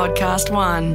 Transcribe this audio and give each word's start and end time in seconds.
Podcast 0.00 0.50
One. 0.50 0.94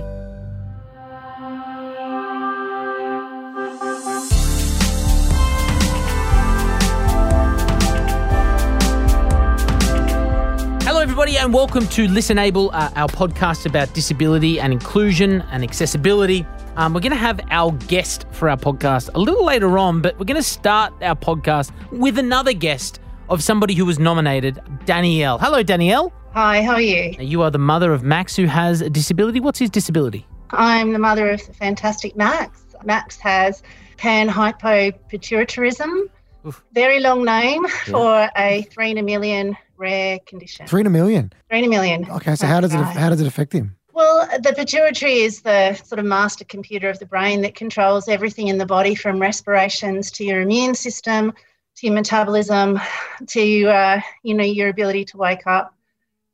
Hello, 10.82 11.02
everybody, 11.02 11.38
and 11.38 11.54
welcome 11.54 11.88
to 11.90 12.08
Listenable, 12.08 12.72
uh, 12.74 12.90
our 12.96 13.08
podcast 13.08 13.68
about 13.68 13.94
disability 13.94 14.60
and 14.60 14.74
inclusion 14.74 15.44
and 15.52 15.64
accessibility. 15.64 16.44
Um, 16.76 16.96
we're 16.96 17.02
going 17.02 17.12
to 17.12 17.16
have 17.16 17.40
our 17.52 17.74
guest 17.74 18.26
for 18.32 18.50
our 18.50 18.58
podcast 18.58 19.12
a 19.14 19.20
little 19.20 19.46
later 19.46 19.78
on, 19.78 20.02
but 20.02 20.18
we're 20.18 20.26
going 20.26 20.36
to 20.36 20.42
start 20.42 20.92
our 21.04 21.16
podcast 21.16 21.72
with 21.92 22.18
another 22.18 22.54
guest 22.54 23.00
of 23.30 23.44
somebody 23.44 23.74
who 23.74 23.86
was 23.86 24.00
nominated, 24.00 24.62
Danielle. 24.86 25.38
Hello, 25.40 25.64
Danielle. 25.64 26.14
Hi, 26.34 26.64
how 26.64 26.74
are 26.74 26.82
you? 26.82 27.16
You 27.20 27.42
are 27.42 27.52
the 27.52 27.58
mother 27.58 27.94
of 27.94 28.04
Max, 28.04 28.36
who 28.36 28.46
has 28.46 28.82
a 28.82 28.90
disability. 28.90 29.40
What's 29.40 29.60
his 29.60 29.70
disability? 29.70 30.28
I'm 30.52 30.94
the 30.94 31.00
mother 31.00 31.30
of 31.30 31.46
the 31.46 31.54
fantastic 31.54 32.16
Max. 32.16 32.66
Max 32.84 33.18
has 33.18 33.64
panhypopituitarism, 33.98 36.10
Oof. 36.46 36.64
very 36.74 37.00
long 37.00 37.26
name 37.26 37.66
for 37.68 38.30
a 38.38 38.62
three 38.72 38.92
in 38.92 38.98
a 38.98 39.04
million 39.04 39.58
rare 39.78 40.20
condition. 40.28 40.68
Three 40.68 40.82
in 40.82 40.88
a 40.88 40.92
million. 40.92 41.32
Three 41.50 41.60
in 41.60 41.66
a 41.66 41.70
million. 41.70 42.10
Okay, 42.10 42.36
so 42.36 42.48
how 42.48 42.62
does 42.62 42.74
it 42.74 42.80
how 42.80 43.10
does 43.10 43.22
it 43.22 43.28
affect 43.28 43.54
him? 43.54 43.76
Well, 43.94 44.28
the 44.42 44.54
pituitary 44.54 45.20
is 45.20 45.42
the 45.42 45.74
sort 45.76 46.00
of 46.00 46.06
master 46.06 46.44
computer 46.44 46.90
of 46.90 47.00
the 47.00 47.06
brain 47.06 47.42
that 47.44 47.56
controls 47.56 48.10
everything 48.10 48.50
in 48.50 48.58
the 48.58 48.66
body 48.66 48.94
from 48.94 49.22
respirations 49.22 50.12
to 50.12 50.26
your 50.26 50.42
immune 50.42 50.76
system 50.76 51.32
to 51.78 51.88
your 51.88 51.96
metabolism 51.96 52.80
to 53.28 53.68
uh, 53.68 54.02
you 54.24 54.34
know 54.34 54.44
your 54.44 54.70
ability 54.70 55.06
to 55.06 55.18
wake 55.18 55.48
up. 55.48 55.74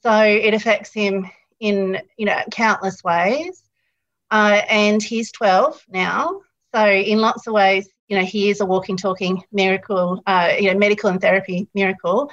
So 0.04 0.12
it 0.24 0.54
affects 0.54 0.94
him 0.94 1.30
in 1.60 2.02
you 2.18 2.26
know 2.26 2.40
countless 2.52 3.04
ways. 3.04 3.64
Uh, 4.30 4.62
and 4.70 5.04
he's 5.04 5.30
12 5.34 5.84
now. 5.90 6.40
So 6.74 6.86
in 6.88 7.20
lots 7.20 7.48
of 7.48 7.54
ways, 7.54 7.90
you 8.08 8.18
know, 8.18 8.24
he 8.24 8.50
is 8.50 8.62
a 8.62 8.66
walking, 8.66 8.96
talking 8.96 9.44
miracle, 9.52 10.24
uh, 10.26 10.54
you 10.58 10.72
know, 10.72 10.80
medical 10.80 11.10
and 11.10 11.20
therapy 11.20 11.68
miracle 11.76 12.32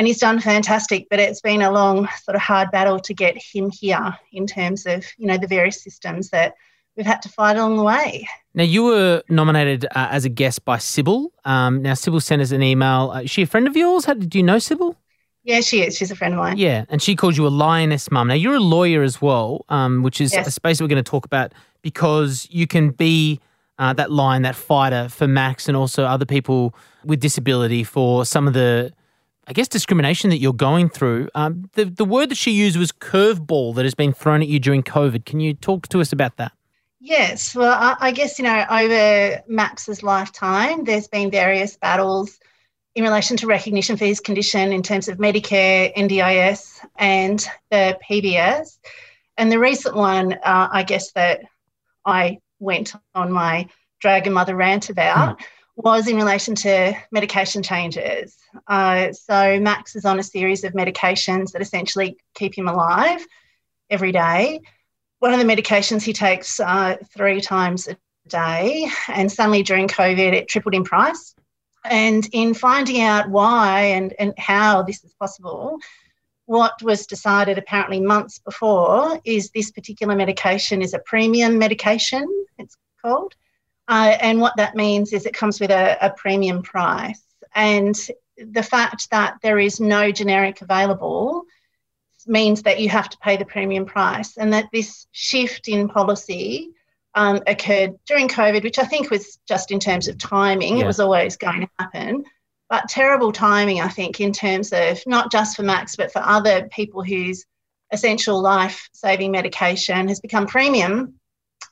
and 0.00 0.06
he's 0.06 0.18
done 0.18 0.40
fantastic 0.40 1.08
but 1.10 1.20
it's 1.20 1.42
been 1.42 1.60
a 1.60 1.70
long 1.70 2.08
sort 2.22 2.34
of 2.34 2.40
hard 2.40 2.70
battle 2.70 2.98
to 2.98 3.12
get 3.12 3.36
him 3.36 3.70
here 3.70 4.16
in 4.32 4.46
terms 4.46 4.86
of 4.86 5.04
you 5.18 5.26
know 5.26 5.36
the 5.36 5.46
various 5.46 5.82
systems 5.82 6.30
that 6.30 6.54
we've 6.96 7.06
had 7.06 7.22
to 7.22 7.28
fight 7.28 7.56
along 7.56 7.76
the 7.76 7.82
way 7.82 8.26
Now, 8.54 8.64
you 8.64 8.82
were 8.84 9.22
nominated 9.28 9.84
uh, 9.86 10.08
as 10.10 10.24
a 10.24 10.28
guest 10.28 10.64
by 10.64 10.78
Sybil. 10.78 11.32
Um, 11.44 11.82
now, 11.82 11.94
Sybil 11.94 12.20
sent 12.20 12.42
us 12.42 12.50
an 12.50 12.62
email. 12.62 13.12
Uh, 13.14 13.22
is 13.22 13.30
she 13.30 13.42
a 13.42 13.46
friend 13.46 13.66
of 13.68 13.76
yours? 13.76 14.04
How, 14.06 14.14
do 14.14 14.38
you 14.38 14.44
know 14.44 14.58
Sybil? 14.58 14.96
yeah 15.42 15.62
she 15.62 15.80
is 15.82 15.96
she's 15.96 16.10
a 16.10 16.14
friend 16.16 16.34
of 16.34 16.38
mine 16.40 16.58
Yeah, 16.58 16.84
and 16.90 17.00
she 17.00 17.16
called 17.16 17.34
you 17.34 17.46
a 17.46 17.48
lioness 17.66 18.10
mum. 18.10 18.28
Now 18.28 18.34
you're 18.34 18.56
a 18.56 18.60
lawyer 18.60 19.02
as 19.02 19.22
well, 19.22 19.64
um, 19.70 20.02
which 20.02 20.20
is 20.20 20.34
Yes. 20.34 20.46
a 20.46 20.50
space 20.50 20.80
we're 20.82 20.88
going 20.88 21.02
to 21.02 21.10
talk 21.10 21.24
about 21.24 21.52
because 21.80 22.46
you 22.50 22.66
can 22.66 22.90
be 22.90 23.40
uh, 23.78 23.94
that 23.94 24.10
lion, 24.12 24.42
that 24.42 24.54
fighter 24.54 25.08
for 25.08 25.26
Max 25.26 25.66
and 25.66 25.76
also 25.76 26.04
other 26.04 26.26
people 26.26 26.74
with 27.06 27.20
disability 27.20 27.82
for 27.84 28.26
some 28.26 28.46
of 28.46 28.52
the, 28.52 28.92
I 29.46 29.54
guess, 29.54 29.66
discrimination 29.68 30.28
that 30.28 30.36
you're 30.36 30.52
going 30.52 30.90
through. 30.90 31.30
Um, 31.34 31.70
the 31.72 31.86
the 31.86 32.04
word 32.04 32.28
that 32.28 32.36
she 32.36 32.50
used 32.50 32.76
was 32.76 32.92
curveball 32.92 33.74
that 33.76 33.86
has 33.86 33.94
been 33.94 34.12
thrown 34.12 34.42
at 34.42 34.48
you 34.48 34.58
during 34.60 34.82
COVID. 34.82 35.24
Can 35.24 35.40
you 35.40 35.54
talk 35.54 35.88
to 35.88 36.00
us 36.02 36.12
about 36.12 36.36
that? 36.36 36.52
Yes 37.00 37.54
well 37.54 37.72
I, 37.72 37.96
I 38.08 38.10
guess 38.12 38.38
you 38.38 38.44
know 38.44 38.64
over 38.70 39.42
max's 39.48 40.02
lifetime 40.02 40.84
there's 40.84 41.08
been 41.08 41.30
various 41.30 41.76
battles 41.76 42.38
in 42.94 43.04
relation 43.04 43.36
to 43.38 43.46
recognition 43.46 43.96
for 43.96 44.04
his 44.04 44.20
condition 44.20 44.72
in 44.72 44.82
terms 44.82 45.08
of 45.08 45.18
medicare 45.18 45.94
ndis 45.96 46.78
and 46.96 47.44
the 47.70 47.98
pbs 48.08 48.78
and 49.36 49.50
the 49.50 49.58
recent 49.58 49.96
one 49.96 50.34
uh, 50.34 50.68
i 50.72 50.82
guess 50.82 51.12
that 51.12 51.40
i 52.04 52.38
went 52.58 52.94
on 53.14 53.32
my 53.32 53.66
dragon 54.00 54.32
mother 54.32 54.54
rant 54.54 54.90
about 54.90 55.40
was 55.76 56.08
in 56.08 56.16
relation 56.16 56.54
to 56.54 56.94
medication 57.10 57.62
changes. 57.62 58.36
Uh, 58.66 59.12
so 59.12 59.58
Max 59.60 59.96
is 59.96 60.04
on 60.04 60.18
a 60.18 60.22
series 60.22 60.64
of 60.64 60.72
medications 60.72 61.52
that 61.52 61.62
essentially 61.62 62.18
keep 62.34 62.56
him 62.56 62.68
alive 62.68 63.24
every 63.88 64.12
day. 64.12 64.60
One 65.20 65.34
of 65.34 65.38
the 65.38 65.44
medications 65.44 66.02
he 66.02 66.14
takes 66.14 66.58
uh, 66.60 66.96
three 67.14 67.40
times 67.42 67.88
a 67.88 67.96
day, 68.26 68.88
and 69.08 69.30
suddenly 69.30 69.62
during 69.62 69.86
COVID, 69.86 70.32
it 70.32 70.48
tripled 70.48 70.74
in 70.74 70.82
price. 70.82 71.34
And 71.84 72.26
in 72.32 72.54
finding 72.54 73.02
out 73.02 73.28
why 73.28 73.80
and, 73.80 74.14
and 74.18 74.34
how 74.38 74.82
this 74.82 75.04
is 75.04 75.12
possible, 75.14 75.78
what 76.46 76.82
was 76.82 77.06
decided 77.06 77.58
apparently 77.58 78.00
months 78.00 78.38
before 78.38 79.20
is 79.24 79.50
this 79.50 79.70
particular 79.70 80.16
medication 80.16 80.82
is 80.82 80.94
a 80.94 80.98
premium 80.98 81.58
medication, 81.58 82.26
it's 82.58 82.76
called. 83.02 83.34
Uh, 83.88 84.16
and 84.20 84.40
what 84.40 84.56
that 84.56 84.74
means 84.74 85.12
is 85.12 85.26
it 85.26 85.34
comes 85.34 85.60
with 85.60 85.70
a, 85.70 85.98
a 86.00 86.10
premium 86.10 86.62
price. 86.62 87.22
And 87.54 87.94
the 88.38 88.62
fact 88.62 89.10
that 89.10 89.36
there 89.42 89.58
is 89.58 89.80
no 89.80 90.12
generic 90.12 90.62
available 90.62 91.44
means 92.26 92.62
that 92.62 92.80
you 92.80 92.88
have 92.88 93.08
to 93.10 93.18
pay 93.18 93.36
the 93.36 93.44
premium 93.44 93.84
price. 93.86 94.36
And 94.36 94.52
that 94.52 94.66
this 94.72 95.06
shift 95.12 95.68
in 95.68 95.88
policy 95.88 96.70
um, 97.14 97.40
occurred 97.46 97.98
during 98.06 98.28
COVID, 98.28 98.62
which 98.62 98.78
I 98.78 98.84
think 98.84 99.10
was 99.10 99.38
just 99.48 99.70
in 99.70 99.80
terms 99.80 100.08
of 100.08 100.18
timing, 100.18 100.76
Yeah. 100.78 100.84
it 100.84 100.86
was 100.86 101.00
always 101.00 101.36
going 101.36 101.62
to 101.62 101.68
happen. 101.78 102.24
But 102.68 102.88
terrible 102.88 103.32
timing, 103.32 103.80
I 103.80 103.88
think, 103.88 104.20
in 104.20 104.32
terms 104.32 104.72
of 104.72 105.00
not 105.06 105.32
just 105.32 105.56
for 105.56 105.64
Max, 105.64 105.96
but 105.96 106.12
for 106.12 106.22
other 106.24 106.68
people 106.68 107.02
whose 107.02 107.44
essential 107.92 108.40
life 108.40 108.88
saving 108.92 109.32
medication 109.32 110.06
has 110.06 110.20
become 110.20 110.46
premium 110.46 111.14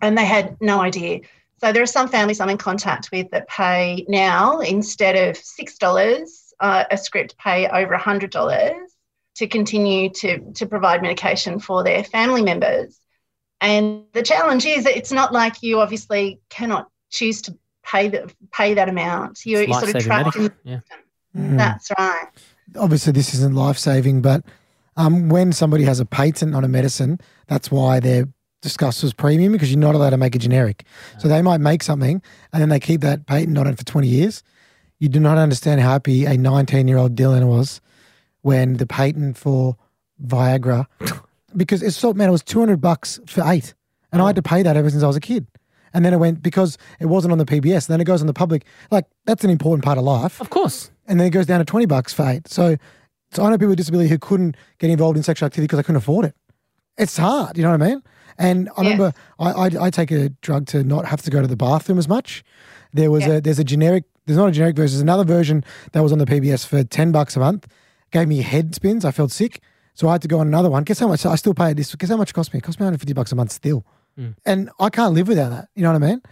and 0.02 0.18
they 0.18 0.24
had 0.24 0.56
no 0.60 0.80
idea. 0.80 1.20
So 1.60 1.72
there 1.72 1.82
are 1.82 1.86
some 1.86 2.08
families 2.08 2.40
I'm 2.40 2.48
in 2.50 2.58
contact 2.58 3.10
with 3.12 3.30
that 3.30 3.48
pay 3.48 4.04
now 4.08 4.58
instead 4.60 5.14
of 5.28 5.36
six 5.36 5.78
dollars 5.78 6.52
uh, 6.60 6.84
a 6.90 6.96
script, 6.98 7.36
pay 7.38 7.68
over 7.68 7.94
a 7.94 7.98
hundred 7.98 8.30
dollars 8.30 8.74
to 9.38 9.46
continue 9.46 10.10
to 10.10 10.52
to 10.52 10.66
provide 10.66 11.00
medication 11.00 11.60
for 11.60 11.84
their 11.84 12.02
family 12.02 12.42
members. 12.42 12.98
And 13.60 14.04
the 14.12 14.22
challenge 14.22 14.66
is 14.66 14.84
that 14.84 14.96
it's 14.96 15.12
not 15.12 15.32
like 15.32 15.62
you 15.62 15.80
obviously 15.80 16.40
cannot 16.48 16.88
choose 17.10 17.40
to 17.42 17.56
pay 17.84 18.08
the 18.08 18.32
pay 18.52 18.74
that 18.74 18.88
amount. 18.88 19.46
You're, 19.46 19.62
you're 19.62 19.74
sort 19.74 19.90
of 19.90 19.94
life-saving 19.94 20.06
trapped. 20.06 20.36
In, 20.36 20.42
medical. 20.42 20.60
Yeah. 20.64 20.80
Mm. 21.36 21.56
That's 21.56 21.90
right. 21.96 22.26
Obviously, 22.76 23.12
this 23.12 23.32
isn't 23.34 23.54
life 23.54 23.78
saving, 23.78 24.22
but 24.22 24.44
um, 24.96 25.28
when 25.28 25.52
somebody 25.52 25.84
has 25.84 26.00
a 26.00 26.04
patent 26.04 26.56
on 26.56 26.64
a 26.64 26.68
medicine, 26.68 27.20
that's 27.46 27.70
why 27.70 28.00
they're 28.00 28.28
discussed 28.60 29.04
as 29.04 29.12
premium 29.12 29.52
because 29.52 29.70
you're 29.70 29.78
not 29.78 29.94
allowed 29.94 30.10
to 30.10 30.16
make 30.16 30.34
a 30.34 30.38
generic. 30.38 30.84
So 31.18 31.28
they 31.28 31.42
might 31.42 31.60
make 31.60 31.84
something 31.84 32.20
and 32.52 32.60
then 32.60 32.70
they 32.70 32.80
keep 32.80 33.02
that 33.02 33.24
patent 33.26 33.56
on 33.56 33.68
it 33.68 33.78
for 33.78 33.84
20 33.84 34.08
years. 34.08 34.42
You 34.98 35.08
do 35.08 35.20
not 35.20 35.38
understand 35.38 35.80
how 35.80 35.90
happy 35.90 36.24
a 36.24 36.36
19 36.36 36.88
year 36.88 36.98
old 36.98 37.14
Dylan 37.14 37.46
was 37.46 37.80
when 38.42 38.74
the 38.74 38.86
patent 38.86 39.36
for 39.36 39.76
Viagra, 40.24 40.86
because 41.56 41.82
it's 41.82 41.96
so 41.96 42.12
man, 42.12 42.28
it 42.28 42.32
was 42.32 42.42
200 42.42 42.80
bucks 42.80 43.20
for 43.26 43.42
eight, 43.46 43.74
and 44.12 44.20
I 44.22 44.26
had 44.26 44.36
to 44.36 44.42
pay 44.42 44.62
that 44.62 44.76
ever 44.76 44.90
since 44.90 45.02
I 45.02 45.06
was 45.06 45.16
a 45.16 45.20
kid. 45.20 45.46
And 45.94 46.04
then 46.04 46.12
it 46.12 46.18
went 46.18 46.42
because 46.42 46.76
it 47.00 47.06
wasn't 47.06 47.32
on 47.32 47.38
the 47.38 47.46
PBS. 47.46 47.86
Then 47.86 47.98
it 48.00 48.04
goes 48.04 48.20
on 48.20 48.26
the 48.26 48.34
public. 48.34 48.64
Like 48.90 49.06
that's 49.24 49.42
an 49.42 49.48
important 49.50 49.84
part 49.84 49.96
of 49.96 50.04
life 50.04 50.38
Of 50.40 50.50
course. 50.50 50.90
and 51.06 51.18
then 51.18 51.26
it 51.26 51.30
goes 51.30 51.46
down 51.46 51.60
to 51.60 51.64
20 51.64 51.86
bucks 51.86 52.12
for 52.12 52.28
eight. 52.28 52.46
So, 52.46 52.76
so 53.32 53.42
I 53.42 53.48
know 53.50 53.56
people 53.56 53.68
with 53.70 53.78
disability 53.78 54.10
who 54.10 54.18
couldn't 54.18 54.54
get 54.78 54.90
involved 54.90 55.16
in 55.16 55.22
sexual 55.22 55.46
activity 55.46 55.64
because 55.66 55.78
they 55.78 55.82
couldn't 55.82 55.96
afford 55.96 56.26
it. 56.26 56.34
It's 56.98 57.16
hard, 57.16 57.56
you 57.56 57.62
know 57.62 57.70
what 57.70 57.82
I 57.82 57.86
mean? 57.88 58.02
And 58.36 58.68
I 58.76 58.82
Yes. 58.82 58.92
remember 58.92 59.12
I, 59.38 59.50
I, 59.52 59.70
I 59.86 59.90
take 59.90 60.10
a 60.10 60.28
drug 60.42 60.66
to 60.66 60.84
not 60.84 61.06
have 61.06 61.22
to 61.22 61.30
go 61.30 61.40
to 61.40 61.46
the 61.48 61.56
bathroom 61.56 61.98
as 61.98 62.06
much. 62.06 62.44
There 62.92 63.10
was 63.10 63.26
Yeah. 63.26 63.34
a 63.36 63.40
there's 63.40 63.58
a 63.58 63.64
generic 63.64 64.04
there's 64.26 64.36
not 64.36 64.48
a 64.48 64.52
generic 64.52 64.76
version. 64.76 64.92
There's 64.94 65.02
another 65.02 65.24
version 65.24 65.64
that 65.92 66.02
was 66.02 66.12
on 66.12 66.18
the 66.18 66.26
PBS 66.26 66.66
for 66.66 66.84
10 66.84 67.12
bucks 67.12 67.34
a 67.34 67.40
month. 67.40 67.66
Gave 68.10 68.28
me 68.28 68.42
head 68.42 68.74
spins. 68.74 69.04
I 69.04 69.10
felt 69.10 69.32
sick. 69.32 69.60
So 69.94 70.08
I 70.08 70.12
had 70.12 70.22
to 70.22 70.28
go 70.28 70.38
on 70.38 70.46
another 70.46 70.70
one. 70.70 70.84
Guess 70.84 71.00
how 71.00 71.08
much 71.08 71.26
I 71.26 71.34
still 71.34 71.54
pay 71.54 71.72
this? 71.72 71.94
Guess 71.94 72.10
how 72.10 72.16
much 72.16 72.30
it 72.30 72.34
cost 72.34 72.52
me? 72.54 72.58
It 72.58 72.62
cost 72.62 72.78
me 72.78 72.84
150 72.84 73.12
bucks 73.14 73.32
a 73.32 73.36
month 73.36 73.52
still. 73.52 73.84
And 74.46 74.70
I 74.80 74.90
can't 74.90 75.14
live 75.14 75.28
without 75.28 75.50
that. 75.50 75.68
You 75.74 75.82
know 75.82 75.92
what 75.92 76.02
I 76.02 76.06
mean? 76.06 76.22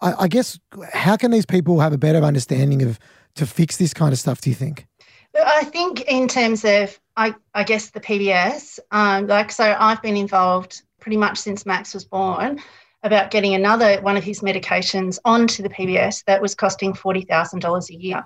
I, 0.00 0.24
I 0.24 0.28
guess 0.28 0.58
how 0.92 1.16
can 1.16 1.30
these 1.30 1.46
people 1.46 1.80
have 1.80 1.92
a 1.92 1.98
better 1.98 2.20
understanding 2.20 2.82
of 2.82 2.98
to 3.36 3.46
fix 3.46 3.76
this 3.76 3.92
kind 3.92 4.12
of 4.12 4.18
stuff, 4.18 4.40
do 4.40 4.50
you 4.50 4.56
think? 4.56 4.86
I 5.34 5.64
think 5.64 6.02
in 6.02 6.28
terms 6.28 6.64
of, 6.64 6.98
I, 7.16 7.34
I 7.54 7.64
guess 7.64 7.90
the 7.90 8.00
PBS, 8.00 8.78
um, 8.92 9.26
like 9.26 9.50
so, 9.50 9.76
I've 9.78 10.00
been 10.02 10.16
involved 10.16 10.82
pretty 11.00 11.16
much 11.16 11.38
since 11.38 11.66
Max 11.66 11.92
was 11.92 12.04
born 12.04 12.60
about 13.02 13.30
getting 13.30 13.54
another 13.54 14.00
one 14.00 14.16
of 14.16 14.24
his 14.24 14.40
medications 14.40 15.18
onto 15.24 15.62
the 15.62 15.68
PBS 15.68 16.24
that 16.24 16.40
was 16.40 16.54
costing 16.54 16.94
forty 16.94 17.22
thousand 17.22 17.58
dollars 17.58 17.90
a 17.90 17.94
year. 17.94 18.24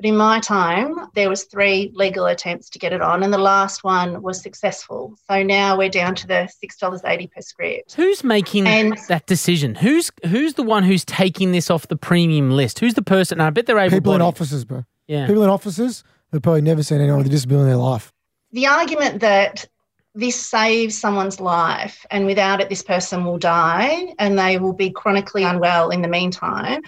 But 0.00 0.08
in 0.08 0.16
my 0.16 0.40
time, 0.40 0.94
there 1.14 1.28
was 1.28 1.44
three 1.44 1.90
legal 1.94 2.24
attempts 2.24 2.70
to 2.70 2.78
get 2.78 2.94
it 2.94 3.02
on, 3.02 3.22
and 3.22 3.30
the 3.34 3.36
last 3.38 3.84
one 3.84 4.22
was 4.22 4.40
successful. 4.40 5.14
So 5.30 5.42
now 5.42 5.76
we're 5.76 5.90
down 5.90 6.14
to 6.14 6.26
the 6.26 6.46
six 6.58 6.78
dollars 6.78 7.02
eighty 7.04 7.26
per 7.26 7.42
script. 7.42 7.92
Who's 7.96 8.24
making 8.24 8.66
And- 8.66 8.96
that 9.08 9.26
decision? 9.26 9.74
Who's 9.74 10.10
who's 10.26 10.54
the 10.54 10.62
one 10.62 10.84
who's 10.84 11.04
taking 11.04 11.52
this 11.52 11.70
off 11.70 11.88
the 11.88 11.96
premium 11.96 12.50
list? 12.52 12.78
Who's 12.78 12.94
the 12.94 13.02
person? 13.02 13.42
I 13.42 13.50
bet 13.50 13.66
they're 13.66 13.78
able. 13.78 13.94
People 13.98 14.14
in 14.14 14.22
offices, 14.22 14.64
bro. 14.64 14.86
Yeah. 15.06 15.26
People 15.26 15.42
in 15.42 15.50
offices 15.50 16.02
who've 16.32 16.40
probably 16.40 16.62
never 16.62 16.82
seen 16.82 16.98
anyone 17.02 17.18
with 17.18 17.26
a 17.26 17.30
disability 17.30 17.64
in 17.64 17.68
their 17.68 17.76
life. 17.76 18.10
the 18.52 18.66
argument 18.68 19.20
that 19.20 19.66
this 20.14 20.40
saves 20.40 20.96
someone's 20.98 21.40
life, 21.40 22.06
and 22.10 22.24
without 22.24 22.60
it, 22.62 22.68
this 22.70 22.82
person 22.82 23.24
will 23.26 23.36
die 23.38 24.14
and 24.18 24.38
they 24.38 24.56
will 24.58 24.72
be 24.72 24.90
chronically 24.90 25.44
unwell 25.44 25.90
in 25.90 26.00
the 26.02 26.08
meantime, 26.08 26.80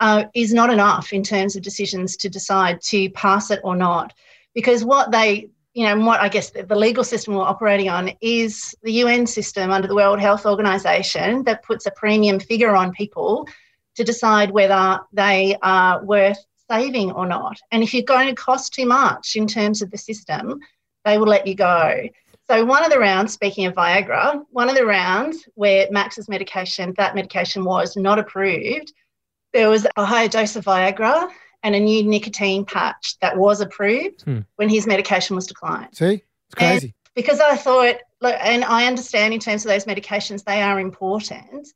uh, 0.00 0.24
is 0.34 0.52
not 0.52 0.70
enough 0.70 1.12
in 1.12 1.22
terms 1.22 1.56
of 1.56 1.62
decisions 1.62 2.16
to 2.18 2.28
decide 2.28 2.80
to 2.82 3.10
pass 3.10 3.50
it 3.50 3.60
or 3.64 3.76
not. 3.76 4.12
Because 4.54 4.84
what 4.84 5.10
they, 5.10 5.48
you 5.74 5.84
know, 5.84 5.98
what 5.98 6.20
I 6.20 6.28
guess 6.28 6.50
the, 6.50 6.62
the 6.62 6.76
legal 6.76 7.04
system 7.04 7.34
we're 7.34 7.42
operating 7.42 7.88
on 7.88 8.12
is 8.20 8.74
the 8.82 8.92
UN 8.92 9.26
system 9.26 9.70
under 9.70 9.88
the 9.88 9.94
World 9.94 10.20
Health 10.20 10.46
Organization 10.46 11.44
that 11.44 11.62
puts 11.62 11.86
a 11.86 11.90
premium 11.90 12.40
figure 12.40 12.74
on 12.74 12.92
people 12.92 13.46
to 13.96 14.04
decide 14.04 14.50
whether 14.50 15.00
they 15.12 15.56
are 15.62 16.04
worth 16.04 16.44
saving 16.70 17.12
or 17.12 17.26
not. 17.26 17.58
And 17.70 17.82
if 17.82 17.94
you're 17.94 18.02
going 18.02 18.28
to 18.28 18.34
cost 18.34 18.74
too 18.74 18.86
much 18.86 19.36
in 19.36 19.46
terms 19.46 19.82
of 19.82 19.90
the 19.90 19.98
system, 19.98 20.60
they 21.04 21.18
will 21.18 21.26
let 21.26 21.46
you 21.46 21.54
go. 21.54 22.08
So 22.48 22.64
one 22.64 22.84
of 22.84 22.90
the 22.90 22.98
rounds, 22.98 23.32
speaking 23.32 23.66
of 23.66 23.74
Viagra, 23.74 24.44
one 24.50 24.68
of 24.68 24.76
the 24.76 24.86
rounds 24.86 25.48
where 25.54 25.88
Max's 25.90 26.28
medication, 26.28 26.94
that 26.96 27.14
medication 27.14 27.64
was 27.64 27.96
not 27.96 28.18
approved, 28.18 28.92
there 29.52 29.68
was 29.70 29.86
a 29.96 30.04
higher 30.04 30.28
dose 30.28 30.56
of 30.56 30.64
Viagra 30.64 31.28
and 31.62 31.74
a 31.74 31.80
new 31.80 32.02
nicotine 32.02 32.64
patch 32.64 33.16
that 33.20 33.36
was 33.36 33.60
approved 33.60 34.22
Hmm. 34.22 34.40
when 34.56 34.68
his 34.68 34.86
medication 34.86 35.34
was 35.36 35.46
declined. 35.46 35.88
See, 35.96 36.22
it's 36.46 36.54
crazy. 36.54 36.94
Because 37.14 37.40
I 37.40 37.56
thought, 37.56 37.96
look, 38.20 38.36
and 38.40 38.62
I 38.64 38.86
understand 38.86 39.32
in 39.32 39.40
terms 39.40 39.64
of 39.64 39.70
those 39.70 39.86
medications, 39.86 40.44
they 40.44 40.60
are 40.62 40.78
important, 40.78 41.68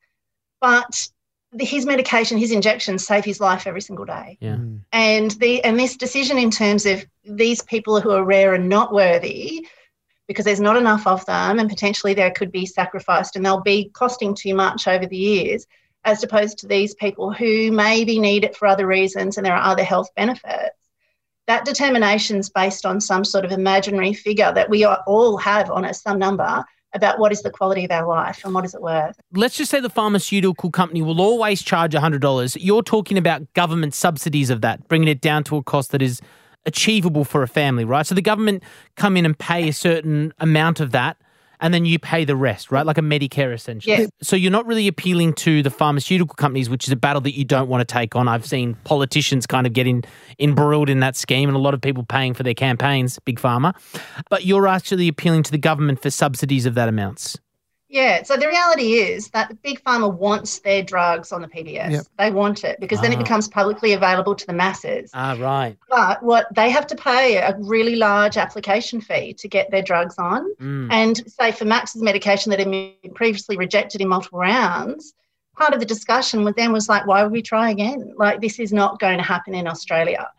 but 0.61 1.09
the, 1.53 1.65
his 1.65 1.87
medication, 1.87 2.37
his 2.39 2.53
injections 2.53 3.07
save 3.07 3.25
his 3.25 3.41
life 3.41 3.67
every 3.67 3.81
single 3.81 4.05
day 4.05 4.37
Yeah. 4.41 4.57
Mm. 4.57 4.83
and 4.93 5.31
the 5.33 5.65
and 5.65 5.79
this 5.81 5.97
decision 5.97 6.39
in 6.39 6.51
terms 6.51 6.87
of 6.87 7.05
these 7.25 7.63
people 7.63 8.01
who 8.01 8.11
are 8.11 8.23
rare 8.25 8.55
and 8.55 8.69
not 8.69 8.93
worthy 8.93 9.67
because 10.29 10.45
there's 10.45 10.61
not 10.61 10.77
enough 10.77 11.07
of 11.09 11.27
them 11.27 11.59
and 11.59 11.69
potentially 11.69 12.15
they 12.15 12.31
could 12.31 12.53
be 12.53 12.67
sacrificed 12.67 13.35
and 13.35 13.45
they'll 13.45 13.63
be 13.63 13.91
costing 13.95 14.33
too 14.35 14.55
much 14.55 14.87
over 14.87 15.07
the 15.07 15.17
years 15.17 15.67
as 16.05 16.23
opposed 16.23 16.59
to 16.59 16.67
these 16.67 16.95
people 16.95 17.33
who 17.33 17.71
maybe 17.71 18.19
need 18.19 18.45
it 18.45 18.57
for 18.57 18.67
other 18.67 18.87
reasons 18.87 19.37
and 19.37 19.45
there 19.45 19.55
are 19.55 19.71
other 19.71 19.85
health 19.85 20.09
benefits 20.17 20.77
that 21.51 21.65
determination 21.65 22.37
is 22.37 22.49
based 22.49 22.87
on 22.87 23.01
some 23.01 23.25
sort 23.25 23.45
of 23.45 23.51
imaginary 23.51 24.13
figure 24.13 24.53
that 24.55 24.71
we 24.71 24.85
all 24.85 25.37
have 25.37 25.69
on 25.69 25.85
us 25.85 26.01
some 26.01 26.17
number 26.17 26.65
about 26.95 27.19
what 27.19 27.33
is 27.33 27.43
the 27.43 27.51
quality 27.51 27.85
of 27.85 27.91
our 27.91 28.07
life 28.07 28.45
and 28.45 28.55
what 28.55 28.65
is 28.65 28.73
it 28.73 28.81
worth 28.81 29.19
Let's 29.33 29.57
just 29.57 29.69
say 29.69 29.81
the 29.81 29.91
pharmaceutical 29.91 30.71
company 30.71 31.03
will 31.03 31.21
always 31.21 31.61
charge 31.61 31.93
$100. 31.93 32.57
You're 32.61 32.83
talking 32.83 33.19
about 33.19 33.53
government 33.55 33.95
subsidies 33.95 34.49
of 34.49 34.61
that, 34.61 34.87
bringing 34.87 35.09
it 35.09 35.21
down 35.21 35.43
to 35.45 35.57
a 35.57 35.63
cost 35.63 35.91
that 35.91 36.03
is 36.03 36.21
achievable 36.67 37.25
for 37.25 37.43
a 37.43 37.49
family, 37.49 37.85
right? 37.85 38.07
So 38.07 38.15
the 38.15 38.23
government 38.23 38.63
come 38.97 39.17
in 39.17 39.27
and 39.27 39.37
pay 39.37 39.69
a 39.69 39.73
certain 39.73 40.33
amount 40.39 40.79
of 40.79 40.93
that 40.93 41.17
and 41.61 41.73
then 41.73 41.85
you 41.85 41.99
pay 41.99 42.25
the 42.25 42.37
rest, 42.37 42.71
right? 42.71 42.85
Like 42.85 42.99
a 42.99 43.03
Medicare 43.03 43.53
essentially. 43.53 43.97
Yes. 43.97 44.11
So 44.23 44.37
you're 44.37 44.51
not 44.51 44.67
really 44.67 44.89
appealing 44.89 45.35
to 45.35 45.63
the 45.63 45.71
pharmaceutical 45.71 46.35
companies, 46.35 46.69
which 46.69 46.87
is 46.87 46.93
a 46.93 46.97
battle 46.97 47.21
that 47.23 47.37
you 47.37 47.45
don't 47.45 47.69
want 47.69 47.87
to 47.87 47.93
take 47.93 48.17
on. 48.17 48.29
I've 48.29 48.47
seen 48.47 48.77
politicians 48.85 49.47
kind 49.47 49.67
of 49.67 49.73
getting 49.73 50.03
embroiled 50.39 50.89
in 50.89 51.01
that 51.01 51.17
scheme 51.17 51.49
and 51.49 51.57
a 51.57 51.61
lot 51.61 51.75
of 51.75 51.81
people 51.81 52.05
paying 52.05 52.35
for 52.35 52.43
their 52.43 52.55
campaigns, 52.55 53.19
big 53.21 53.39
pharma. 53.39 53.75
But 54.29 54.45
you're 54.45 54.67
actually 54.67 55.09
appealing 55.09 55.43
to 55.45 55.51
the 55.51 55.59
government 55.59 56.03
for 56.03 56.11
subsidies 56.11 56.67
of 56.67 56.75
that 56.75 56.89
amounts. 56.89 57.39
Yeah, 57.93 58.23
so 58.23 58.37
the 58.37 58.47
reality 58.47 58.93
is 58.95 59.31
that 59.31 59.49
the 59.49 59.57
big 59.57 59.83
pharma 59.83 60.15
wants 60.15 60.61
their 60.61 60.81
drugs 60.81 61.33
on 61.33 61.43
the 61.43 61.49
PBS. 61.49 61.91
Yep. 61.91 62.07
They 62.19 62.31
want 62.31 62.63
it 62.63 62.79
because 62.79 63.01
then 63.01 63.13
it 63.13 63.17
Ah. 63.17 63.23
becomes 63.23 63.49
publicly 63.49 63.95
available 63.95 64.37
to 64.37 64.47
the 64.47 64.53
masses. 64.53 65.11
Ah, 65.13 65.37
right. 65.41 65.77
But 65.89 66.23
what 66.23 66.47
they 66.55 66.71
have 66.71 66.87
to 66.87 66.95
pay 66.95 67.39
a 67.39 67.57
really 67.59 67.97
large 67.97 68.37
application 68.37 69.01
fee 69.01 69.35
to 69.35 69.49
get 69.49 69.73
their 69.73 69.83
drugs 69.83 70.15
on. 70.19 70.55
Mm. 70.61 70.93
And 70.93 71.33
say 71.33 71.51
for 71.51 71.65
Max's 71.65 72.01
medication 72.01 72.51
that 72.51 72.61
had 72.61 72.71
been 72.71 72.95
previously 73.15 73.57
rejected 73.57 74.01
in 74.01 74.07
multiple 74.07 74.39
rounds, 74.39 75.13
part 75.57 75.75
of 75.75 75.81
the 75.81 75.87
discussion 75.87 76.45
with 76.45 76.55
them 76.55 76.71
was 76.73 76.89
like, 76.89 77.09
why 77.09 77.25
would 77.25 77.33
we 77.33 77.43
try 77.43 77.71
again? 77.71 78.15
Like, 78.17 78.41
this 78.41 78.61
is 78.61 78.73
not 78.73 79.01
going 79.01 79.19
to 79.19 79.25
happen 79.25 79.53
in 79.53 79.67
Australia. 79.67 80.31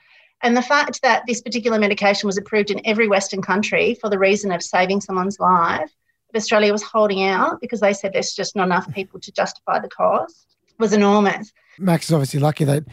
And 0.42 0.56
the 0.56 0.62
fact 0.62 1.02
that 1.02 1.24
this 1.28 1.42
particular 1.42 1.78
medication 1.78 2.28
was 2.28 2.38
approved 2.38 2.72
in 2.72 2.82
every 2.86 3.10
Western 3.10 3.42
country 3.42 3.96
for 4.00 4.10
the 4.10 4.18
reason 4.18 4.54
of 4.54 4.64
saving 4.64 5.02
someone's 5.02 5.40
life, 5.40 5.92
Australia 6.36 6.72
was 6.72 6.84
holding 6.84 7.24
out 7.24 7.60
because 7.62 7.80
they 7.80 7.94
said 7.94 8.14
there's 8.14 8.34
just 8.34 8.56
not 8.56 8.66
enough 8.66 8.92
people 8.94 9.20
to 9.20 9.32
justify 9.32 9.80
the 9.80 9.90
cost, 9.90 10.48
was 10.80 10.94
enormous. 10.94 11.52
Max 11.80 12.06
is 12.08 12.14
obviously 12.14 12.40
lucky 12.40 12.64
that 12.66 12.84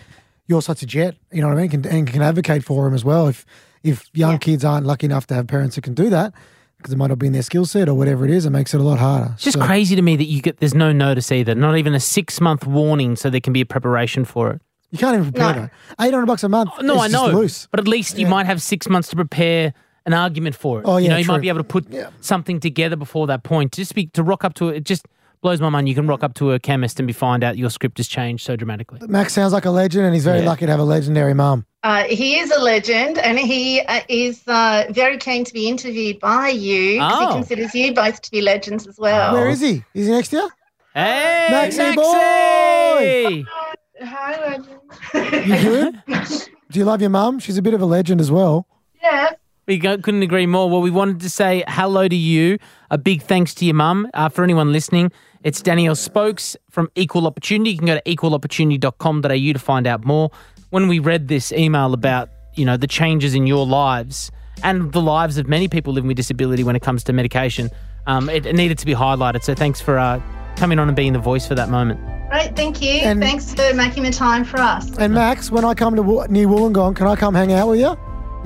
you're 0.46 0.62
such 0.62 0.82
a 0.82 0.86
jet, 0.86 1.16
you 1.32 1.40
know 1.42 1.48
what 1.48 1.58
I 1.58 1.62
mean, 1.62 1.70
can, 1.70 1.86
and 1.86 2.06
can 2.06 2.22
advocate 2.22 2.64
for 2.64 2.86
him 2.86 2.94
as 2.94 3.04
well. 3.04 3.28
If 3.28 3.44
if 3.84 4.08
young 4.12 4.32
Yeah. 4.32 4.38
kids 4.38 4.64
aren't 4.64 4.86
lucky 4.86 5.06
enough 5.06 5.26
to 5.28 5.34
have 5.34 5.46
parents 5.46 5.76
who 5.76 5.82
can 5.82 5.94
do 5.94 6.10
that, 6.10 6.32
because 6.78 6.92
it 6.92 6.96
might 6.96 7.06
not 7.08 7.18
be 7.18 7.26
in 7.28 7.32
their 7.32 7.42
skill 7.42 7.64
set 7.64 7.88
or 7.88 7.94
whatever 7.94 8.24
it 8.24 8.30
is, 8.30 8.44
it 8.44 8.50
makes 8.50 8.74
it 8.74 8.80
a 8.80 8.82
lot 8.82 8.98
harder. 8.98 9.30
It's 9.34 9.44
just 9.44 9.58
So- 9.58 9.64
crazy 9.64 9.94
to 9.94 10.02
me 10.02 10.16
that 10.16 10.24
you 10.24 10.40
get 10.42 10.58
there's 10.58 10.74
no 10.74 10.90
notice 10.92 11.30
either, 11.30 11.54
not 11.54 11.76
even 11.78 11.94
a 11.94 12.00
six 12.00 12.40
month 12.40 12.66
warning, 12.66 13.14
so 13.16 13.30
there 13.30 13.40
can 13.40 13.52
be 13.52 13.60
a 13.60 13.66
preparation 13.66 14.24
for 14.24 14.50
it. 14.50 14.60
You 14.90 14.98
can't 14.98 15.14
even 15.16 15.30
prepare 15.32 15.54
No. 15.54 15.60
that. 15.62 15.70
Eight 16.00 16.12
hundred 16.14 16.26
bucks 16.26 16.42
a 16.44 16.48
month. 16.48 16.70
No, 16.82 16.94
it's 16.94 17.02
I 17.04 17.08
just 17.08 17.12
know, 17.12 17.38
Loose. 17.38 17.68
but 17.70 17.78
at 17.78 17.86
least 17.86 18.18
you 18.18 18.24
Yeah. 18.26 18.30
might 18.30 18.46
have 18.46 18.60
six 18.62 18.88
months 18.88 19.08
to 19.10 19.16
prepare 19.16 19.74
an 20.08 20.14
argument 20.14 20.56
for 20.56 20.80
it. 20.80 20.84
Oh, 20.86 20.96
you 20.96 21.04
yeah, 21.06 21.10
know, 21.12 21.16
you 21.18 21.26
might 21.26 21.40
be 21.40 21.48
able 21.48 21.60
to 21.60 21.64
put 21.64 21.88
Yeah. 21.90 22.10
something 22.20 22.58
together 22.60 22.96
before 22.96 23.26
that 23.28 23.42
point. 23.44 23.72
Just 23.72 23.94
be 23.94 24.06
to 24.06 24.22
rock 24.22 24.44
up 24.44 24.54
to 24.54 24.68
it. 24.70 24.76
It 24.78 24.84
just 24.84 25.06
blows 25.40 25.60
my 25.60 25.68
mind. 25.68 25.88
You 25.88 25.94
can 25.94 26.06
rock 26.08 26.24
up 26.24 26.34
to 26.34 26.52
a 26.52 26.58
chemist 26.58 26.98
and 26.98 27.06
be 27.06 27.12
find 27.12 27.44
out 27.44 27.56
your 27.56 27.70
script 27.70 27.98
has 27.98 28.08
changed 28.08 28.44
so 28.44 28.56
dramatically. 28.56 28.98
Max 29.06 29.32
sounds 29.32 29.52
like 29.52 29.64
a 29.66 29.70
legend, 29.70 30.04
and 30.04 30.14
he's 30.14 30.24
very 30.24 30.40
Yeah. 30.40 30.46
lucky 30.48 30.66
to 30.66 30.70
have 30.72 30.80
a 30.80 30.84
legendary 30.84 31.34
mum. 31.34 31.64
Uh, 31.84 32.04
he 32.04 32.38
is 32.40 32.50
a 32.50 32.58
legend 32.58 33.18
and 33.18 33.38
he 33.38 33.80
uh, 33.82 34.00
is 34.08 34.42
uh, 34.48 34.86
very 34.90 35.16
keen 35.16 35.44
to 35.44 35.52
be 35.52 35.68
interviewed 35.68 36.18
by 36.18 36.48
you 36.48 36.94
because 36.94 37.12
Oh. 37.14 37.26
he 37.28 37.32
considers 37.34 37.74
you 37.74 37.94
both 37.94 38.20
to 38.22 38.30
be 38.32 38.40
legends 38.40 38.86
as 38.88 38.98
well. 38.98 39.32
Where 39.32 39.48
is 39.48 39.60
he? 39.60 39.84
Is 39.94 40.06
he 40.08 40.12
next 40.12 40.28
to 40.30 40.36
you? 40.38 40.50
Hey, 40.94 41.46
Maxie 41.52 41.94
Maxie! 41.94 43.46
Hi, 44.02 44.40
legend. 45.14 45.46
You 45.48 45.56
good? 45.62 46.02
Do 46.70 46.78
you 46.78 46.84
love 46.84 47.00
your 47.00 47.10
mum? 47.10 47.38
She's 47.38 47.56
a 47.58 47.62
bit 47.62 47.74
of 47.74 47.80
a 47.80 47.86
legend 47.86 48.20
as 48.20 48.30
well. 48.30 48.66
yeah. 49.02 49.30
We 49.68 49.78
couldn't 49.78 50.22
agree 50.22 50.46
more. 50.46 50.70
Well, 50.70 50.80
we 50.80 50.90
wanted 50.90 51.20
to 51.20 51.28
say 51.30 51.62
hello 51.68 52.08
to 52.08 52.16
you. 52.16 52.58
A 52.90 52.96
big 52.96 53.20
thanks 53.22 53.52
to 53.56 53.66
your 53.66 53.74
mum. 53.74 54.08
Uh, 54.14 54.30
for 54.30 54.42
anyone 54.42 54.72
listening, 54.72 55.12
it's 55.44 55.60
Danielle 55.60 55.94
Spokes 55.94 56.56
from 56.70 56.90
Equal 56.94 57.26
Opportunity. 57.26 57.72
You 57.72 57.76
can 57.76 57.86
go 57.86 57.94
to 58.00 58.02
equalopportunity.com.au 58.02 59.52
to 59.52 59.58
find 59.58 59.86
out 59.86 60.06
more. 60.06 60.30
When 60.70 60.88
we 60.88 60.98
read 61.00 61.28
this 61.28 61.52
email 61.52 61.92
about, 61.92 62.30
you 62.54 62.64
know, 62.64 62.78
the 62.78 62.86
changes 62.86 63.34
in 63.34 63.46
your 63.46 63.66
lives 63.66 64.30
and 64.62 64.90
the 64.92 65.02
lives 65.02 65.36
of 65.36 65.46
many 65.48 65.68
people 65.68 65.92
living 65.92 66.08
with 66.08 66.16
disability 66.16 66.64
when 66.64 66.74
it 66.74 66.80
comes 66.80 67.04
to 67.04 67.12
medication, 67.12 67.68
um, 68.06 68.30
it, 68.30 68.46
it 68.46 68.56
needed 68.56 68.78
to 68.78 68.86
be 68.86 68.94
highlighted. 68.94 69.42
So 69.42 69.54
thanks 69.54 69.82
for 69.82 69.98
uh, 69.98 70.18
coming 70.56 70.78
on 70.78 70.88
and 70.88 70.96
being 70.96 71.12
the 71.12 71.18
voice 71.18 71.46
for 71.46 71.54
that 71.56 71.68
moment. 71.68 72.00
Right, 72.30 72.56
thank 72.56 72.80
you. 72.80 72.88
And- 72.90 73.20
Thanks 73.20 73.52
for 73.54 73.74
making 73.74 74.04
the 74.04 74.12
time 74.12 74.44
for 74.44 74.60
us. 74.60 74.96
And 74.96 75.12
Max, 75.12 75.50
when 75.50 75.66
I 75.66 75.74
come 75.74 75.94
to 75.96 76.02
Wo- 76.02 76.24
near 76.30 76.46
Wollongong, 76.46 76.96
can 76.96 77.06
I 77.06 77.16
come 77.16 77.34
hang 77.34 77.52
out 77.52 77.68
with 77.68 77.80
you? 77.80 77.96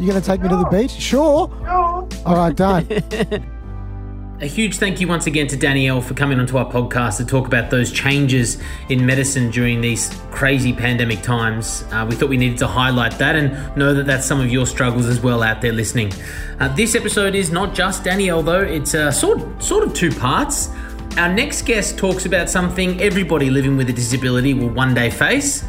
You 0.03 0.09
going 0.09 0.21
to 0.21 0.27
take 0.27 0.41
me 0.43 0.49
to 0.49 0.57
the 0.57 0.65
beach? 0.65 0.91
Sure. 0.91 1.49
All 1.69 2.09
right, 2.27 2.57
done. 2.57 2.89
A 4.41 4.47
huge 4.47 4.79
thank 4.79 5.01
you 5.01 5.07
once 5.07 5.29
again 5.29 5.47
to 5.47 5.57
Danielle 5.57 6.01
for 6.01 6.15
coming 6.15 6.41
onto 6.41 6.59
our 6.59 6.69
podcast 6.69 7.19
to 7.19 7.25
talk 7.25 7.47
about 7.47 7.71
those 7.71 7.93
changes 7.93 8.61
in 8.89 9.07
medicine 9.07 9.53
during 9.53 9.81
these 9.81 10.11
crazy 10.33 10.73
pandemic 10.73 11.23
times. 11.23 11.85
Uh, 11.93 12.05
we 12.11 12.17
thought 12.17 12.29
we 12.29 12.37
needed 12.37 12.59
to 12.59 12.67
highlight 12.67 13.17
that 13.19 13.37
and 13.37 13.77
know 13.77 13.95
that 13.95 14.05
that's 14.05 14.27
some 14.27 14.41
of 14.41 14.51
your 14.51 14.67
struggles 14.67 15.07
as 15.07 15.21
well 15.21 15.41
out 15.41 15.61
there 15.61 15.71
listening. 15.71 16.13
Uh, 16.59 16.67
this 16.75 16.97
episode 16.97 17.37
is 17.37 17.53
not 17.53 17.73
just 17.73 18.03
Danielle, 18.03 18.43
though, 18.43 18.63
it's 18.63 18.97
uh, 18.97 19.13
sort, 19.13 19.63
sort 19.63 19.85
of 19.85 19.95
two 19.95 20.11
parts. 20.11 20.71
Our 21.17 21.33
next 21.33 21.63
guest 21.63 21.97
talks 21.97 22.27
about 22.27 22.51
something 22.51 23.01
everybody 23.01 23.51
living 23.51 23.77
with 23.77 23.89
a 23.89 23.93
disability 23.93 24.53
will 24.53 24.71
one 24.71 24.95
day 24.95 25.11
face. 25.11 25.63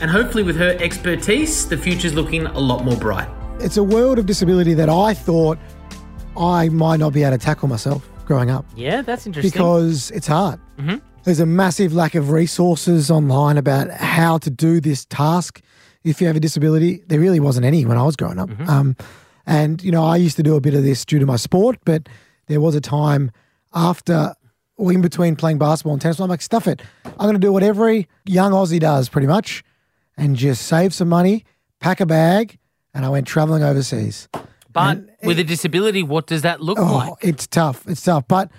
And 0.00 0.08
hopefully, 0.08 0.44
with 0.44 0.54
her 0.54 0.76
expertise, 0.78 1.68
the 1.68 1.76
future's 1.76 2.14
looking 2.14 2.46
a 2.46 2.60
lot 2.60 2.84
more 2.84 2.96
bright. 2.96 3.41
It's 3.62 3.76
a 3.76 3.82
world 3.82 4.18
of 4.18 4.26
disability 4.26 4.74
that 4.74 4.88
I 4.88 5.14
thought 5.14 5.58
I 6.36 6.68
might 6.68 6.98
not 6.98 7.12
be 7.12 7.22
able 7.22 7.36
to 7.38 7.44
tackle 7.44 7.68
myself 7.68 8.08
growing 8.26 8.50
up 8.50 8.64
Yeah, 8.76 9.02
that's 9.02 9.26
interesting. 9.26 9.50
because 9.50 10.10
it's 10.12 10.26
hard. 10.26 10.58
Mhm. 10.78 11.00
There's 11.24 11.40
a 11.40 11.46
massive 11.46 11.92
lack 11.94 12.14
of 12.14 12.30
resources 12.30 13.10
online 13.10 13.56
about 13.58 13.90
how 13.90 14.38
to 14.38 14.50
do 14.50 14.80
this 14.80 15.04
task 15.04 15.60
if 16.04 16.20
you 16.20 16.26
have 16.26 16.36
a 16.36 16.40
disability. 16.40 17.02
There 17.08 17.20
really 17.20 17.40
wasn't 17.40 17.64
any 17.66 17.84
when 17.84 17.96
I 17.96 18.02
was 18.02 18.16
growing 18.16 18.38
up. 18.38 18.50
Um, 18.68 18.96
and, 19.46 19.82
you 19.82 19.92
know, 19.92 20.04
I 20.04 20.16
used 20.16 20.36
to 20.36 20.42
do 20.42 20.56
a 20.56 20.60
bit 20.60 20.74
of 20.74 20.82
this 20.82 21.04
due 21.04 21.18
to 21.20 21.26
my 21.26 21.36
sport, 21.36 21.78
but 21.84 22.08
there 22.48 22.60
was 22.60 22.74
a 22.74 22.80
time 22.80 23.30
after 23.74 24.34
or 24.76 24.92
in 24.92 25.00
between 25.00 25.36
playing 25.36 25.58
basketball 25.58 25.92
and 25.92 26.02
tennis. 26.02 26.18
I'm 26.18 26.28
like, 26.30 26.42
stuff 26.42 26.66
it. 26.66 26.82
I'm 27.04 27.12
going 27.18 27.34
to 27.34 27.38
do 27.38 27.52
what 27.52 27.62
every 27.62 28.08
young 28.24 28.50
Aussie 28.52 28.80
does 28.80 29.08
pretty 29.08 29.28
much 29.28 29.62
and 30.16 30.34
just 30.34 30.62
save 30.66 30.92
some 30.92 31.08
money, 31.08 31.44
pack 31.78 32.00
a 32.00 32.06
bag, 32.06 32.58
and 32.94 33.04
I 33.04 33.08
went 33.08 33.26
traveling 33.26 33.62
overseas. 33.62 34.28
but 34.72 34.98
and 34.98 35.10
with 35.24 35.38
a 35.38 35.44
disability, 35.44 36.02
what 36.02 36.26
does 36.26 36.42
that 36.42 36.60
look 36.60 36.78
Oh, 36.78 36.96
like? 36.96 37.12
it's 37.20 37.46
tough. 37.46 37.84
It's 37.86 38.02
tough. 38.02 38.24
But 38.28 38.50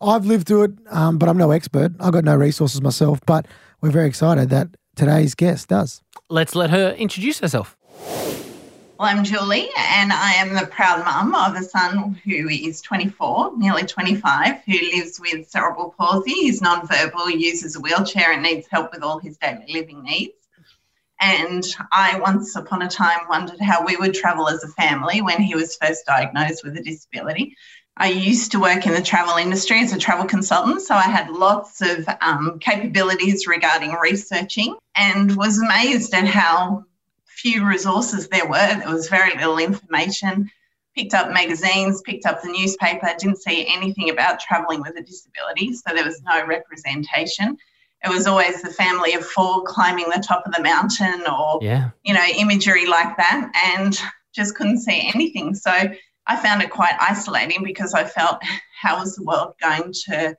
I've 0.00 0.26
lived 0.26 0.46
through 0.48 0.64
it, 0.64 0.70
um, 0.90 1.18
but 1.18 1.28
I'm 1.28 1.36
no 1.38 1.50
expert. 1.50 1.92
I've 2.00 2.12
got 2.12 2.24
no 2.24 2.36
resources 2.36 2.80
myself. 2.82 3.20
But 3.26 3.46
we're 3.80 3.90
very 3.90 4.06
excited 4.08 4.50
that 4.50 4.68
today's 4.96 5.34
guest 5.34 5.68
does. 5.68 6.02
Let's 6.28 6.54
let 6.54 6.70
her 6.70 6.90
introduce 6.92 7.40
herself. 7.40 7.76
Well, 8.98 9.08
I'm 9.10 9.24
Julie, 9.24 9.68
and 9.76 10.12
I 10.12 10.32
am 10.34 10.54
the 10.54 10.66
proud 10.66 11.04
mum 11.04 11.34
of 11.34 11.60
a 11.60 11.64
son 11.64 12.14
who 12.24 12.48
is 12.48 12.80
24, 12.82 13.58
nearly 13.58 13.82
25, 13.82 14.60
who 14.64 14.72
lives 14.72 15.18
with 15.20 15.48
cerebral 15.50 15.92
palsy. 15.98 16.30
He's 16.30 16.62
non-verbal, 16.62 17.30
uses 17.30 17.74
a 17.74 17.80
wheelchair, 17.80 18.30
and 18.32 18.42
needs 18.44 18.68
help 18.70 18.92
with 18.92 19.02
all 19.02 19.18
his 19.18 19.36
daily 19.38 19.64
living 19.72 20.04
needs. 20.04 20.34
And 21.24 21.64
I 21.92 22.18
once 22.18 22.56
upon 22.56 22.82
a 22.82 22.88
time 22.88 23.20
wondered 23.28 23.60
how 23.60 23.86
we 23.86 23.96
would 23.96 24.12
travel 24.12 24.48
as 24.48 24.64
a 24.64 24.68
family 24.68 25.22
when 25.22 25.40
he 25.40 25.54
was 25.54 25.76
first 25.76 26.04
diagnosed 26.04 26.64
with 26.64 26.76
a 26.76 26.82
disability. 26.82 27.56
I 27.96 28.08
used 28.08 28.50
to 28.52 28.60
work 28.60 28.86
in 28.86 28.92
the 28.92 29.02
travel 29.02 29.36
industry 29.36 29.78
as 29.80 29.92
a 29.92 29.98
travel 29.98 30.24
consultant, 30.24 30.80
so 30.80 30.96
I 30.96 31.02
had 31.02 31.30
lots 31.30 31.80
of 31.80 32.08
um, 32.20 32.58
capabilities 32.58 33.46
regarding 33.46 33.92
researching 33.92 34.74
and 34.96 35.36
was 35.36 35.60
amazed 35.60 36.12
at 36.12 36.26
how 36.26 36.86
few 37.26 37.68
resources 37.68 38.28
there 38.28 38.46
were. 38.46 38.74
There 38.80 38.92
was 38.92 39.08
very 39.08 39.34
little 39.36 39.58
information. 39.58 40.50
Picked 40.96 41.14
up 41.14 41.32
magazines, 41.32 42.02
picked 42.02 42.26
up 42.26 42.42
the 42.42 42.48
newspaper, 42.48 43.08
didn't 43.16 43.42
see 43.42 43.66
anything 43.68 44.10
about 44.10 44.40
travelling 44.40 44.80
with 44.80 44.96
a 44.96 45.02
disability, 45.02 45.72
so 45.72 45.94
there 45.94 46.04
was 46.04 46.20
no 46.22 46.44
representation. 46.46 47.56
It 48.04 48.10
was 48.10 48.26
always 48.26 48.62
the 48.62 48.70
family 48.70 49.14
of 49.14 49.24
four 49.24 49.62
climbing 49.62 50.08
the 50.08 50.24
top 50.26 50.44
of 50.46 50.52
the 50.52 50.62
mountain 50.62 51.22
or, 51.26 51.58
Yeah. 51.62 51.90
you 52.02 52.12
know, 52.14 52.24
imagery 52.36 52.86
like 52.86 53.16
that, 53.16 53.50
and 53.76 53.98
just 54.34 54.56
couldn't 54.56 54.80
see 54.80 55.10
anything. 55.14 55.54
So 55.54 55.70
I 56.26 56.36
found 56.36 56.62
it 56.62 56.70
quite 56.70 56.96
isolating 56.98 57.62
because 57.62 57.94
I 57.94 58.04
felt, 58.04 58.40
how 58.80 58.98
was 58.98 59.14
the 59.14 59.24
world 59.24 59.54
going 59.60 59.92
to 60.06 60.36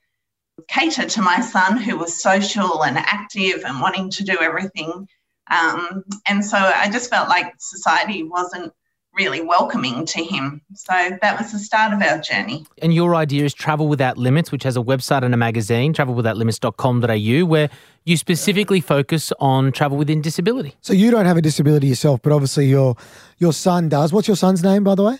cater 0.67 1.05
to 1.07 1.21
my 1.21 1.39
son 1.39 1.77
who 1.77 1.97
was 1.97 2.21
social 2.21 2.83
and 2.83 2.97
active 2.97 3.63
and 3.65 3.79
wanting 3.79 4.09
to 4.11 4.23
do 4.23 4.37
everything? 4.41 5.07
Um, 5.51 6.03
and 6.27 6.43
so 6.43 6.57
I 6.57 6.89
just 6.89 7.09
felt 7.09 7.29
like 7.29 7.53
society 7.59 8.23
wasn't 8.23 8.73
really 9.15 9.41
welcoming 9.41 10.05
to 10.05 10.23
him. 10.23 10.61
So 10.73 10.93
that 11.21 11.39
was 11.39 11.51
the 11.51 11.59
start 11.59 11.93
of 11.93 12.01
our 12.01 12.17
journey. 12.19 12.65
And 12.81 12.93
your 12.93 13.15
idea 13.15 13.45
is 13.45 13.53
Travel 13.53 13.87
Without 13.87 14.17
Limits, 14.17 14.51
which 14.51 14.63
has 14.63 14.75
a 14.75 14.81
website 14.81 15.23
and 15.23 15.33
a 15.33 15.37
magazine, 15.37 15.93
travelwithoutlimits.com.au, 15.93 17.45
where 17.45 17.69
you 18.05 18.17
specifically 18.17 18.81
focus 18.81 19.31
on 19.39 19.71
travel 19.71 19.97
within 19.97 20.21
disability. 20.21 20.75
So 20.81 20.93
you 20.93 21.11
don't 21.11 21.25
have 21.25 21.37
a 21.37 21.41
disability 21.41 21.87
yourself, 21.87 22.21
but 22.21 22.31
obviously 22.31 22.65
your 22.65 22.95
your 23.37 23.53
son 23.53 23.89
does. 23.89 24.11
What's 24.11 24.27
your 24.27 24.37
son's 24.37 24.63
name, 24.63 24.83
by 24.83 24.95
the 24.95 25.03
way? 25.03 25.17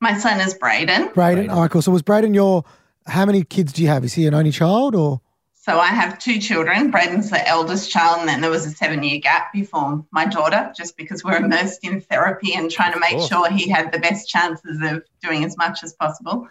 My 0.00 0.16
son 0.16 0.40
is 0.40 0.54
Braden. 0.54 1.10
Braden. 1.14 1.50
All 1.50 1.62
right, 1.62 1.70
cool. 1.70 1.82
So 1.82 1.92
was 1.92 2.02
Braden 2.02 2.34
your? 2.34 2.64
How 3.06 3.24
many 3.24 3.42
kids 3.42 3.72
do 3.72 3.82
you 3.82 3.88
have? 3.88 4.04
Is 4.04 4.14
he 4.14 4.26
an 4.26 4.34
only 4.34 4.50
child 4.50 4.94
or? 4.94 5.20
So 5.68 5.78
I 5.78 5.88
have 5.88 6.18
two 6.18 6.38
children. 6.38 6.90
Braden's 6.90 7.28
the 7.28 7.46
eldest 7.46 7.90
child, 7.90 8.20
and 8.20 8.28
then 8.30 8.40
there 8.40 8.50
was 8.50 8.64
a 8.64 8.70
seven 8.70 9.02
year 9.02 9.18
gap 9.18 9.52
before 9.52 10.02
my 10.12 10.24
daughter, 10.24 10.72
just 10.74 10.96
because 10.96 11.22
we're 11.22 11.36
immersed 11.36 11.84
in 11.84 12.00
therapy 12.00 12.54
and 12.54 12.70
trying 12.70 12.94
to 12.94 12.98
make 12.98 13.20
sure 13.28 13.50
he 13.50 13.68
had 13.68 13.92
the 13.92 13.98
best 13.98 14.30
chances 14.30 14.80
of 14.80 15.02
doing 15.22 15.44
as 15.44 15.58
much 15.58 15.80
as 15.82 15.92
possible. 15.92 16.48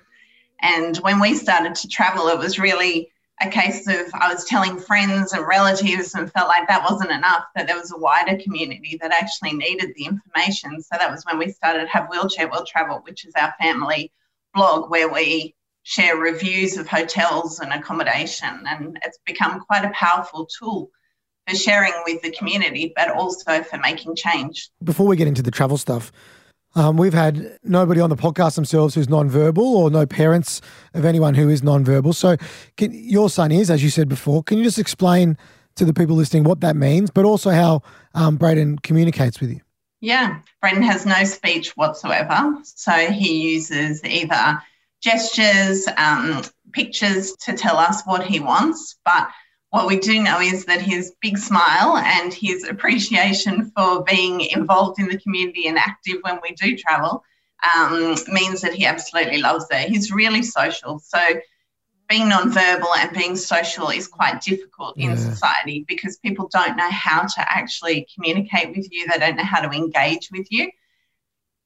And 0.61 0.97
when 0.97 1.19
we 1.19 1.33
started 1.33 1.73
to 1.73 1.87
travel, 1.87 2.27
it 2.27 2.37
was 2.37 2.59
really 2.59 3.11
a 3.41 3.49
case 3.49 3.87
of 3.87 4.05
I 4.13 4.31
was 4.31 4.45
telling 4.45 4.77
friends 4.77 5.33
and 5.33 5.47
relatives 5.47 6.13
and 6.13 6.31
felt 6.31 6.47
like 6.47 6.67
that 6.67 6.85
wasn't 6.87 7.09
enough, 7.09 7.45
that 7.55 7.65
there 7.65 7.79
was 7.79 7.91
a 7.91 7.97
wider 7.97 8.37
community 8.37 8.99
that 9.01 9.11
actually 9.11 9.53
needed 9.53 9.95
the 9.95 10.05
information. 10.05 10.79
So 10.79 10.89
that 10.91 11.09
was 11.09 11.25
when 11.25 11.39
we 11.39 11.49
started 11.49 11.87
Have 11.87 12.07
Wheelchair 12.11 12.49
Will 12.49 12.67
Travel, 12.67 12.99
which 12.99 13.25
is 13.25 13.33
our 13.35 13.51
family 13.59 14.11
blog 14.53 14.91
where 14.91 15.11
we 15.11 15.55
share 15.87 16.17
reviews 16.17 16.75
of 16.75 16.85
hotels 16.85 17.61
and 17.61 17.71
accommodation. 17.71 18.61
And 18.65 18.99
it's 19.05 19.17
become 19.25 19.61
quite 19.61 19.85
a 19.85 19.89
powerful 19.91 20.45
tool 20.45 20.91
for 21.47 21.55
sharing 21.55 21.93
with 22.05 22.21
the 22.21 22.31
community, 22.31 22.91
but 22.93 23.09
also 23.09 23.63
for 23.63 23.77
making 23.77 24.17
change. 24.17 24.69
Before 24.83 25.07
we 25.07 25.15
get 25.15 25.29
into 25.29 25.41
the 25.41 25.49
travel 25.49 25.77
stuff, 25.77 26.11
um, 26.75 26.97
we've 26.97 27.13
had 27.13 27.57
nobody 27.63 28.01
on 28.01 28.09
the 28.09 28.17
podcast 28.17 28.55
themselves 28.55 28.95
who's 28.95 29.07
non-verbal, 29.07 29.63
or 29.63 29.89
no 29.89 30.05
parents 30.05 30.59
of 30.93 31.05
anyone 31.05 31.33
who 31.33 31.47
is 31.47 31.63
non-verbal. 31.63 32.11
So, 32.11 32.35
can, 32.75 32.91
your 32.91 33.29
son 33.29 33.53
is, 33.53 33.71
as 33.71 33.81
you 33.81 33.89
said 33.89 34.09
before. 34.09 34.43
Can 34.43 34.57
you 34.57 34.65
just 34.65 34.77
explain 34.77 35.37
to 35.75 35.85
the 35.85 35.93
people 35.93 36.17
listening 36.17 36.43
what 36.43 36.59
that 36.59 36.75
means, 36.75 37.09
but 37.09 37.23
also 37.23 37.51
how 37.51 37.81
um, 38.13 38.35
Braden 38.35 38.79
communicates 38.79 39.39
with 39.39 39.51
you? 39.51 39.61
Yeah, 40.01 40.39
Brendan 40.59 40.83
has 40.83 41.05
no 41.05 41.23
speech 41.23 41.77
whatsoever. 41.77 42.57
So 42.63 42.91
he 42.91 43.53
uses 43.53 44.03
either 44.03 44.61
gestures, 45.01 45.87
um, 45.97 46.43
pictures 46.71 47.35
to 47.45 47.53
tell 47.53 47.77
us 47.77 48.03
what 48.05 48.25
he 48.25 48.39
wants. 48.39 48.97
But 49.05 49.29
what 49.69 49.87
we 49.87 49.99
do 49.99 50.21
know 50.21 50.39
is 50.39 50.65
that 50.65 50.81
his 50.81 51.13
big 51.21 51.37
smile 51.37 51.97
and 51.97 52.33
his 52.33 52.63
appreciation 52.63 53.71
for 53.75 54.03
being 54.03 54.41
involved 54.41 54.99
in 54.99 55.07
the 55.07 55.19
community 55.19 55.67
and 55.67 55.77
active 55.77 56.17
when 56.21 56.39
we 56.41 56.53
do 56.53 56.77
travel 56.77 57.23
um, 57.75 58.15
means 58.27 58.61
that 58.61 58.73
he 58.73 58.85
absolutely 58.85 59.39
loves 59.39 59.65
it. 59.71 59.89
He's 59.89 60.11
really 60.11 60.43
social. 60.43 60.99
So 60.99 61.19
being 62.07 62.29
non-verbal 62.29 62.93
and 62.95 63.11
being 63.11 63.35
social 63.35 63.89
is 63.89 64.07
quite 64.07 64.41
difficult 64.41 64.97
in 64.97 65.11
Yeah. 65.11 65.17
society 65.17 65.83
because 65.87 66.17
people 66.17 66.47
don't 66.51 66.77
know 66.77 66.89
how 66.89 67.23
to 67.23 67.51
actually 67.51 68.07
communicate 68.15 68.75
with 68.75 68.87
you. 68.91 69.05
They 69.07 69.19
don't 69.19 69.35
know 69.35 69.43
how 69.43 69.61
to 69.61 69.75
engage 69.75 70.29
with 70.31 70.47
you. 70.49 70.71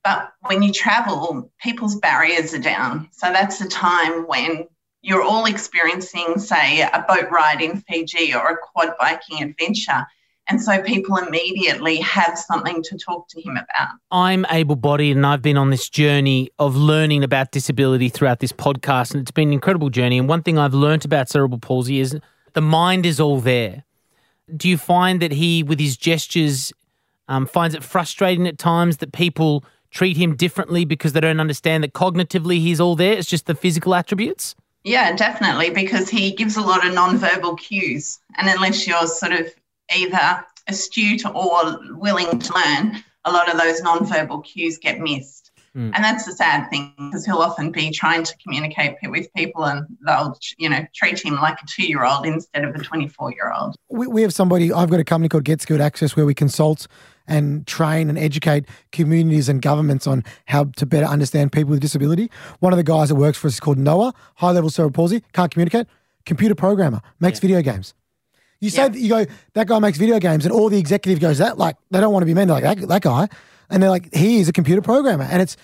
But 0.03 0.33
when 0.47 0.63
you 0.63 0.71
travel, 0.71 1.51
people's 1.61 1.95
barriers 1.97 2.53
are 2.53 2.59
down. 2.59 3.09
So 3.11 3.31
that's 3.31 3.59
the 3.59 3.67
time 3.67 4.27
when 4.27 4.67
you're 5.01 5.21
all 5.21 5.45
experiencing, 5.45 6.37
say, 6.37 6.81
a 6.81 7.05
boat 7.07 7.29
ride 7.31 7.61
in 7.61 7.81
Fiji 7.81 8.33
or 8.33 8.49
a 8.49 8.57
quad 8.57 8.93
biking 8.99 9.41
adventure. 9.41 10.05
And 10.47 10.61
so 10.61 10.81
people 10.81 11.17
immediately 11.17 11.97
have 11.97 12.37
something 12.37 12.83
to 12.83 12.97
talk 12.97 13.27
to 13.29 13.41
him 13.41 13.51
about. 13.51 13.89
I'm 14.09 14.45
able 14.49 14.75
bodied 14.75 15.15
and 15.15 15.25
I've 15.25 15.41
been 15.41 15.57
on 15.57 15.69
this 15.69 15.87
journey 15.87 16.49
of 16.59 16.75
learning 16.75 17.23
about 17.23 17.51
disability 17.51 18.09
throughout 18.09 18.39
this 18.39 18.51
podcast. 18.51 19.11
And 19.11 19.21
it's 19.21 19.31
been 19.31 19.49
an 19.49 19.53
incredible 19.53 19.89
journey. 19.89 20.17
And 20.17 20.27
one 20.27 20.43
thing 20.43 20.57
I've 20.57 20.73
learnt 20.73 21.05
about 21.05 21.29
cerebral 21.29 21.59
palsy 21.59 21.99
is 21.99 22.17
the 22.53 22.61
mind 22.61 23.05
is 23.05 23.19
all 23.19 23.39
there. 23.39 23.85
Do 24.55 24.67
you 24.67 24.77
find 24.77 25.21
that 25.21 25.31
he, 25.31 25.63
with 25.63 25.79
his 25.79 25.95
gestures, 25.95 26.73
um, 27.29 27.45
finds 27.45 27.73
it 27.73 27.83
frustrating 27.83 28.45
at 28.47 28.57
times 28.57 28.97
that 28.97 29.13
people 29.13 29.63
treat 29.91 30.17
him 30.17 30.35
differently 30.35 30.85
because 30.85 31.13
they 31.13 31.19
don't 31.19 31.39
understand 31.39 31.83
that 31.83 31.93
cognitively 31.93 32.59
he's 32.59 32.79
all 32.79 32.95
there? 32.95 33.13
It's 33.13 33.29
just 33.29 33.45
the 33.45 33.55
physical 33.55 33.93
attributes? 33.93 34.55
Yeah, 34.83 35.15
definitely, 35.15 35.69
because 35.69 36.09
he 36.09 36.31
gives 36.31 36.57
a 36.57 36.61
lot 36.61 36.85
of 36.85 36.93
non-verbal 36.93 37.55
cues. 37.55 38.19
And 38.37 38.49
unless 38.49 38.87
you're 38.87 39.05
sort 39.05 39.33
of 39.33 39.47
either 39.95 40.43
astute 40.67 41.25
or 41.25 41.79
willing 41.91 42.39
to 42.39 42.53
learn, 42.53 43.03
a 43.25 43.31
lot 43.31 43.51
of 43.51 43.59
those 43.59 43.81
non-verbal 43.81 44.41
cues 44.41 44.79
get 44.79 44.99
missed. 44.99 45.51
Mm. 45.75 45.91
And 45.95 46.03
that's 46.03 46.25
the 46.25 46.33
sad 46.33 46.69
thing 46.69 46.93
because 46.97 47.25
he'll 47.25 47.37
often 47.37 47.71
be 47.71 47.91
trying 47.91 48.23
to 48.23 48.35
communicate 48.43 48.97
with 49.03 49.33
people 49.33 49.65
and 49.65 49.85
they'll, 50.05 50.37
you 50.57 50.67
know, 50.67 50.85
treat 50.93 51.23
him 51.23 51.35
like 51.35 51.57
a 51.61 51.65
two-year-old 51.65 52.25
instead 52.25 52.65
of 52.65 52.75
a 52.75 52.79
24-year-old. 52.79 53.75
we, 53.89 54.07
we 54.07 54.21
have 54.21 54.33
somebody 54.33 54.73
i've 54.73 54.89
got 54.89 54.99
a 54.99 55.03
company 55.05 55.29
called 55.29 55.45
get 55.45 55.61
skilled 55.61 55.79
access 55.79 56.15
where 56.17 56.25
we 56.25 56.33
consult 56.33 56.87
and 57.27 57.65
train 57.67 58.09
and 58.09 58.17
educate 58.17 58.65
communities 58.91 59.47
and 59.49 59.61
governments 59.61 60.07
on 60.07 60.23
how 60.45 60.65
to 60.75 60.85
better 60.85 61.05
understand 61.05 61.51
people 61.51 61.71
with 61.71 61.79
disability. 61.79 62.29
One 62.59 62.73
of 62.73 62.77
the 62.77 62.83
guys 62.83 63.09
that 63.09 63.15
works 63.15 63.37
for 63.37 63.47
us 63.47 63.53
is 63.55 63.59
called 63.59 63.77
noah 63.77 64.13
high 64.35 64.51
level 64.51 64.69
cerebral 64.69 64.91
palsy 64.93 65.23
can't 65.33 65.51
communicate. 65.51 65.87
Computer 66.25 66.55
programmer 66.55 67.01
makes 67.19 67.39
video 67.39 67.61
games. 67.61 67.93
You 68.59 68.69
say 68.69 68.83
Yeah. 68.83 68.87
that 68.89 68.99
you 68.99 69.09
go 69.09 69.25
that 69.53 69.67
guy 69.67 69.79
makes 69.79 69.97
video 69.97 70.19
games 70.19 70.45
and 70.45 70.53
all 70.53 70.69
the 70.69 70.77
executive 70.77 71.19
goes 71.19 71.37
that 71.39 71.57
like 71.57 71.77
they 71.89 71.99
don't 71.99 72.13
want 72.13 72.21
to 72.23 72.27
be 72.27 72.33
men 72.33 72.47
They're 72.47 72.61
like 72.61 72.79
that, 72.79 72.87
that 72.87 73.01
guy. 73.01 73.27
And 73.69 73.81
they're 73.81 73.89
like 73.89 74.13
he 74.13 74.39
is 74.39 74.49
a 74.49 74.53
computer 74.53 74.81
programmer. 74.81 75.23
And 75.23 75.41
it's 75.41 75.57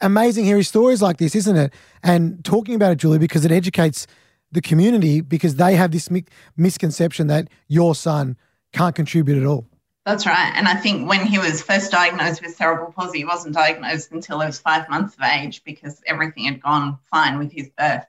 amazing 0.00 0.44
hearing 0.44 0.62
stories 0.64 1.00
like 1.00 1.16
this 1.18 1.34
isn't 1.34 1.56
it? 1.56 1.72
And 2.02 2.44
talking 2.44 2.74
about 2.74 2.92
it 2.92 2.98
julie 2.98 3.18
because 3.18 3.44
it 3.44 3.52
educates 3.52 4.06
the 4.52 4.60
community 4.60 5.20
because 5.20 5.56
they 5.56 5.74
have 5.74 5.90
this 5.90 6.10
mi- 6.10 6.24
misconception 6.56 7.26
that 7.28 7.48
your 7.68 7.94
son 7.94 8.36
can't 8.72 8.94
contribute 8.94 9.38
at 9.38 9.46
all. 9.46 9.66
That's 10.04 10.26
right. 10.26 10.52
And 10.54 10.68
I 10.68 10.74
think 10.74 11.08
when 11.08 11.26
he 11.26 11.38
was 11.38 11.62
first 11.62 11.90
diagnosed 11.90 12.42
with 12.42 12.54
cerebral 12.54 12.92
palsy, 12.92 13.18
he 13.18 13.24
wasn't 13.24 13.54
diagnosed 13.54 14.12
until 14.12 14.40
he 14.40 14.46
was 14.46 14.58
five 14.58 14.88
months 14.90 15.14
of 15.14 15.22
age 15.22 15.64
because 15.64 16.02
everything 16.06 16.44
had 16.44 16.62
gone 16.62 16.98
fine 17.10 17.38
with 17.38 17.50
his 17.50 17.70
birth. 17.78 18.04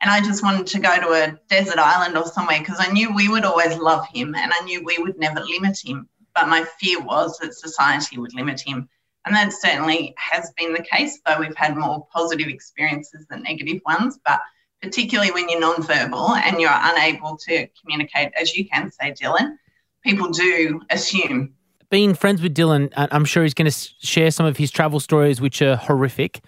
And 0.00 0.10
I 0.10 0.20
just 0.20 0.42
wanted 0.42 0.66
to 0.68 0.78
go 0.78 0.98
to 0.98 1.08
a 1.08 1.38
desert 1.48 1.78
island 1.78 2.16
or 2.16 2.26
somewhere 2.26 2.58
because 2.58 2.78
I 2.80 2.90
knew 2.90 3.14
we 3.14 3.28
would 3.28 3.44
always 3.44 3.76
love 3.76 4.06
him 4.08 4.34
and 4.34 4.50
I 4.52 4.60
knew 4.64 4.82
we 4.82 4.96
would 4.98 5.18
never 5.18 5.40
limit 5.40 5.78
him. 5.84 6.08
But 6.34 6.48
my 6.48 6.64
fear 6.80 7.02
was 7.02 7.38
that 7.38 7.54
society 7.54 8.18
would 8.18 8.34
limit 8.34 8.60
him. 8.60 8.88
And 9.26 9.34
that 9.34 9.52
certainly 9.52 10.14
has 10.16 10.52
been 10.56 10.72
the 10.72 10.86
case, 10.90 11.20
though 11.26 11.40
we've 11.40 11.56
had 11.56 11.76
more 11.76 12.06
positive 12.12 12.48
experiences 12.48 13.26
than 13.28 13.42
negative 13.42 13.82
ones. 13.84 14.18
But 14.24 14.40
particularly 14.80 15.32
when 15.32 15.48
you're 15.48 15.60
nonverbal 15.60 16.36
and 16.36 16.60
you're 16.60 16.70
unable 16.72 17.36
to 17.48 17.66
communicate, 17.80 18.32
as 18.40 18.54
you 18.56 18.68
can 18.68 18.90
say, 18.92 19.12
Dylan, 19.12 19.56
people 20.06 20.30
do 20.30 20.80
assume 20.90 21.52
being 21.90 22.14
friends 22.14 22.42
with 22.42 22.54
Dylan, 22.54 22.92
I'm 22.96 23.24
sure 23.24 23.42
he's 23.42 23.54
going 23.54 23.70
to 23.70 23.88
share 24.00 24.30
some 24.30 24.46
of 24.46 24.56
his 24.56 24.70
travel 24.70 25.00
stories, 25.00 25.40
which 25.40 25.62
are 25.62 25.76
horrific. 25.76 26.40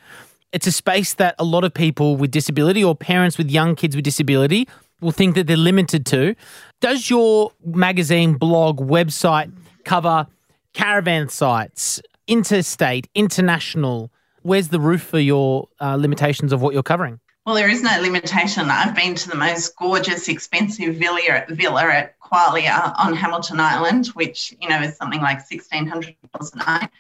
It's 0.53 0.67
a 0.67 0.73
space 0.73 1.15
that 1.15 1.35
a 1.39 1.45
lot 1.45 1.65
of 1.65 1.75
people 1.75 2.17
with 2.17 2.31
disability 2.31 2.83
or 2.83 2.97
parents 2.97 3.39
with 3.39 3.51
young 3.51 3.77
kids 3.77 3.95
with 3.95 4.05
disability 4.05 4.69
will 5.01 5.13
think 5.13 5.35
that 5.37 5.47
they're 5.47 5.57
limited 5.57 6.07
to. 6.07 6.35
Does 6.81 7.09
your 7.11 7.53
magazine, 7.65 8.35
blog, 8.35 8.81
website 8.81 9.53
cover 9.85 10.27
caravan 10.73 11.29
sites, 11.29 12.01
interstate, 12.27 13.09
international? 13.15 14.11
Where's 14.43 14.69
the 14.69 14.81
roof 14.81 15.03
for 15.03 15.19
your 15.19 15.69
uh, 15.81 15.97
limitations 15.97 16.53
of 16.53 16.63
what 16.63 16.75
you're 16.75 16.83
covering? 16.83 17.21
Well, 17.49 17.57
there 17.57 17.71
is 17.71 17.83
no 17.83 17.99
limitation. 18.03 18.69
I've 18.69 18.95
been 18.95 19.15
to 19.15 19.31
the 19.31 19.35
most 19.35 19.75
gorgeous, 19.77 20.29
expensive 20.29 20.97
villa, 20.97 21.47
villa 21.49 21.85
at 21.85 22.21
Qualia 22.21 22.93
on 22.99 23.15
Hamilton 23.15 23.59
Island, 23.59 24.09
which, 24.09 24.55
you 24.61 24.69
know, 24.69 24.83
is 24.83 24.99
something 24.99 25.23
like 25.23 25.39
$1,600 25.49 26.15
a 26.53 26.59
night, 26.59 26.91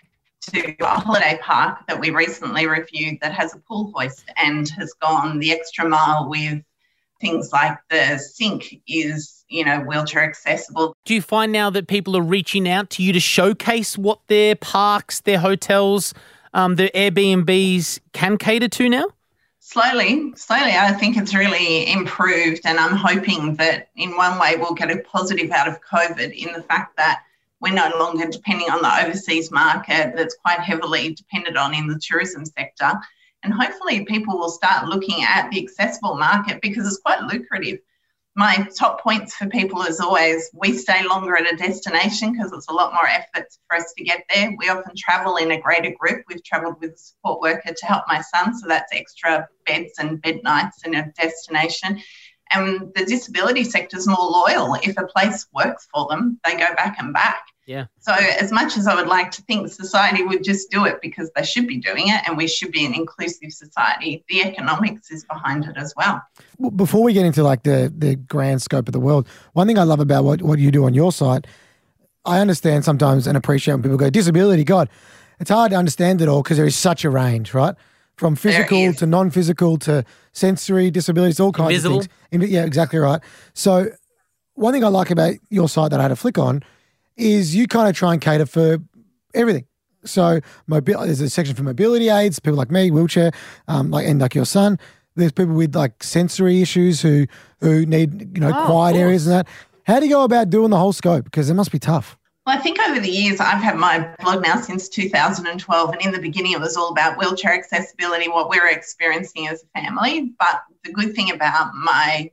to 0.50 0.74
a 0.80 0.86
holiday 0.86 1.38
park 1.42 1.86
that 1.86 2.00
we 2.00 2.08
recently 2.08 2.66
reviewed 2.66 3.18
that 3.20 3.34
has 3.34 3.54
a 3.54 3.58
pool 3.58 3.92
hoist 3.94 4.24
and 4.38 4.70
has 4.70 4.94
gone 5.02 5.38
the 5.38 5.52
extra 5.52 5.86
mile 5.86 6.30
with 6.30 6.62
things 7.20 7.52
like 7.52 7.76
the 7.90 8.16
sink 8.16 8.80
is, 8.88 9.44
you 9.50 9.66
know, 9.66 9.80
wheelchair 9.80 10.24
accessible. 10.24 10.96
Do 11.04 11.12
you 11.12 11.20
find 11.20 11.52
now 11.52 11.68
that 11.68 11.88
people 11.88 12.16
are 12.16 12.22
reaching 12.22 12.66
out 12.66 12.88
to 12.92 13.02
you 13.02 13.12
to 13.12 13.20
showcase 13.20 13.98
what 13.98 14.20
their 14.28 14.56
parks, 14.56 15.20
their 15.20 15.40
hotels, 15.40 16.14
um, 16.54 16.76
their 16.76 16.88
Airbnbs 16.94 18.00
can 18.14 18.38
cater 18.38 18.68
to 18.68 18.88
now? 18.88 19.08
Slowly, 19.68 20.32
slowly, 20.34 20.72
I 20.72 20.92
think 20.92 21.18
it's 21.18 21.34
really 21.34 21.92
improved. 21.92 22.62
And 22.64 22.78
I'm 22.78 22.96
hoping 22.96 23.54
that 23.56 23.90
in 23.96 24.16
one 24.16 24.38
way 24.38 24.56
we'll 24.56 24.72
get 24.72 24.90
a 24.90 25.00
positive 25.00 25.50
out 25.50 25.68
of 25.68 25.78
COVID 25.82 26.32
in 26.32 26.54
the 26.54 26.62
fact 26.62 26.96
that 26.96 27.22
we're 27.60 27.74
no 27.74 27.90
longer 27.98 28.26
depending 28.30 28.70
on 28.70 28.80
the 28.80 29.04
overseas 29.04 29.50
market 29.50 30.14
that's 30.16 30.36
quite 30.36 30.60
heavily 30.60 31.12
dependent 31.12 31.58
on 31.58 31.74
in 31.74 31.86
the 31.86 32.00
tourism 32.00 32.46
sector. 32.46 32.92
And 33.42 33.52
hopefully 33.52 34.06
people 34.06 34.38
will 34.38 34.48
start 34.48 34.88
looking 34.88 35.22
at 35.22 35.50
the 35.50 35.62
accessible 35.62 36.16
market 36.16 36.62
because 36.62 36.86
it's 36.86 37.02
quite 37.02 37.20
lucrative 37.22 37.80
my 38.38 38.64
top 38.78 39.02
points 39.02 39.34
for 39.34 39.48
people 39.48 39.82
is 39.82 39.98
always 39.98 40.48
we 40.54 40.72
stay 40.72 41.04
longer 41.04 41.36
at 41.36 41.52
a 41.52 41.56
destination 41.56 42.30
because 42.30 42.52
it's 42.52 42.68
a 42.68 42.72
lot 42.72 42.92
more 42.92 43.08
effort 43.08 43.48
for 43.66 43.76
us 43.76 43.92
to 43.96 44.04
get 44.04 44.22
there. 44.32 44.54
We 44.56 44.68
often 44.68 44.92
travel 44.96 45.38
in 45.38 45.50
a 45.50 45.60
greater 45.60 45.92
group. 45.98 46.22
We've 46.28 46.44
traveled 46.44 46.76
with 46.80 46.92
a 46.92 46.96
support 46.96 47.40
worker 47.40 47.74
to 47.76 47.86
help 47.86 48.04
my 48.06 48.20
son, 48.20 48.56
so 48.56 48.68
that's 48.68 48.92
extra 48.92 49.48
beds 49.66 49.94
and 49.98 50.22
bed 50.22 50.38
nights 50.44 50.84
in 50.84 50.94
a 50.94 51.10
destination. 51.20 52.00
And 52.52 52.94
the 52.94 53.04
disability 53.04 53.64
sector 53.64 53.96
is 53.96 54.06
more 54.06 54.16
loyal. 54.30 54.74
If 54.84 54.96
a 54.98 55.08
place 55.08 55.44
works 55.52 55.88
for 55.92 56.06
them, 56.08 56.38
they 56.44 56.52
go 56.52 56.72
back 56.76 56.94
and 57.00 57.12
back. 57.12 57.44
Yeah. 57.68 57.84
So, 58.00 58.14
as 58.14 58.50
much 58.50 58.78
as 58.78 58.86
I 58.86 58.94
would 58.94 59.08
like 59.08 59.30
to 59.32 59.42
think 59.42 59.70
society 59.70 60.22
would 60.22 60.42
just 60.42 60.70
do 60.70 60.86
it 60.86 61.02
because 61.02 61.30
they 61.36 61.44
should 61.44 61.66
be 61.66 61.76
doing 61.76 62.08
it 62.08 62.26
and 62.26 62.34
we 62.34 62.48
should 62.48 62.72
be 62.72 62.86
an 62.86 62.94
inclusive 62.94 63.52
society, 63.52 64.24
the 64.30 64.40
economics 64.40 65.10
is 65.10 65.22
behind 65.26 65.66
it 65.66 65.76
as 65.76 65.92
well. 65.94 66.22
Before 66.76 67.02
we 67.02 67.12
get 67.12 67.26
into 67.26 67.42
like 67.42 67.64
the, 67.64 67.92
the 67.94 68.16
grand 68.16 68.62
scope 68.62 68.88
of 68.88 68.92
the 68.94 69.00
world, 69.00 69.28
one 69.52 69.66
thing 69.66 69.78
I 69.78 69.82
love 69.82 70.00
about 70.00 70.24
what, 70.24 70.40
what 70.40 70.58
you 70.58 70.70
do 70.70 70.86
on 70.86 70.94
your 70.94 71.12
site, 71.12 71.46
I 72.24 72.38
understand 72.38 72.86
sometimes 72.86 73.26
and 73.26 73.36
appreciate 73.36 73.74
when 73.74 73.82
people 73.82 73.98
go, 73.98 74.08
disability, 74.08 74.64
God, 74.64 74.88
it's 75.38 75.50
hard 75.50 75.70
to 75.72 75.76
understand 75.76 76.22
it 76.22 76.28
all 76.28 76.42
because 76.42 76.56
there 76.56 76.66
is 76.66 76.74
such 76.74 77.04
a 77.04 77.10
range, 77.10 77.52
right? 77.52 77.74
From 78.16 78.34
physical 78.34 78.94
to 78.94 79.04
non 79.04 79.28
physical 79.30 79.76
to 79.80 80.06
sensory 80.32 80.90
disabilities, 80.90 81.38
all 81.38 81.52
kinds 81.52 81.84
Invisible. 81.84 81.98
of 81.98 82.08
things. 82.30 82.50
Yeah, 82.50 82.64
exactly 82.64 82.98
right. 82.98 83.20
So, 83.52 83.90
one 84.54 84.72
thing 84.72 84.84
I 84.84 84.88
like 84.88 85.10
about 85.10 85.34
your 85.50 85.68
site 85.68 85.90
that 85.90 86.00
I 86.00 86.04
had 86.04 86.12
a 86.12 86.16
flick 86.16 86.38
on 86.38 86.62
is 87.18 87.54
you 87.54 87.66
kind 87.66 87.88
of 87.88 87.94
try 87.94 88.12
and 88.12 88.22
cater 88.22 88.46
for 88.46 88.78
everything. 89.34 89.66
So 90.04 90.40
mobility, 90.66 91.06
there's 91.06 91.20
a 91.20 91.28
section 91.28 91.54
for 91.54 91.64
mobility 91.64 92.08
aids, 92.08 92.38
people 92.38 92.56
like 92.56 92.70
me, 92.70 92.90
wheelchair, 92.90 93.32
um, 93.66 93.90
like 93.90 94.06
and 94.06 94.20
like 94.20 94.34
your 94.34 94.46
son. 94.46 94.78
There's 95.16 95.32
people 95.32 95.54
with 95.54 95.74
like 95.74 96.02
sensory 96.02 96.62
issues 96.62 97.02
who 97.02 97.26
who 97.60 97.84
need 97.84 98.36
you 98.36 98.40
know 98.40 98.52
Oh, 98.54 98.66
quiet 98.66 98.96
areas 98.96 99.26
and 99.26 99.34
that. 99.34 99.48
How 99.84 99.98
do 100.00 100.06
you 100.06 100.12
go 100.12 100.22
about 100.22 100.50
doing 100.50 100.70
the 100.70 100.76
whole 100.76 100.92
scope? 100.92 101.24
Because 101.24 101.50
it 101.50 101.54
must 101.54 101.72
be 101.72 101.78
tough. 101.78 102.16
Well, 102.46 102.56
I 102.56 102.60
think 102.60 102.78
over 102.80 103.00
the 103.00 103.10
years, 103.10 103.40
I've 103.40 103.62
had 103.62 103.76
my 103.76 104.14
blog 104.20 104.42
now 104.42 104.58
since 104.60 104.88
2012. 104.88 105.92
And 105.92 106.00
in 106.02 106.12
the 106.12 106.18
beginning, 106.18 106.52
it 106.52 106.60
was 106.60 106.76
all 106.78 106.90
about 106.90 107.18
wheelchair 107.18 107.52
accessibility, 107.52 108.28
what 108.28 108.48
we 108.48 108.58
were 108.58 108.68
experiencing 108.68 109.48
as 109.48 109.64
a 109.64 109.80
family. 109.80 110.32
But 110.38 110.62
the 110.84 110.92
good 110.92 111.14
thing 111.14 111.30
about 111.30 111.74
my 111.74 112.30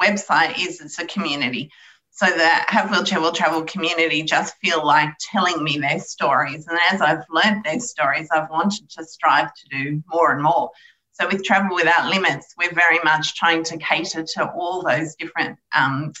website 0.00 0.58
is 0.58 0.80
it's 0.80 0.98
a 0.98 1.06
community. 1.06 1.70
So 2.16 2.24
the 2.24 2.48
Have 2.68 2.90
Wheelchair 2.90 3.20
Will 3.20 3.30
Travel 3.30 3.62
community 3.64 4.22
just 4.22 4.56
feel 4.56 4.82
like 4.82 5.10
telling 5.20 5.62
me 5.62 5.76
their 5.76 5.98
stories. 5.98 6.66
And 6.66 6.78
as 6.90 7.02
I've 7.02 7.24
learned 7.28 7.64
their 7.64 7.78
stories, 7.78 8.28
I've 8.32 8.48
wanted 8.48 8.88
to 8.92 9.04
strive 9.04 9.52
to 9.52 9.68
do 9.68 10.02
more 10.10 10.32
and 10.32 10.42
more. 10.42 10.70
So 11.12 11.26
with 11.26 11.44
Travel 11.44 11.76
Without 11.76 12.08
Limits, 12.08 12.54
we're 12.56 12.72
very 12.72 12.98
much 13.04 13.34
trying 13.34 13.64
to 13.64 13.76
cater 13.76 14.22
to 14.22 14.50
all 14.52 14.82
those 14.82 15.14
different 15.16 15.58
um, 15.74 16.14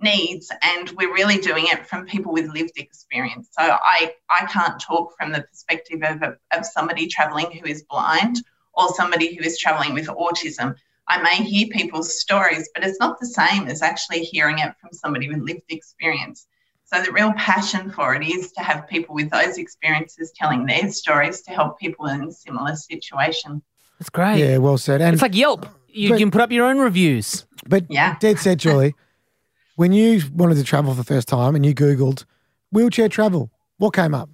needs 0.00 0.50
and 0.62 0.90
we're 0.96 1.12
really 1.12 1.36
doing 1.36 1.66
it 1.66 1.86
from 1.86 2.06
people 2.06 2.32
with 2.32 2.52
lived 2.52 2.72
experience 2.76 3.48
so 3.52 3.62
i 3.62 4.12
i 4.30 4.44
can't 4.46 4.80
talk 4.80 5.14
from 5.16 5.30
the 5.30 5.42
perspective 5.42 6.02
of, 6.02 6.20
of 6.52 6.66
somebody 6.66 7.06
traveling 7.06 7.50
who 7.52 7.64
is 7.64 7.84
blind 7.84 8.42
or 8.74 8.88
somebody 8.94 9.36
who 9.36 9.44
is 9.44 9.58
traveling 9.58 9.94
with 9.94 10.08
autism 10.08 10.74
i 11.08 11.20
may 11.22 11.36
hear 11.44 11.66
people's 11.68 12.20
stories 12.20 12.68
but 12.74 12.84
it's 12.84 12.98
not 13.00 13.18
the 13.20 13.26
same 13.26 13.66
as 13.68 13.82
actually 13.82 14.20
hearing 14.20 14.58
it 14.58 14.72
from 14.80 14.90
somebody 14.92 15.28
with 15.28 15.38
lived 15.38 15.62
experience 15.70 16.46
so 16.84 17.02
the 17.02 17.12
real 17.12 17.32
passion 17.34 17.90
for 17.90 18.14
it 18.14 18.24
is 18.26 18.52
to 18.52 18.60
have 18.62 18.86
people 18.88 19.14
with 19.14 19.30
those 19.30 19.56
experiences 19.58 20.30
telling 20.36 20.66
their 20.66 20.90
stories 20.90 21.40
to 21.42 21.50
help 21.50 21.78
people 21.78 22.06
in 22.06 22.22
a 22.24 22.30
similar 22.32 22.76
situation 22.76 23.62
That's 23.98 24.10
great. 24.10 24.38
Yeah, 24.40 24.58
well 24.58 24.76
said. 24.78 25.00
And 25.00 25.14
It's 25.14 25.22
like 25.22 25.34
Yelp. 25.34 25.66
You 25.88 26.10
But- 26.10 26.18
can 26.18 26.30
put 26.30 26.40
up 26.42 26.50
your 26.52 26.66
own 26.66 26.78
reviews. 26.78 27.46
but 27.66 27.84
Yeah. 27.88 28.16
dead 28.20 28.38
set, 28.38 28.58
Julie. 28.58 28.94
when 29.76 29.92
you 29.92 30.20
wanted 30.34 30.56
to 30.56 30.64
travel 30.64 30.92
for 30.92 30.96
the 30.98 31.04
first 31.04 31.28
time 31.28 31.54
and 31.56 31.64
you 31.64 31.72
googled 31.74 32.24
wheelchair 32.72 33.08
travel, 33.08 33.50
what 33.78 33.94
came 33.94 34.14
up? 34.14 34.28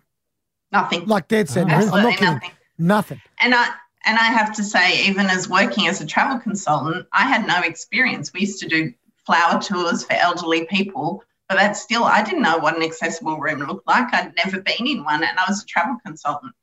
nothing 0.73 1.07
Like 1.07 1.29
dead 1.29 1.49
set. 1.49 1.67
Uh-huh. 1.67 1.77
I'm 1.77 1.83
absolutely 1.83 2.11
not 2.11 2.19
kidding. 2.19 2.33
nothing 2.35 2.51
Nothing. 2.79 3.21
And 3.41 3.55
I 3.55 3.69
and 4.09 4.19
I 4.19 4.25
have 4.25 4.55
to 4.57 4.65
say, 4.65 5.05
even 5.05 5.27
as 5.27 5.51
working 5.51 5.87
as 5.87 6.01
a 6.01 6.07
travel 6.07 6.39
consultant, 6.39 7.07
I 7.13 7.25
had 7.25 7.47
no 7.47 7.61
experience. 7.61 8.33
We 8.33 8.41
used 8.41 8.59
to 8.61 8.69
do 8.69 8.91
flower 9.27 9.61
tours 9.61 10.03
for 10.03 10.15
elderly 10.15 10.65
people, 10.65 11.23
but 11.47 11.57
that's 11.57 11.83
still 11.83 12.05
I 12.05 12.23
didn't 12.23 12.41
know 12.41 12.57
what 12.57 12.75
an 12.75 12.83
accessible 12.83 13.39
room 13.39 13.59
looked 13.59 13.87
like. 13.87 14.13
I'd 14.15 14.33
never 14.43 14.63
been 14.63 14.87
in 14.87 15.05
one, 15.05 15.23
and 15.23 15.39
I 15.39 15.45
was 15.47 15.63
a 15.63 15.67
travel 15.67 15.99
consultant. 16.07 16.55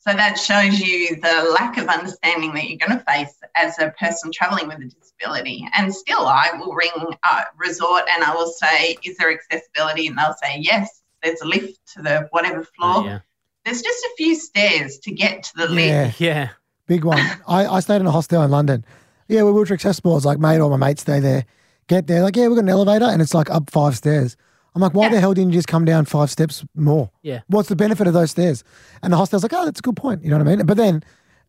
So 0.00 0.12
that 0.12 0.38
shows 0.38 0.78
you 0.78 1.16
the 1.16 1.56
lack 1.58 1.78
of 1.78 1.88
understanding 1.88 2.52
that 2.52 2.68
you're 2.68 2.86
going 2.86 2.98
to 2.98 3.04
face 3.04 3.34
as 3.56 3.78
a 3.78 3.94
person 3.98 4.30
traveling 4.30 4.68
with 4.68 4.80
a 4.80 4.84
disability. 4.84 5.66
And 5.74 5.94
still, 5.94 6.26
I 6.26 6.50
will 6.58 6.74
ring 6.74 6.90
a 7.24 7.44
resort 7.56 8.04
and 8.14 8.22
I 8.22 8.34
will 8.34 8.52
say, 8.52 8.98
"Is 9.02 9.16
there 9.16 9.32
accessibility?" 9.32 10.06
And 10.06 10.18
they'll 10.18 10.36
say, 10.42 10.58
"Yes." 10.58 11.02
There's 11.22 11.40
a 11.42 11.46
lift 11.46 11.78
to 11.94 12.02
the 12.02 12.28
whatever 12.30 12.64
floor. 12.64 12.94
Oh, 12.96 13.04
yeah. 13.04 13.20
There's 13.64 13.82
just 13.82 14.04
a 14.04 14.10
few 14.16 14.34
stairs 14.34 14.98
to 15.00 15.10
get 15.10 15.42
to 15.42 15.52
the 15.56 15.68
lift. 15.68 16.20
Yeah, 16.20 16.26
Yeah. 16.34 16.48
Big 16.90 17.04
one. 17.04 17.18
I, 17.48 17.66
I 17.76 17.80
stayed 17.80 18.00
in 18.00 18.06
a 18.06 18.10
hostel 18.10 18.42
in 18.42 18.50
London. 18.50 18.84
Yeah, 19.28 19.44
we're 19.44 19.52
wheelchair 19.52 19.74
accessible. 19.76 20.10
I 20.10 20.14
was 20.16 20.26
like, 20.26 20.40
mate, 20.40 20.58
all 20.58 20.70
my 20.76 20.76
mates 20.88 21.02
stay 21.02 21.20
there. 21.20 21.44
Get 21.86 22.08
there. 22.08 22.22
Like, 22.22 22.34
yeah, 22.36 22.48
we've 22.48 22.56
got 22.56 22.64
an 22.64 22.68
elevator 22.68 23.04
and 23.04 23.22
it's 23.22 23.32
like 23.32 23.48
up 23.48 23.70
five 23.70 23.96
stairs. 23.96 24.36
I'm 24.74 24.82
like, 24.82 24.92
why 24.92 25.04
Yeah. 25.04 25.10
the 25.12 25.20
hell 25.20 25.32
didn't 25.34 25.52
you 25.52 25.58
just 25.58 25.68
come 25.68 25.84
down 25.84 26.04
five 26.04 26.30
steps 26.30 26.64
more? 26.74 27.10
Yeah. 27.22 27.40
What's 27.46 27.68
the 27.68 27.76
benefit 27.76 28.06
of 28.08 28.12
those 28.12 28.32
stairs? 28.32 28.64
And 29.02 29.12
the 29.12 29.16
hostel's 29.16 29.42
like, 29.44 29.52
oh, 29.52 29.64
that's 29.64 29.78
a 29.80 29.82
good 29.82 29.96
point. 29.96 30.24
You 30.24 30.30
know 30.30 30.38
what 30.38 30.48
I 30.48 30.56
mean? 30.56 30.66
But 30.66 30.76
then 30.76 31.02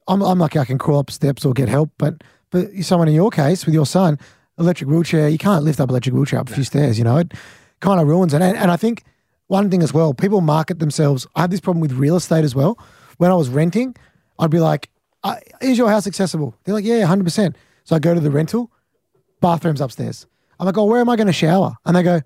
I'm, 0.08 0.21
I'm 0.21 0.38
lucky 0.39 0.60
I 0.60 0.65
can 0.65 0.77
crawl 0.77 0.99
up 0.99 1.10
steps 1.12 1.43
or 1.43 1.54
get 1.54 1.69
help. 1.69 1.89
But 1.97 2.23
but 2.51 2.67
someone 2.82 3.08
in 3.08 3.15
your 3.15 3.32
case 3.32 3.65
with 3.65 3.73
your 3.73 3.86
son, 3.86 4.19
electric 4.60 4.89
wheelchair, 4.89 5.27
you 5.30 5.38
can't 5.39 5.63
lift 5.63 5.80
up 5.80 5.89
electric 5.89 6.13
wheelchair 6.13 6.39
up 6.39 6.49
a 6.49 6.54
few 6.54 6.63
stairs. 6.63 6.97
You 6.99 7.04
know, 7.06 7.17
it 7.17 7.34
kind 7.80 7.99
of 7.99 8.08
ruins 8.08 8.34
it. 8.36 8.41
And, 8.43 8.58
and 8.58 8.69
I 8.69 8.75
think 8.77 9.04
one 9.47 9.71
thing 9.71 9.82
as 9.82 9.91
well, 9.93 10.13
people 10.13 10.41
market 10.41 10.77
themselves. 10.80 11.25
I 11.36 11.41
have 11.41 11.49
this 11.49 11.62
problem 11.62 11.82
with 11.82 11.93
real 11.93 12.15
estate 12.15 12.43
as 12.43 12.54
well. 12.54 12.77
When 13.17 13.32
I 13.32 13.36
was 13.36 13.49
renting, 13.49 13.95
I'd 14.38 14.51
be 14.51 14.60
like, 14.60 14.89
uh, 15.24 15.36
"Is 15.62 15.78
your 15.78 15.90
house 15.90 16.08
accessible?" 16.08 16.56
They're 16.64 16.76
like, 16.76 16.86
"Yeah, 16.86 17.06
hundred 17.06 17.24
percent." 17.26 17.56
So 17.84 17.96
I 17.96 18.00
go 18.00 18.14
to 18.14 18.20
the 18.20 18.32
rental, 18.32 18.72
bathrooms 19.42 19.82
upstairs. 19.82 20.28
I'm 20.60 20.66
like, 20.66 20.78
"Oh, 20.78 20.86
where 20.86 21.02
am 21.02 21.10
I 21.10 21.16
going 21.16 21.28
to 21.28 21.34
shower?" 21.34 21.74
And 21.86 21.96
they 21.96 22.04
go, 22.04 22.22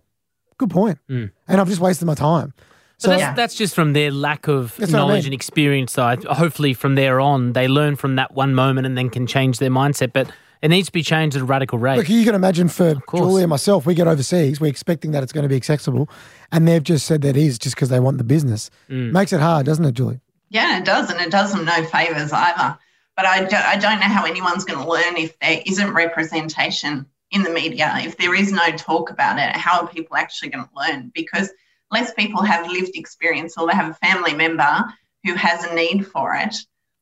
"Good 0.57 0.69
point." 0.69 0.99
And 1.07 1.31
I've 1.47 1.67
just 1.69 1.81
wasted 1.81 2.07
my 2.07 2.15
time. 2.15 2.53
So 2.97 3.07
So 3.07 3.09
that's, 3.09 3.21
Yeah. 3.21 3.33
that's 3.33 3.55
just 3.55 3.75
from 3.75 3.91
their 3.93 4.09
lack 4.09 4.47
of 4.47 4.75
That's 4.77 4.91
what 4.91 4.97
I 4.97 5.01
knowledge 5.01 5.23
mean. 5.23 5.25
and 5.25 5.33
experience. 5.33 5.91
So 5.93 6.03
I, 6.03 6.15
hopefully 6.33 6.73
from 6.73 6.95
there 6.95 7.19
on, 7.19 7.51
they 7.51 7.67
learn 7.67 7.97
from 7.97 8.15
that 8.15 8.33
one 8.33 8.55
moment 8.55 8.87
and 8.87 8.97
then 8.97 9.09
can 9.09 9.27
change 9.27 9.59
their 9.59 9.69
mindset. 9.69 10.13
But 10.13 10.31
it 10.61 10.69
needs 10.69 10.87
to 10.87 10.93
be 10.93 11.03
changed 11.03 11.35
at 11.35 11.41
a 11.41 11.45
radical 11.45 11.77
rate. 11.77 11.97
Look, 11.97 12.07
you 12.09 12.23
can 12.23 12.35
imagine 12.35 12.69
for 12.69 12.95
course. 12.95 13.19
Julie 13.21 13.43
and 13.43 13.49
myself, 13.49 13.85
we 13.85 13.95
get 13.95 14.07
overseas, 14.07 14.61
we're 14.61 14.67
expecting 14.67 15.11
that 15.11 15.23
it's 15.23 15.33
going 15.33 15.43
to 15.43 15.49
be 15.49 15.57
accessible, 15.57 16.09
and 16.53 16.65
they've 16.65 16.81
just 16.81 17.05
said 17.05 17.21
that 17.23 17.35
is 17.35 17.59
just 17.59 17.75
because 17.75 17.89
they 17.89 17.99
want 17.99 18.17
the 18.17 18.23
business. 18.23 18.69
Mm. 18.89 19.11
Makes 19.11 19.33
it 19.33 19.41
hard, 19.41 19.65
doesn't 19.65 19.83
it, 19.83 19.91
Julie? 19.91 20.21
Yeah, 20.55 20.77
it 20.77 20.85
does, 20.85 21.09
and 21.09 21.19
it 21.19 21.31
does 21.31 21.51
them 21.51 21.65
no 21.65 21.83
favors 21.83 22.31
either. 22.31 22.77
But 23.17 23.25
I, 23.25 23.43
do, 23.43 23.57
I 23.57 23.75
don't 23.75 23.99
know 23.99 24.05
how 24.05 24.23
anyone's 24.23 24.63
going 24.63 24.81
to 24.81 24.89
learn 24.89 25.17
if 25.17 25.37
there 25.39 25.61
isn't 25.65 25.93
representation 25.93 27.05
in 27.31 27.43
the 27.43 27.49
media, 27.49 27.93
if 27.97 28.15
there 28.15 28.33
is 28.33 28.53
no 28.53 28.71
talk 28.77 29.09
about 29.09 29.37
it. 29.37 29.53
How 29.53 29.81
are 29.81 29.87
people 29.89 30.15
actually 30.15 30.51
going 30.51 30.63
to 30.63 30.71
learn? 30.73 31.11
Because 31.13 31.51
less 31.91 32.13
people 32.13 32.41
have 32.41 32.71
lived 32.71 32.91
experience 32.95 33.57
or 33.57 33.67
they 33.67 33.73
have 33.73 33.91
a 33.91 33.95
family 33.95 34.33
member 34.33 34.85
who 35.25 35.33
has 35.33 35.65
a 35.65 35.75
need 35.75 36.07
for 36.07 36.35
it, 36.35 36.55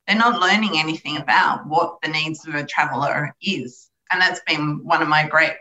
they're 0.08 0.18
not 0.18 0.42
learning 0.42 0.80
anything 0.80 1.18
about 1.18 1.68
what 1.68 2.02
the 2.02 2.10
needs 2.10 2.48
of 2.48 2.56
a 2.56 2.66
traveller 2.66 3.36
is. 3.39 3.92
And 4.10 4.20
that's 4.20 4.42
been 4.48 4.84
one 4.84 5.04
of 5.04 5.08
my 5.08 5.28
great 5.28 5.54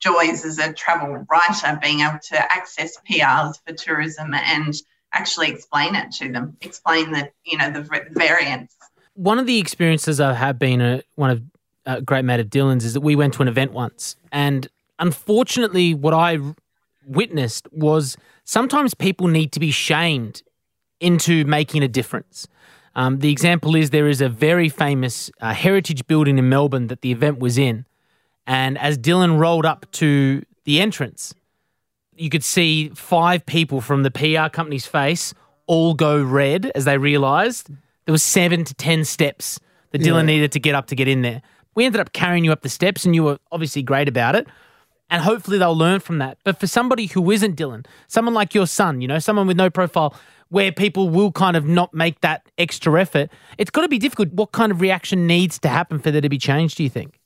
joys 0.00 0.46
as 0.46 0.58
a 0.58 0.72
travel 0.72 1.26
writer, 1.30 1.78
being 1.82 2.00
able 2.00 2.20
to 2.30 2.40
access 2.50 2.96
PRs 3.06 3.56
for 3.66 3.74
tourism 3.74 4.32
and 4.32 4.74
actually 5.14 5.48
explain 5.48 5.94
it 5.94 6.12
to 6.12 6.30
them, 6.30 6.56
explain 6.60 7.12
the 7.12 7.30
you 7.44 7.56
know 7.58 7.70
the 7.70 7.82
variance. 8.12 8.74
One 9.14 9.38
of 9.38 9.46
the 9.46 9.58
experiences 9.58 10.20
I 10.20 10.34
have 10.34 10.58
been 10.58 10.80
a 10.80 11.02
one 11.14 11.30
of 11.30 11.42
a 11.86 12.00
great 12.02 12.24
mate 12.24 12.40
of 12.40 12.48
Dylan's 12.48 12.84
is 12.84 12.94
that 12.94 13.00
we 13.00 13.16
went 13.16 13.34
to 13.34 13.42
an 13.42 13.48
event 13.48 13.72
once, 13.72 14.16
and 14.32 14.68
unfortunately, 14.98 15.94
what 15.94 16.14
I 16.14 16.38
witnessed 17.06 17.68
was 17.72 18.16
sometimes 18.44 18.94
people 18.94 19.28
need 19.28 19.52
to 19.52 19.60
be 19.60 19.70
shamed 19.70 20.42
into 21.00 21.44
making 21.44 21.82
a 21.82 21.88
difference. 21.88 22.46
Um, 22.96 23.18
the 23.18 23.30
example 23.30 23.74
is 23.74 23.90
there 23.90 24.08
is 24.08 24.20
a 24.20 24.28
very 24.28 24.68
famous 24.68 25.30
uh, 25.40 25.52
heritage 25.52 26.06
building 26.06 26.38
in 26.38 26.48
Melbourne 26.48 26.86
that 26.86 27.00
the 27.00 27.10
event 27.10 27.38
was 27.38 27.58
in. 27.58 27.84
And 28.46 28.78
as 28.78 28.98
Dylan 28.98 29.38
rolled 29.38 29.66
up 29.66 29.90
to 29.92 30.44
the 30.64 30.80
entrance, 30.80 31.34
you 32.16 32.30
could 32.30 32.44
see 32.44 32.88
five 32.90 33.44
people 33.46 33.80
from 33.80 34.02
the 34.02 34.10
PR 34.10 34.48
company's 34.48 34.86
face 34.86 35.34
all 35.66 35.94
go 35.94 36.22
red 36.22 36.70
as 36.74 36.84
they 36.84 36.98
realized 36.98 37.68
there 38.06 38.12
was 38.12 38.22
seven 38.22 38.64
to 38.64 38.74
10 38.74 39.04
steps 39.04 39.58
that 39.92 40.02
Dylan 40.02 40.16
Yeah. 40.20 40.22
needed 40.22 40.52
to 40.52 40.60
get 40.60 40.74
up 40.74 40.86
to 40.88 40.94
get 40.94 41.08
in 41.08 41.22
there. 41.22 41.40
We 41.74 41.84
ended 41.86 42.00
up 42.00 42.12
carrying 42.12 42.44
you 42.44 42.52
up 42.52 42.62
the 42.62 42.68
steps, 42.68 43.04
and 43.04 43.14
you 43.14 43.24
were 43.24 43.38
obviously 43.50 43.82
great 43.82 44.08
about 44.08 44.34
it. 44.36 44.46
And 45.10 45.22
hopefully 45.22 45.58
they'll 45.58 45.76
learn 45.76 46.00
from 46.00 46.18
that. 46.18 46.38
But 46.44 46.58
for 46.60 46.66
somebody 46.66 47.06
who 47.06 47.30
isn't 47.30 47.56
Dylan, 47.56 47.84
someone 48.08 48.34
like 48.34 48.54
your 48.54 48.66
son, 48.66 49.00
you 49.00 49.08
know, 49.08 49.18
someone 49.18 49.46
with 49.46 49.56
no 49.56 49.70
profile, 49.70 50.14
where 50.48 50.70
people 50.72 51.08
will 51.08 51.32
kind 51.32 51.56
of 51.56 51.66
not 51.66 51.92
make 51.94 52.20
that 52.20 52.42
extra 52.58 53.00
effort, 53.00 53.30
it's 53.58 53.70
got 53.70 53.82
to 53.82 53.88
be 53.88 53.98
difficult. 53.98 54.30
What 54.32 54.52
kind 54.52 54.70
of 54.72 54.80
reaction 54.80 55.26
needs 55.26 55.58
to 55.60 55.68
happen 55.68 55.98
for 55.98 56.10
there 56.10 56.20
to 56.20 56.28
be 56.28 56.38
change, 56.38 56.74
do 56.76 56.82
you 56.82 56.90
think? 56.90 57.18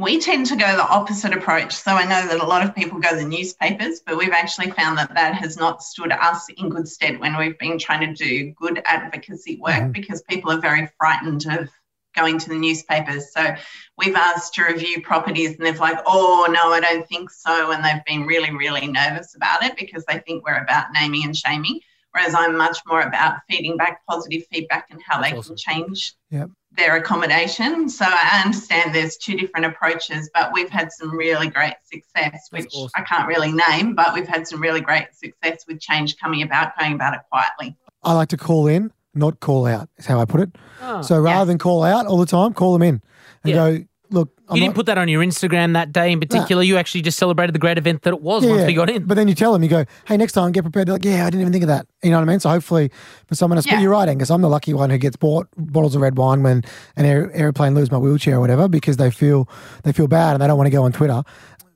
We 0.00 0.20
tend 0.20 0.46
to 0.46 0.56
go 0.56 0.76
the 0.76 0.86
opposite 0.86 1.32
approach. 1.32 1.74
So 1.74 1.92
I 1.92 2.04
know 2.04 2.28
that 2.28 2.40
a 2.40 2.46
lot 2.46 2.64
of 2.64 2.74
people 2.74 3.00
go 3.00 3.16
the 3.16 3.24
newspapers, 3.24 4.00
but 4.06 4.16
we've 4.16 4.30
actually 4.30 4.70
found 4.70 4.96
that 4.96 5.12
that 5.14 5.34
has 5.34 5.56
not 5.56 5.82
stood 5.82 6.12
us 6.12 6.46
in 6.56 6.68
good 6.68 6.86
stead 6.86 7.18
when 7.18 7.36
we've 7.36 7.58
been 7.58 7.78
trying 7.78 8.14
to 8.14 8.24
do 8.24 8.52
good 8.52 8.80
advocacy 8.84 9.58
work 9.60 9.74
mm-hmm. 9.74 9.90
because 9.90 10.22
people 10.22 10.52
are 10.52 10.60
very 10.60 10.88
frightened 10.98 11.46
of 11.50 11.68
going 12.14 12.38
to 12.38 12.48
the 12.48 12.54
newspapers. 12.54 13.32
So 13.32 13.54
we've 13.96 14.14
asked 14.14 14.54
to 14.54 14.64
review 14.64 15.02
properties 15.02 15.56
and 15.56 15.66
they've 15.66 15.80
like, 15.80 15.98
oh, 16.06 16.48
no, 16.50 16.72
I 16.72 16.80
don't 16.80 17.06
think 17.08 17.30
so. 17.30 17.72
And 17.72 17.84
they've 17.84 18.04
been 18.06 18.26
really, 18.26 18.54
really 18.54 18.86
nervous 18.86 19.34
about 19.34 19.64
it 19.64 19.76
because 19.76 20.04
they 20.04 20.18
think 20.20 20.44
we're 20.44 20.62
about 20.62 20.92
naming 20.92 21.24
and 21.24 21.36
shaming. 21.36 21.80
Whereas 22.18 22.34
I'm 22.34 22.56
much 22.56 22.78
more 22.86 23.02
about 23.02 23.36
feeding 23.48 23.76
back 23.76 24.00
positive 24.08 24.42
feedback 24.52 24.86
and 24.90 25.00
how 25.06 25.20
That's 25.20 25.30
they 25.32 25.38
awesome. 25.38 25.56
can 25.56 25.56
change 25.86 26.14
Yep. 26.30 26.50
their 26.72 26.96
accommodation. 26.96 27.88
So 27.88 28.04
I 28.08 28.42
understand 28.44 28.92
there's 28.92 29.16
two 29.16 29.36
different 29.36 29.66
approaches, 29.66 30.28
but 30.34 30.52
we've 30.52 30.68
had 30.68 30.90
some 30.90 31.16
really 31.16 31.48
great 31.48 31.74
success, 31.84 32.30
That's 32.32 32.50
which 32.50 32.74
awesome. 32.74 32.90
I 32.96 33.02
can't 33.02 33.28
really 33.28 33.52
name, 33.52 33.94
but 33.94 34.14
we've 34.14 34.26
had 34.26 34.48
some 34.48 34.60
really 34.60 34.80
great 34.80 35.06
success 35.14 35.64
with 35.68 35.78
change 35.80 36.16
coming 36.18 36.42
about, 36.42 36.76
going 36.78 36.94
about 36.94 37.14
it 37.14 37.20
quietly. 37.30 37.76
I 38.02 38.14
like 38.14 38.28
to 38.30 38.36
call 38.36 38.66
in, 38.66 38.92
not 39.14 39.38
call 39.38 39.66
out, 39.66 39.88
is 39.96 40.06
how 40.06 40.20
I 40.20 40.24
put 40.24 40.40
it. 40.40 40.56
Oh. 40.82 41.02
So 41.02 41.20
rather 41.20 41.38
Yeah. 41.40 41.44
than 41.44 41.58
call 41.58 41.84
out 41.84 42.06
all 42.06 42.18
the 42.18 42.26
time, 42.26 42.52
call 42.52 42.72
them 42.72 42.82
in 42.82 43.00
and 43.44 43.50
Yeah. 43.50 43.54
go, 43.54 43.84
look, 44.10 44.30
I'm 44.48 44.56
you 44.56 44.60
not, 44.60 44.66
didn't 44.66 44.76
put 44.76 44.86
that 44.86 44.98
on 44.98 45.08
your 45.08 45.22
Instagram 45.22 45.74
that 45.74 45.92
day 45.92 46.12
in 46.12 46.20
particular. 46.20 46.62
You 46.62 46.76
actually 46.76 47.02
just 47.02 47.18
celebrated 47.18 47.54
the 47.54 47.58
great 47.58 47.78
event 47.78 48.02
that 48.02 48.14
it 48.14 48.22
was 48.22 48.44
Yeah, 48.44 48.50
once 48.50 48.66
we 48.66 48.74
got 48.74 48.90
in. 48.90 49.04
But 49.04 49.14
then 49.14 49.28
you 49.28 49.34
tell 49.34 49.52
them, 49.52 49.62
you 49.62 49.68
go, 49.68 49.84
hey, 50.06 50.16
next 50.16 50.32
time 50.32 50.52
get 50.52 50.62
prepared. 50.62 50.88
They're 50.88 50.94
like, 50.94 51.04
yeah, 51.04 51.26
I 51.26 51.30
didn't 51.30 51.42
even 51.42 51.52
think 51.52 51.64
of 51.64 51.68
that. 51.68 51.86
You 52.02 52.10
know 52.10 52.18
what 52.18 52.28
I 52.28 52.32
mean? 52.32 52.40
So 52.40 52.48
hopefully 52.50 52.90
for 53.26 53.34
someone 53.34 53.58
else, 53.58 53.66
but 53.66 53.80
you're 53.80 53.90
right, 53.90 54.08
Angus. 54.08 54.30
I'm 54.30 54.42
the 54.42 54.48
lucky 54.48 54.74
one 54.74 54.90
who 54.90 54.98
gets 54.98 55.16
bought 55.16 55.48
bottles 55.56 55.94
of 55.94 56.00
red 56.00 56.16
wine 56.16 56.42
when 56.42 56.64
an 56.96 57.04
aer- 57.04 57.30
airplane 57.32 57.74
loses 57.74 57.90
my 57.90 57.98
wheelchair 57.98 58.36
or 58.36 58.40
whatever 58.40 58.68
because 58.68 58.96
they 58.96 59.10
feel 59.10 59.48
they 59.84 59.92
feel 59.92 60.08
bad 60.08 60.34
and 60.34 60.42
they 60.42 60.46
don't 60.46 60.56
want 60.56 60.66
to 60.66 60.72
go 60.72 60.84
on 60.84 60.92
Twitter. 60.92 61.22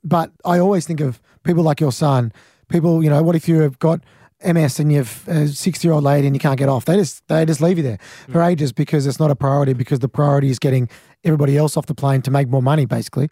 But 0.05 0.33
I 0.45 0.59
always 0.59 0.87
think 0.87 1.01
of 1.01 1.21
people 1.45 1.63
like 1.63 1.81
your 1.81 1.93
son. 1.93 2.33
People, 2.69 3.05
you 3.05 3.11
know, 3.11 3.23
what 3.23 3.37
if 3.37 3.49
you 3.49 3.61
have 3.61 3.79
got 3.79 4.01
MS 4.45 4.81
and 4.81 4.93
you've 4.93 5.29
a 5.29 5.47
60 5.47 5.87
year 5.87 5.95
old 5.95 6.05
lady 6.05 6.27
and 6.27 6.35
you 6.35 6.41
can't 6.41 6.59
get 6.59 6.69
off? 6.69 6.85
They 6.85 6.97
just 6.97 7.27
they 7.29 7.45
just 7.45 7.61
leave 7.61 7.77
you 7.77 7.85
there 7.85 7.99
mm. 8.27 8.33
for 8.33 8.43
ages 8.43 8.73
because 8.73 9.07
it's 9.07 9.21
not 9.21 9.31
a 9.31 9.37
priority 9.37 9.73
because 9.73 10.01
the 10.01 10.09
priority 10.09 10.51
is 10.51 10.59
getting 10.59 10.89
everybody 11.25 11.57
else 11.57 11.77
off 11.77 11.87
the 11.87 11.95
plane 11.95 12.23
to 12.23 12.31
make 12.31 12.49
more 12.49 12.63
money, 12.63 12.85
basically. 12.87 13.29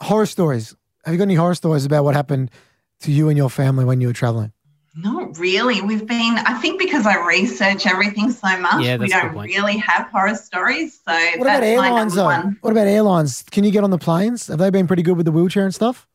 Horror 0.00 0.26
stories. 0.26 0.74
Have 1.04 1.14
you 1.14 1.18
got 1.18 1.24
any 1.24 1.34
horror 1.34 1.54
stories 1.54 1.84
about 1.84 2.04
what 2.04 2.14
happened 2.14 2.50
to 3.00 3.12
you 3.12 3.28
and 3.28 3.36
your 3.36 3.50
family 3.50 3.84
when 3.84 4.00
you 4.00 4.08
were 4.08 4.12
traveling? 4.14 4.52
Not 4.96 5.36
really. 5.38 5.80
We've 5.82 6.06
been, 6.06 6.38
I 6.38 6.54
think 6.60 6.78
because 6.78 7.04
I 7.04 7.16
research 7.26 7.84
everything 7.86 8.30
so 8.30 8.56
much, 8.60 8.84
Yeah, 8.84 8.96
we 8.96 9.08
that's 9.08 9.24
a 9.24 9.28
good 9.28 9.34
don't 9.34 9.44
really 9.44 9.76
have 9.78 10.06
horror 10.10 10.36
stories. 10.36 11.00
So 11.06 11.12
What 11.12 11.34
about 11.34 11.44
that's 11.44 11.60
my 11.60 11.66
airlines, 11.66 12.14
number 12.14 12.32
though? 12.36 12.42
one. 12.44 12.58
What 12.60 12.70
about 12.70 12.86
airlines? 12.86 13.42
Can 13.50 13.64
you 13.64 13.72
get 13.72 13.82
on 13.82 13.90
the 13.90 13.98
planes? 13.98 14.46
Have 14.46 14.58
they 14.58 14.70
been 14.70 14.86
pretty 14.86 15.02
good 15.02 15.16
with 15.16 15.26
the 15.26 15.32
wheelchair 15.32 15.64
and 15.64 15.74
stuff? 15.74 16.06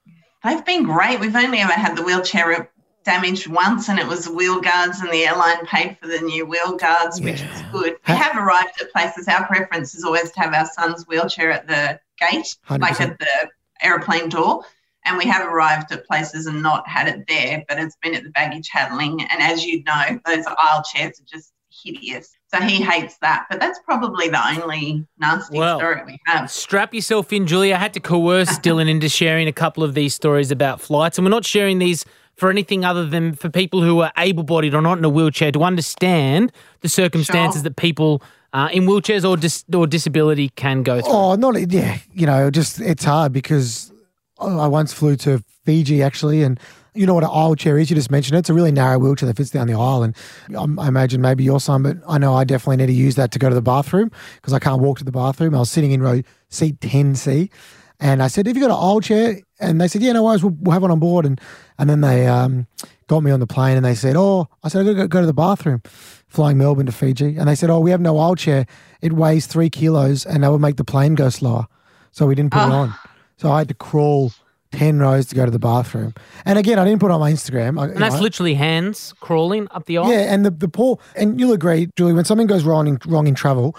They've 0.46 0.64
been 0.66 0.84
great. 0.84 1.20
We've 1.20 1.36
only 1.36 1.60
ever 1.60 1.74
had 1.74 1.98
the 1.98 2.04
wheelchair 2.04 2.70
damaged 3.04 3.48
once, 3.48 3.90
and 3.90 4.00
it 4.00 4.08
was 4.08 4.26
the 4.26 4.34
wheel 4.34 4.60
guards, 4.62 5.00
and 5.00 5.10
the 5.12 5.26
airline 5.26 5.66
paid 5.66 5.98
for 6.02 6.08
the 6.08 6.20
new 6.20 6.46
wheel 6.46 6.76
guards, 6.76 7.20
which 7.22 7.42
was 7.42 7.62
good. 7.72 7.96
We 8.08 8.14
have 8.14 8.38
arrived 8.38 8.82
at 8.82 8.92
places. 8.92 9.28
Our 9.28 9.46
preference 9.48 9.96
is 9.96 10.04
always 10.04 10.32
to 10.32 10.40
have 10.40 10.54
our 10.54 10.66
son's 10.66 11.08
wheelchair 11.08 11.52
at 11.52 11.68
the 11.68 12.00
gate, 12.20 12.56
100%. 12.68 12.82
like 12.82 13.02
at 13.02 13.18
the 13.20 13.50
airplane 13.82 14.30
door. 14.30 14.64
And 15.06 15.18
we 15.18 15.26
have 15.26 15.48
arrived 15.48 15.92
at 15.92 16.06
places 16.06 16.46
and 16.46 16.62
not 16.62 16.88
had 16.88 17.08
it 17.08 17.26
there, 17.28 17.64
but 17.68 17.80
it's 17.80 17.96
been 18.02 18.14
at 18.16 18.24
the 18.24 18.30
baggage 18.30 18.70
handling. 18.70 19.22
And 19.22 19.42
as 19.42 19.66
you 19.66 19.82
know, 19.86 20.20
those 20.26 20.46
aisle 20.46 20.84
chairs 20.84 21.20
are 21.20 21.26
just 21.26 21.54
hideous. 21.72 22.36
So 22.54 22.60
he 22.62 22.82
hates 22.82 23.18
that. 23.20 23.46
But 23.50 23.60
that's 23.60 23.80
probably 23.86 24.28
the 24.28 24.46
only 24.46 25.08
nasty 25.18 25.58
Well, 25.58 25.80
story 25.80 26.02
we 26.06 26.20
have. 26.26 26.52
Strap 26.52 26.94
yourself 26.94 27.32
in, 27.32 27.48
Julia. 27.48 27.76
I 27.76 27.78
had 27.78 27.94
to 27.94 28.00
coerce 28.00 28.60
Dylan 28.60 28.90
into 28.90 29.08
sharing 29.08 29.48
a 29.48 29.54
couple 29.54 29.84
of 29.84 29.94
these 29.94 30.14
stories 30.14 30.52
about 30.52 30.82
flights. 30.82 31.18
And 31.18 31.26
we're 31.26 31.32
not 31.32 31.46
sharing 31.46 31.80
these 31.80 32.06
for 32.40 32.50
anything 32.50 32.86
other 32.86 33.06
than 33.06 33.34
for 33.36 33.50
people 33.50 33.82
who 33.82 34.00
are 34.02 34.12
able 34.18 34.44
bodied 34.44 34.74
or 34.74 34.82
not 34.82 34.98
in 34.98 35.04
a 35.06 35.10
wheelchair 35.10 35.52
to 35.52 35.64
understand 35.64 36.52
the 36.82 36.90
circumstances 36.90 37.60
Sure. 37.60 37.64
that 37.64 37.76
people 37.76 38.22
uh, 38.54 38.70
in 38.72 38.84
wheelchairs 38.86 39.28
or, 39.30 39.38
dis- 39.38 39.66
or 39.74 39.86
disability 39.86 40.50
can 40.56 40.82
go 40.82 41.02
through. 41.02 41.12
Oh, 41.12 41.36
not 41.36 41.56
yeah. 41.72 41.98
You 42.14 42.26
know, 42.26 42.50
just 42.50 42.80
it's 42.82 43.04
hard 43.04 43.32
because 43.34 43.92
I 44.40 44.68
once 44.68 44.94
flew 44.94 45.16
to 45.18 45.44
Fiji 45.66 46.02
actually, 46.02 46.42
and 46.44 46.60
you 46.96 47.06
know 47.06 47.14
what 47.14 47.24
an 47.24 47.30
aisle 47.32 47.56
chair 47.56 47.78
is. 47.78 47.90
You 47.92 47.96
just 47.96 48.10
mentioned 48.10 48.36
it. 48.38 48.40
It's 48.40 48.50
a 48.50 48.54
really 48.54 48.72
narrow 48.72 48.98
wheelchair 48.98 49.28
that 49.28 49.38
fits 49.38 49.52
down 49.52 49.68
the 49.68 49.74
aisle, 49.74 50.02
and 50.02 50.16
I, 50.58 50.84
I 50.84 50.88
imagine 50.88 51.22
maybe 51.22 51.44
your 51.44 51.60
son, 51.60 51.84
but 51.84 51.98
I 52.08 52.18
know 52.18 52.34
I 52.34 52.44
definitely 52.46 52.78
need 52.78 52.88
to 52.88 52.94
use 52.94 53.16
that 53.16 53.32
to 53.34 53.40
go 53.40 53.50
to 53.50 53.56
the 53.56 53.62
bathroom 53.62 54.10
because 54.38 54.54
I 54.54 54.60
can't 54.60 54.82
walk 54.82 54.98
to 55.00 55.04
the 55.04 55.12
bathroom. 55.12 55.54
I 55.54 55.60
was 55.60 55.70
sitting 55.70 55.92
in 55.92 56.02
row 56.02 56.22
seat 56.50 56.82
ten 56.82 57.16
C, 57.16 57.52
and 58.00 58.22
I 58.24 58.28
said, 58.28 58.48
"Have 58.48 58.56
you 58.56 58.62
got 58.62 58.72
an 58.72 58.78
aisle 58.82 59.02
chair?" 59.02 59.40
And 59.60 59.80
they 59.82 59.88
said, 59.88 60.02
"Yeah, 60.02 60.14
no 60.14 60.24
worries. 60.24 60.44
We'll, 60.44 60.56
we'll 60.60 60.74
have 60.74 60.82
one 60.82 60.92
on 60.92 61.00
board." 61.00 61.26
And 61.26 61.40
and 61.78 61.90
then 61.90 62.02
they 62.02 62.28
um, 62.28 62.68
got 63.08 63.22
me 63.22 63.32
on 63.32 63.40
the 63.40 63.48
plane, 63.48 63.78
and 63.78 63.86
they 63.86 63.96
said, 63.96 64.16
"Oh," 64.16 64.48
I 64.64 64.70
said, 64.70 64.82
"I 64.82 64.84
got 64.84 64.90
to 64.90 64.96
go, 64.96 65.08
go 65.08 65.20
to 65.22 65.28
the 65.28 65.34
bathroom." 65.34 65.82
Flying 66.28 66.60
Melbourne 66.60 66.86
to 66.86 66.92
Fiji, 66.92 67.38
and 67.38 67.48
they 67.48 67.56
said, 67.56 67.70
"Oh, 67.72 67.80
we 67.80 67.90
have 67.92 68.02
no 68.02 68.18
aisle 68.20 68.36
chair. 68.36 68.66
It 69.02 69.14
weighs 69.14 69.48
three 69.48 69.70
kilos, 69.70 70.26
and 70.26 70.44
that 70.44 70.52
would 70.52 70.62
make 70.62 70.76
the 70.78 70.84
plane 70.86 71.16
go 71.16 71.30
slower." 71.30 71.66
So 72.12 72.26
we 72.28 72.36
didn't 72.36 72.52
put 72.52 72.60
it 72.62 72.72
Oh. 72.72 72.74
on. 72.74 72.94
So 73.38 73.52
I 73.52 73.60
had 73.60 73.68
to 73.70 73.74
crawl 73.74 74.32
10 74.72 75.00
rows 75.00 75.26
to 75.28 75.36
go 75.36 75.46
to 75.46 75.52
the 75.52 75.58
bathroom. 75.60 76.14
And 76.46 76.60
again, 76.60 76.78
I 76.78 76.86
didn't 76.86 77.00
put 77.00 77.10
it 77.10 77.14
on 77.14 77.20
my 77.20 77.32
Instagram. 77.32 77.80
I, 77.80 77.86
and 77.86 77.98
that's 77.98 78.16
know, 78.16 78.22
literally 78.22 78.54
hands 78.54 79.14
crawling 79.20 79.68
up 79.72 79.86
the 79.86 79.98
aisle. 79.98 80.12
yeah, 80.12 80.32
and 80.34 80.46
the, 80.46 80.52
the 80.52 80.68
poor, 80.68 81.00
and 81.16 81.40
you'll 81.40 81.54
agree, 81.54 81.90
Julie, 81.96 82.14
when 82.14 82.26
something 82.26 82.46
goes 82.48 82.64
wrong 82.64 82.88
in, 82.88 83.00
wrong 83.08 83.26
in 83.28 83.34
travel, 83.34 83.76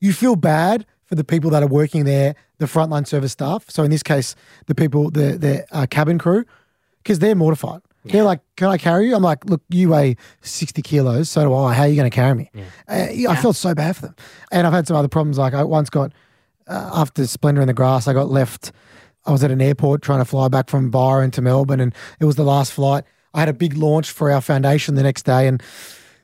you 0.00 0.12
feel 0.14 0.36
bad 0.36 0.86
for 1.04 1.14
the 1.16 1.24
people 1.24 1.50
that 1.50 1.62
are 1.62 1.66
working 1.66 2.04
there, 2.04 2.34
the 2.60 2.66
frontline 2.66 3.06
service 3.06 3.32
staff. 3.32 3.64
So 3.68 3.82
in 3.82 3.90
this 3.90 4.04
case, 4.04 4.36
the 4.66 4.74
people, 4.74 5.10
the, 5.10 5.36
the 5.36 5.66
uh, 5.72 5.86
cabin 5.90 6.18
crew, 6.18 6.44
because 7.02 7.18
they're 7.18 7.34
mortified. 7.34 7.80
They're 8.04 8.24
like, 8.24 8.40
"Can 8.56 8.68
I 8.68 8.78
carry 8.78 9.08
you?" 9.08 9.14
I'm 9.14 9.22
like, 9.22 9.44
"Look, 9.44 9.60
you 9.68 9.90
weigh 9.90 10.16
60 10.40 10.80
kilos, 10.80 11.28
so 11.28 11.44
do 11.44 11.54
I. 11.54 11.74
How 11.74 11.82
are 11.82 11.88
you 11.88 11.96
going 11.96 12.10
to 12.10 12.14
carry 12.14 12.34
me?" 12.34 12.50
Uh, 12.88 13.30
I 13.30 13.36
felt 13.36 13.56
so 13.56 13.74
bad 13.74 13.96
for 13.96 14.02
them, 14.06 14.14
and 14.50 14.66
I've 14.66 14.72
had 14.72 14.86
some 14.86 14.96
other 14.96 15.08
problems. 15.08 15.36
Like 15.36 15.52
I 15.52 15.64
once 15.64 15.90
got 15.90 16.12
uh, 16.66 16.90
after 16.94 17.26
Splendour 17.26 17.62
in 17.62 17.66
the 17.66 17.74
Grass, 17.74 18.08
I 18.08 18.14
got 18.14 18.30
left. 18.30 18.72
I 19.26 19.32
was 19.32 19.44
at 19.44 19.50
an 19.50 19.60
airport 19.60 20.00
trying 20.00 20.20
to 20.20 20.24
fly 20.24 20.48
back 20.48 20.70
from 20.70 20.90
Byron 20.90 21.30
to 21.32 21.42
Melbourne, 21.42 21.80
and 21.80 21.94
it 22.20 22.24
was 22.24 22.36
the 22.36 22.42
last 22.44 22.72
flight. 22.72 23.04
I 23.34 23.40
had 23.40 23.50
a 23.50 23.52
big 23.52 23.76
launch 23.76 24.10
for 24.10 24.30
our 24.30 24.40
foundation 24.40 24.94
the 24.94 25.02
next 25.02 25.24
day, 25.24 25.46
and 25.46 25.62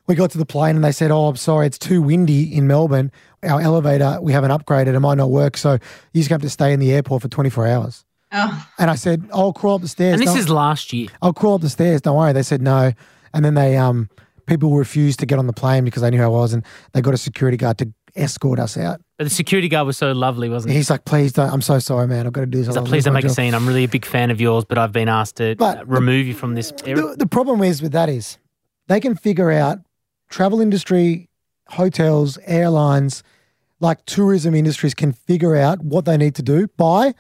we 0.07 0.15
got 0.15 0.31
to 0.33 0.39
the 0.39 0.47
plane, 0.47 0.77
and 0.77 0.85
they 0.85 0.93
said, 0.93 1.11
"Oh, 1.11 1.27
I'm 1.27 1.37
sorry, 1.37 1.67
it's 1.67 1.79
too 1.79 2.01
windy 2.03 2.55
in 2.55 2.67
Melbourne. 2.67 3.11
Our 3.43 3.61
elevator, 3.61 4.19
we 4.21 4.33
haven't 4.33 4.51
upgraded. 4.51 4.95
It 4.95 5.01
might 5.01 5.19
not 5.19 5.31
work, 5.31 5.57
so 5.57 5.73
you 5.73 6.21
just 6.21 6.29
gonna 6.29 6.37
have 6.37 6.43
to 6.43 6.51
stay 6.51 6.73
in 6.73 6.81
the 6.81 6.93
airport 6.93 7.23
for 7.23 7.29
24 7.29 7.67
hours." 7.67 8.05
Oh, 8.33 8.67
And 8.79 8.91
I 8.91 8.97
said, 8.97 9.29
"I'll 9.33 9.53
crawl 9.53 9.77
up 9.77 9.83
the 9.83 9.89
stairs." 9.89 10.15
And 10.15 10.23
this 10.23 10.31
Don't- 10.31 10.39
is 10.39 10.49
last 10.49 10.93
year. 10.93 11.09
I'll 11.23 11.33
crawl 11.33 11.55
up 11.55 11.61
the 11.61 11.71
stairs. 11.71 12.01
Don't 12.01 12.17
worry. 12.17 12.33
They 12.33 12.43
said 12.43 12.61
no, 12.63 12.93
and 13.33 13.45
then 13.45 13.55
they 13.55 13.77
um 13.77 14.09
people 14.47 14.75
refused 14.77 15.19
to 15.21 15.27
get 15.27 15.39
on 15.39 15.47
the 15.47 15.53
plane 15.53 15.85
because 15.85 16.03
they 16.03 16.11
knew 16.11 16.19
who 16.19 16.25
I 16.25 16.29
was, 16.29 16.53
and 16.53 16.65
they 16.93 17.01
got 17.01 17.15
a 17.15 17.19
security 17.19 17.57
guard 17.57 17.79
to 17.79 17.93
escort 18.15 18.59
us 18.59 18.77
out. 18.79 19.01
But 19.19 19.25
the 19.25 19.31
security 19.31 19.69
guard 19.69 19.87
was 19.87 19.97
so 19.97 20.13
lovely, 20.13 20.49
wasn't 20.49 20.73
he? 20.73 20.77
He's 20.79 20.91
like, 20.91 21.05
"Please 21.05 21.33
don't. 21.33 21.53
I'm 21.53 21.63
so 21.63 21.79
sorry, 21.79 22.07
man. 22.07 22.27
I've 22.27 22.33
got 22.33 22.43
to 22.43 22.47
do 22.47 22.59
this. 22.59 22.67
He's 22.67 22.77
like, 22.77 22.85
please 22.87 23.05
don't 23.05 23.15
my 23.15 23.19
make 23.21 23.25
a 23.27 23.31
scene. 23.31 23.55
I'm 23.55 23.67
really 23.67 23.85
a 23.85 23.89
big 23.89 24.05
fan 24.05 24.31
of 24.31 24.41
yours, 24.41 24.65
but 24.65 24.79
I've 24.79 24.93
been 24.93 25.09
asked 25.09 25.37
to 25.37 25.55
But 25.57 25.89
remove 25.89 26.27
you 26.27 26.35
from 26.35 26.55
this 26.55 26.73
area. 26.85 27.03
The, 27.03 27.17
the 27.17 27.27
problem 27.27 27.63
is 27.63 27.81
with 27.83 27.93
that 27.93 28.09
is 28.09 28.39
they 28.89 29.01
can 29.01 29.15
figure 29.17 29.51
out 29.51 29.79
travel 30.29 30.61
industry, 30.61 31.29
hotels, 31.69 32.39
airlines, 32.45 33.23
like 33.81 34.05
tourism 34.07 34.55
industries 34.55 34.95
can 34.95 35.13
figure 35.13 35.57
out 35.57 35.83
what 35.85 36.05
they 36.05 36.17
need 36.17 36.35
to 36.37 36.43
do 36.43 36.67
by 36.77 37.15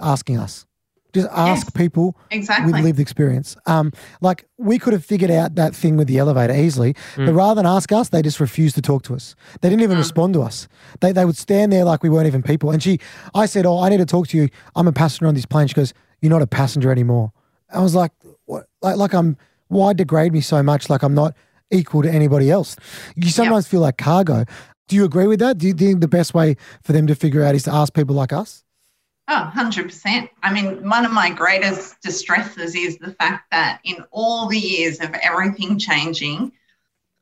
asking 0.00 0.38
us. 0.38 0.66
Just 1.12 1.28
ask 1.32 1.66
Yes. 1.66 1.70
people 1.70 2.14
Exactly. 2.30 2.70
with 2.72 2.82
lived 2.82 3.00
experience. 3.00 3.56
Um, 3.64 3.90
like 4.20 4.44
we 4.58 4.78
could 4.78 4.92
have 4.92 5.02
figured 5.04 5.30
out 5.30 5.54
that 5.54 5.74
thing 5.74 5.96
with 5.96 6.08
the 6.08 6.18
elevator 6.18 6.54
easily, 6.54 6.94
but 7.16 7.32
rather 7.32 7.54
than 7.54 7.64
ask 7.66 7.90
us, 7.90 8.10
they 8.10 8.20
just 8.20 8.38
refused 8.38 8.74
to 8.74 8.82
talk 8.82 9.02
to 9.04 9.14
us. 9.14 9.34
They 9.62 9.70
didn't 9.70 9.82
even 9.82 9.96
respond 9.96 10.34
to 10.34 10.42
us. 10.42 10.68
They 11.00 11.12
they 11.12 11.24
would 11.24 11.36
stand 11.38 11.72
there 11.72 11.84
like 11.84 12.02
we 12.02 12.10
weren't 12.10 12.26
even 12.26 12.42
people. 12.42 12.70
And 12.70 12.82
she, 12.82 12.98
I 13.34 13.46
said, 13.46 13.64
"Oh, 13.64 13.78
I 13.80 13.88
need 13.88 13.96
to 13.98 14.04
talk 14.06 14.28
to 14.28 14.36
you. 14.36 14.48
I'm 14.74 14.86
a 14.88 14.92
passenger 14.92 15.26
on 15.26 15.34
this 15.34 15.46
plane." 15.46 15.68
She 15.68 15.74
goes, 15.74 15.94
"You're 16.20 16.30
not 16.30 16.42
a 16.42 16.46
passenger 16.46 16.92
anymore." 16.92 17.32
I 17.72 17.80
was 17.80 17.94
like, 17.94 18.12
"What? 18.44 18.66
Like, 18.82 18.96
like 18.96 19.14
I'm? 19.14 19.38
Why 19.68 19.94
degrade 19.94 20.32
me 20.34 20.42
so 20.42 20.62
much? 20.62 20.90
Like 20.90 21.02
I'm 21.02 21.14
not 21.14 21.34
equal 21.70 22.02
to 22.02 22.10
anybody 22.10 22.50
else." 22.50 22.76
You 23.14 23.30
sometimes 23.30 23.66
feel 23.66 23.80
like 23.80 23.98
cargo. 23.98 24.44
Do 24.88 24.96
you 24.96 25.04
agree 25.04 25.26
with 25.26 25.40
that? 25.40 25.58
Do 25.58 25.66
you 25.66 25.74
think 25.74 26.00
the 26.00 26.08
best 26.08 26.32
way 26.32 26.56
for 26.84 26.92
them 26.92 27.06
to 27.08 27.14
figure 27.14 27.42
out 27.42 27.54
is 27.54 27.64
to 27.64 27.72
ask 27.72 27.92
people 27.92 28.14
like 28.14 28.32
us? 28.32 28.62
Oh, 29.28 29.50
100%. 29.52 30.28
I 30.44 30.52
mean, 30.52 30.88
one 30.88 31.04
of 31.04 31.10
my 31.10 31.30
greatest 31.30 32.00
distresses 32.00 32.76
is 32.76 32.96
the 32.98 33.10
fact 33.12 33.50
that 33.50 33.80
in 33.82 34.04
all 34.12 34.46
the 34.46 34.58
years 34.58 35.00
of 35.00 35.12
everything 35.14 35.78
changing, 35.80 36.52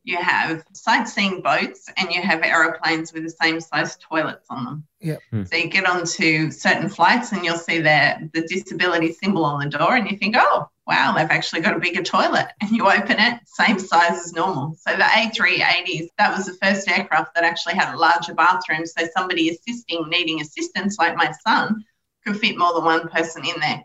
you 0.02 0.18
have 0.18 0.64
sightseeing 0.74 1.40
boats 1.40 1.88
and 1.96 2.12
you 2.12 2.20
have 2.20 2.42
aeroplanes 2.42 3.14
with 3.14 3.22
the 3.22 3.30
same 3.30 3.58
size 3.58 3.96
toilets 3.96 4.46
on 4.50 4.64
them. 4.66 4.86
Yep. 5.00 5.20
Hmm. 5.30 5.44
So 5.44 5.56
you 5.56 5.68
get 5.68 5.88
onto 5.88 6.50
certain 6.50 6.90
flights 6.90 7.32
and 7.32 7.42
you'll 7.42 7.56
see 7.56 7.80
the, 7.80 8.28
the 8.34 8.42
disability 8.42 9.12
symbol 9.12 9.46
on 9.46 9.64
the 9.64 9.78
door 9.78 9.96
and 9.96 10.10
you 10.10 10.18
think, 10.18 10.34
oh, 10.38 10.68
wow, 10.86 11.14
they've 11.14 11.30
actually 11.30 11.62
got 11.62 11.76
a 11.76 11.80
bigger 11.80 12.02
toilet. 12.02 12.48
And 12.60 12.70
you 12.70 12.86
open 12.86 13.18
it, 13.18 13.40
same 13.46 13.78
size 13.78 14.18
as 14.18 14.32
normal. 14.32 14.76
So 14.78 14.94
the 14.94 15.04
A380s, 15.04 16.08
that 16.18 16.36
was 16.36 16.46
the 16.46 16.58
first 16.62 16.88
aircraft 16.88 17.34
that 17.34 17.44
actually 17.44 17.74
had 17.74 17.94
a 17.94 17.98
larger 17.98 18.34
bathroom. 18.34 18.84
So 18.86 19.06
somebody 19.16 19.48
assisting, 19.48 20.08
needing 20.08 20.40
assistance, 20.40 20.98
like 20.98 21.16
my 21.16 21.32
son, 21.46 21.84
could 22.24 22.38
fit 22.38 22.58
more 22.58 22.74
than 22.74 22.84
one 22.84 23.08
person 23.08 23.44
in 23.44 23.58
there. 23.60 23.82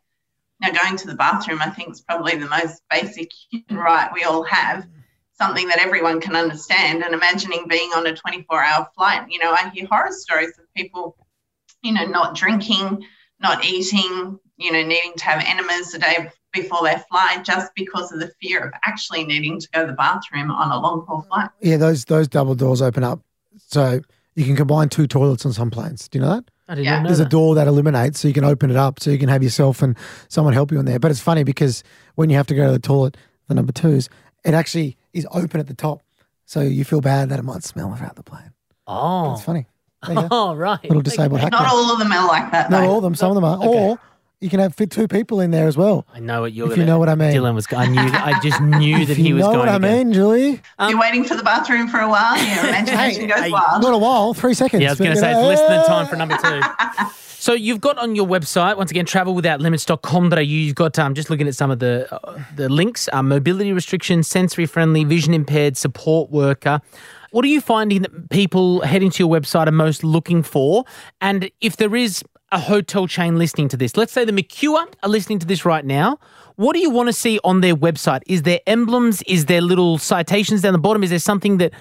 Now, 0.62 0.72
going 0.72 0.98
to 0.98 1.08
the 1.08 1.16
bathroom, 1.16 1.62
I 1.62 1.70
think, 1.70 1.92
is 1.92 2.02
probably 2.02 2.36
the 2.36 2.48
most 2.48 2.82
basic 2.90 3.32
human 3.50 3.82
right 3.82 4.12
we 4.14 4.24
all 4.24 4.44
have, 4.44 4.86
something 5.34 5.68
that 5.70 5.82
everyone 5.82 6.20
can 6.20 6.36
understand. 6.36 7.04
And 7.04 7.14
imagining 7.14 7.66
being 7.70 7.92
on 7.92 8.08
a 8.08 8.16
24 8.16 8.62
hour 8.62 8.90
flight, 8.94 9.26
you 9.30 9.40
know, 9.40 9.54
I 9.54 9.70
hear 9.70 9.88
horror 9.90 10.12
stories 10.12 10.58
of 10.60 10.66
people, 10.76 11.16
you 11.82 11.94
know, 11.94 12.06
not 12.06 12.36
drinking, 12.36 13.06
not 13.40 13.64
eating, 13.64 14.38
you 14.58 14.74
know, 14.74 14.84
needing 14.84 15.14
to 15.16 15.24
have 15.24 15.42
enemas 15.46 15.94
a 15.94 16.00
day 16.00 16.30
before 16.54 16.84
they 16.84 16.96
fly 17.10 17.42
just 17.44 17.72
because 17.76 18.12
of 18.12 18.20
the 18.20 18.32
fear 18.42 18.60
of 18.60 18.74
actually 18.86 19.24
needing 19.26 19.60
to 19.60 19.68
go 19.74 19.82
to 19.82 19.88
the 19.88 19.94
bathroom 19.94 20.50
on 20.52 20.72
a 20.72 20.80
long 20.80 21.06
haul 21.08 21.22
flight. 21.24 21.50
Yeah, 21.62 21.78
those 21.78 22.06
those 22.06 22.28
double 22.28 22.56
doors 22.56 22.82
open 22.82 23.04
up, 23.04 23.22
so 23.68 24.02
you 24.36 24.46
can 24.46 24.56
combine 24.56 24.90
two 24.90 25.08
toilets 25.08 25.46
on 25.46 25.54
some 25.54 25.70
planes. 25.70 26.08
Do 26.08 26.18
you 26.20 26.26
know 26.26 26.36
that? 26.36 26.46
I 26.68 26.76
didn't 26.76 26.86
Yeah. 26.86 27.00
know 27.02 27.08
There's 27.08 27.20
a 27.20 27.26
door 27.26 27.56
that 27.56 27.68
illuminates, 27.68 28.20
so 28.20 28.28
you 28.28 28.34
can 28.34 28.44
open 28.44 28.70
it 28.70 28.78
up, 28.78 29.00
so 29.00 29.10
you 29.12 29.18
can 29.18 29.30
have 29.30 29.42
yourself 29.44 29.82
and 29.82 29.96
someone 30.28 30.54
help 30.54 30.72
you 30.72 30.80
in 30.80 30.86
there. 30.86 31.00
But 31.00 31.12
it's 31.12 31.20
funny 31.20 31.44
because 31.44 31.84
when 32.16 32.30
you 32.30 32.36
have 32.38 32.48
to 32.48 32.56
go 32.56 32.66
to 32.68 32.72
the 32.72 32.80
toilet, 32.80 33.18
the 33.48 33.56
number 33.56 33.72
twos, 33.72 34.10
it 34.46 34.54
actually 34.54 34.96
is 35.14 35.28
open 35.32 35.60
at 35.60 35.68
the 35.68 35.74
top, 35.74 36.02
so 36.46 36.62
you 36.62 36.86
feel 36.86 37.02
bad 37.02 37.30
that 37.30 37.40
it 37.40 37.44
might 37.44 37.64
smell 37.64 37.94
throughout 37.96 38.16
the 38.16 38.24
plane. 38.24 38.54
Oh. 38.88 39.34
It's 39.34 39.44
funny. 39.44 39.66
There 40.06 40.16
you 40.16 40.22
go. 40.22 40.28
Oh, 40.32 40.56
right. 40.56 40.82
Little 40.84 41.02
disabled 41.02 41.42
hack. 41.42 41.52
Not 41.52 41.68
all 41.68 41.92
of 41.92 42.00
them 42.00 42.12
are 42.12 42.28
like 42.28 42.52
that, 42.52 42.70
Not 42.70 42.82
though. 42.82 42.88
all 42.90 42.98
of 42.98 43.04
them. 43.04 43.16
Some 43.16 43.30
of 43.32 43.36
them 43.36 43.44
are. 43.44 43.58
Okay. 43.58 43.68
Or 43.68 44.00
you 44.42 44.50
can 44.50 44.60
have 44.60 44.74
fit 44.74 44.90
two 44.90 45.08
people 45.08 45.42
in 45.42 45.52
there 45.52 45.68
as 45.68 45.76
well. 45.76 46.06
I 46.14 46.20
know 46.20 46.42
what 46.42 46.54
you're 46.54 46.72
If 46.72 46.78
you 46.78 46.86
know 46.86 46.98
what 46.98 47.10
I 47.10 47.16
mean. 47.16 47.34
Dylan 47.34 47.56
was. 47.56 47.68
I 47.76 47.88
knew. 47.88 48.00
I 48.00 48.40
just 48.42 48.62
knew 48.62 48.98
that 49.06 49.10
If 49.12 49.18
he 49.18 49.28
you 49.30 49.36
was 49.36 49.42
know 49.44 49.54
going. 49.54 49.60
what 49.60 49.70
I 49.70 49.78
mean, 49.80 50.14
Julie. 50.14 50.62
Um, 50.78 50.92
You're 50.92 51.00
waiting 51.00 51.24
for 51.26 51.36
the 51.36 51.44
bathroom 51.44 51.88
for 51.90 52.00
a 52.00 52.08
while, 52.10 52.38
your 52.38 52.60
imagination 52.70 53.28
goes 53.28 53.40
hey, 53.40 53.52
wild. 53.52 53.82
Not 53.82 53.94
a 53.94 53.98
while. 53.98 54.34
Three 54.34 54.54
seconds. 54.54 54.82
Yeah, 54.82 54.90
I 54.90 54.92
was 54.94 55.00
going 55.00 55.12
to 55.12 55.18
say 55.18 55.32
it's 55.32 55.40
less 55.40 55.60
than 55.68 55.86
time 55.86 56.08
for 56.08 56.16
number 56.16 56.38
two. 56.38 56.62
So 57.42 57.54
you've 57.54 57.80
got 57.80 57.98
on 57.98 58.18
your 58.18 58.28
website 58.28 58.76
once 58.76 58.92
again 58.92 59.06
travelwithoutlimits.com.au. 59.06 60.40
You've 60.40 60.76
got 60.76 61.00
um, 61.00 61.14
just 61.14 61.30
looking 61.30 61.48
at 61.48 61.56
some 61.56 61.72
of 61.72 61.80
the 61.80 62.06
uh, 62.14 62.38
the 62.58 62.68
links: 62.68 63.08
uh, 63.14 63.24
mobility 63.24 63.72
restrictions, 63.72 64.28
sensory 64.28 64.66
friendly, 64.66 65.06
vision 65.06 65.34
impaired, 65.34 65.78
support 65.78 66.32
worker. 66.32 66.82
What 67.32 67.46
are 67.46 67.48
you 67.48 67.62
finding 67.62 68.02
that 68.02 68.30
people 68.30 68.82
heading 68.82 69.10
to 69.12 69.24
your 69.24 69.32
website 69.32 69.68
are 69.68 69.72
most 69.72 70.04
looking 70.04 70.44
for? 70.44 70.84
And 71.22 71.50
if 71.62 71.78
there 71.78 71.96
is 71.96 72.24
a 72.52 72.60
hotel 72.60 73.08
chain 73.08 73.38
listening 73.38 73.68
to 73.70 73.78
this, 73.78 73.96
let's 73.96 74.12
say 74.12 74.26
the 74.26 74.32
Mercure 74.32 74.88
are 75.04 75.10
listening 75.10 75.40
to 75.40 75.46
this 75.46 75.66
right 75.66 75.86
now. 75.86 76.18
What 76.56 76.74
do 76.74 76.80
you 76.80 76.90
want 76.90 77.08
to 77.08 77.14
see 77.14 77.40
on 77.44 77.62
their 77.62 77.76
website? 77.76 78.22
Is 78.28 78.42
there 78.44 78.60
emblems? 78.68 79.22
Is 79.24 79.46
there 79.46 79.62
little 79.62 79.98
citations 79.98 80.62
down 80.62 80.74
the 80.74 80.80
bottom? 80.80 81.04
Is 81.04 81.10
there 81.10 81.20
something 81.20 81.58
that 81.58 81.74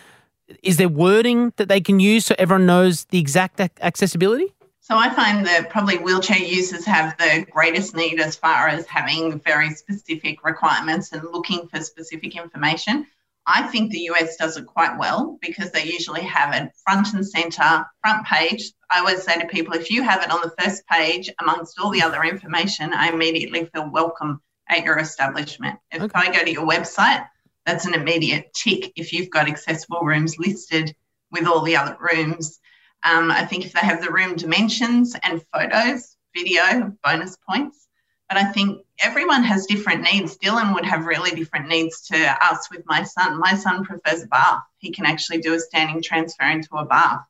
is 0.62 0.76
there 0.76 0.88
wording 0.88 1.52
that 1.56 1.68
they 1.68 1.80
can 1.80 2.00
use 2.00 2.26
so 2.26 2.34
everyone 2.38 2.66
knows 2.66 3.04
the 3.06 3.18
exact 3.18 3.60
ac- 3.60 3.72
accessibility? 3.80 4.54
So 4.80 4.96
I 4.96 5.10
find 5.10 5.44
that 5.46 5.68
probably 5.68 5.98
wheelchair 5.98 6.38
users 6.38 6.84
have 6.86 7.16
the 7.18 7.44
greatest 7.50 7.94
need 7.94 8.20
as 8.20 8.36
far 8.36 8.68
as 8.68 8.86
having 8.86 9.38
very 9.40 9.70
specific 9.74 10.44
requirements 10.44 11.12
and 11.12 11.22
looking 11.24 11.68
for 11.68 11.80
specific 11.82 12.36
information. 12.36 13.06
I 13.50 13.62
think 13.62 13.90
the 13.90 14.10
US 14.10 14.36
does 14.36 14.58
it 14.58 14.66
quite 14.66 14.98
well 14.98 15.38
because 15.40 15.72
they 15.72 15.84
usually 15.84 16.20
have 16.20 16.54
it 16.54 16.70
front 16.84 17.14
and 17.14 17.26
center, 17.26 17.86
front 18.02 18.26
page. 18.26 18.72
I 18.90 18.98
always 18.98 19.22
say 19.22 19.40
to 19.40 19.46
people, 19.46 19.72
if 19.72 19.90
you 19.90 20.02
have 20.02 20.22
it 20.22 20.30
on 20.30 20.42
the 20.42 20.52
first 20.62 20.86
page 20.86 21.30
amongst 21.40 21.80
all 21.80 21.88
the 21.88 22.02
other 22.02 22.24
information, 22.24 22.92
I 22.92 23.08
immediately 23.08 23.64
feel 23.64 23.90
welcome 23.90 24.42
at 24.68 24.84
your 24.84 24.98
establishment. 24.98 25.78
If 25.90 26.02
Okay. 26.02 26.12
I 26.14 26.30
go 26.30 26.44
to 26.44 26.52
your 26.52 26.68
website, 26.68 27.26
that's 27.64 27.86
an 27.86 27.94
immediate 27.94 28.52
tick 28.52 28.92
if 28.96 29.14
you've 29.14 29.30
got 29.30 29.48
accessible 29.48 30.02
rooms 30.02 30.38
listed 30.38 30.94
with 31.30 31.46
all 31.46 31.62
the 31.62 31.76
other 31.76 31.96
rooms. 31.98 32.60
Um, 33.02 33.30
I 33.30 33.46
think 33.46 33.64
if 33.64 33.72
they 33.72 33.80
have 33.80 34.02
the 34.02 34.12
room 34.12 34.36
dimensions 34.36 35.16
and 35.22 35.42
photos, 35.54 36.16
video, 36.36 36.92
bonus 37.02 37.34
points. 37.48 37.87
But 38.28 38.38
I 38.38 38.44
think 38.52 38.84
everyone 39.02 39.42
has 39.42 39.66
different 39.66 40.02
needs. 40.02 40.36
Dylan 40.36 40.74
would 40.74 40.84
have 40.84 41.06
really 41.06 41.30
different 41.30 41.68
needs 41.68 42.02
to 42.08 42.44
us 42.44 42.68
with 42.70 42.82
my 42.86 43.02
son. 43.02 43.38
My 43.38 43.54
son 43.54 43.84
prefers 43.84 44.22
a 44.22 44.26
bath. 44.26 44.62
He 44.78 44.90
can 44.90 45.06
actually 45.06 45.38
do 45.38 45.54
a 45.54 45.60
standing 45.60 46.02
transfer 46.02 46.44
into 46.44 46.76
a 46.76 46.84
bath. 46.84 47.20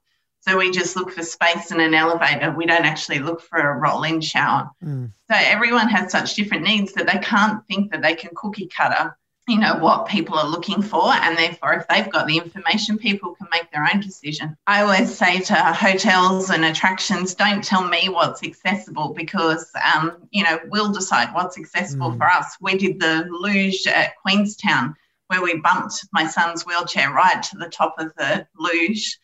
So 0.40 0.56
we 0.56 0.70
just 0.70 0.96
look 0.96 1.10
for 1.10 1.22
space 1.22 1.70
in 1.70 1.80
an 1.80 1.94
elevator. 1.94 2.50
We 2.52 2.66
don't 2.66 2.84
actually 2.84 3.18
look 3.18 3.40
for 3.40 3.58
a 3.58 3.78
roll 3.78 4.04
in 4.04 4.20
shower. 4.20 4.70
Mm. 4.84 5.12
So 5.30 5.36
everyone 5.36 5.88
has 5.88 6.10
such 6.10 6.34
different 6.34 6.64
needs 6.64 6.92
that 6.94 7.06
they 7.06 7.18
can't 7.18 7.64
think 7.66 7.92
that 7.92 8.02
they 8.02 8.14
can 8.14 8.30
cookie 8.34 8.68
cutter, 8.68 9.16
you 9.48 9.58
know, 9.58 9.76
what 9.76 10.06
people 10.06 10.36
are 10.36 10.46
looking 10.46 10.82
for. 10.82 11.10
And 11.12 11.36
therefore, 11.36 11.72
if 11.72 11.88
they've 11.88 12.10
got 12.10 12.26
the 12.26 12.36
information, 12.36 12.98
people 12.98 13.34
can 13.34 13.48
make 13.50 13.70
their 13.72 13.88
own 13.92 14.00
decision. 14.00 14.56
I 14.66 14.82
always 14.82 15.16
say 15.16 15.40
to 15.40 15.54
hotels 15.54 16.50
and 16.50 16.64
attractions, 16.64 17.34
don't 17.34 17.64
tell 17.64 17.88
me 17.88 18.08
what's 18.10 18.42
accessible 18.44 19.14
because, 19.14 19.70
um, 19.94 20.28
you 20.30 20.44
know, 20.44 20.58
we'll 20.68 20.92
decide 20.92 21.32
what's 21.32 21.58
accessible 21.58 22.12
Mm. 22.12 22.18
for 22.18 22.30
us. 22.30 22.56
We 22.60 22.76
did 22.76 23.00
the 23.00 23.26
luge 23.30 23.86
at 23.86 24.16
Queenstown 24.22 24.94
where 25.28 25.42
we 25.42 25.56
bumped 25.60 26.06
my 26.12 26.26
son's 26.26 26.64
wheelchair 26.66 27.10
right 27.12 27.42
to 27.42 27.56
the 27.58 27.68
top 27.68 27.94
of 27.98 28.14
the 28.16 28.46
luge. 28.58 29.18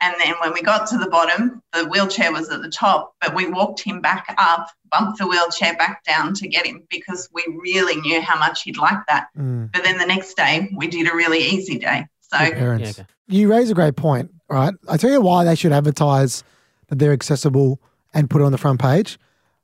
And 0.00 0.14
then 0.22 0.34
when 0.40 0.52
we 0.52 0.62
got 0.62 0.86
to 0.88 0.98
the 0.98 1.08
bottom, 1.08 1.62
the 1.72 1.84
wheelchair 1.86 2.32
was 2.32 2.48
at 2.50 2.62
the 2.62 2.70
top, 2.70 3.14
but 3.20 3.34
we 3.34 3.48
walked 3.48 3.80
him 3.82 4.00
back 4.00 4.34
up, 4.38 4.68
bumped 4.90 5.18
the 5.18 5.26
wheelchair 5.26 5.74
back 5.76 6.04
down 6.04 6.34
to 6.34 6.46
get 6.48 6.64
him 6.66 6.82
because 6.90 7.28
we 7.32 7.44
really 7.62 8.00
knew 8.00 8.20
how 8.20 8.38
much 8.38 8.62
he'd 8.62 8.76
like 8.76 8.98
that. 9.08 9.28
Mm. 9.36 9.72
But 9.72 9.82
then 9.84 9.98
the 9.98 10.06
next 10.06 10.34
day, 10.36 10.70
we 10.76 10.86
did 10.86 11.10
a 11.10 11.14
really 11.14 11.40
easy 11.40 11.78
day. 11.78 12.06
So, 12.20 12.38
Good 12.38 12.54
parents. 12.54 12.98
Yeah, 12.98 13.02
okay. 13.04 13.06
You 13.26 13.50
raise 13.50 13.70
a 13.70 13.74
great 13.74 13.96
point, 13.96 14.30
right? 14.48 14.72
I 14.88 14.96
tell 14.96 15.10
you 15.10 15.20
why 15.20 15.44
they 15.44 15.54
should 15.54 15.72
advertise 15.72 16.44
that 16.88 16.98
they're 16.98 17.12
accessible 17.12 17.80
and 18.14 18.30
put 18.30 18.40
it 18.40 18.44
on 18.44 18.52
the 18.52 18.58
front 18.58 18.80
page. 18.80 19.18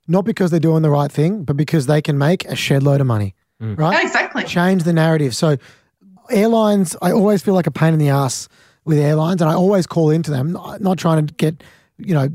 Not 0.09 0.25
because 0.25 0.51
they're 0.51 0.61
doing 0.61 0.83
the 0.83 0.91
right 0.91 1.11
thing, 1.11 1.45
but 1.45 1.57
because 1.57 1.87
they 1.87 2.03
can 2.03 2.19
make 2.19 2.45
a 2.47 2.57
shed 2.57 2.83
load 2.83 3.01
of 3.01 3.07
money, 3.07 3.35
Mm. 3.63 3.79
right? 3.79 3.93
yeah, 3.93 4.03
exactly. 4.03 4.45
Change 4.45 4.83
the 4.83 4.93
narrative. 4.93 5.35
So, 5.37 5.57
airlines, 6.31 6.97
I 7.03 7.13
always 7.13 7.43
feel 7.43 7.55
like 7.55 7.67
a 7.67 7.71
pain 7.71 7.93
in 7.93 7.99
the 7.99 8.09
ass 8.09 8.49
with 8.85 8.99
airlines, 8.99 9.41
and 9.41 9.51
I 9.51 9.55
always 9.55 9.87
call 9.87 10.11
into 10.11 10.31
them, 10.31 10.53
not 10.53 10.81
not 10.81 10.99
trying 10.99 11.27
to 11.27 11.35
get, 11.35 11.63
you 11.99 12.15
know, 12.15 12.29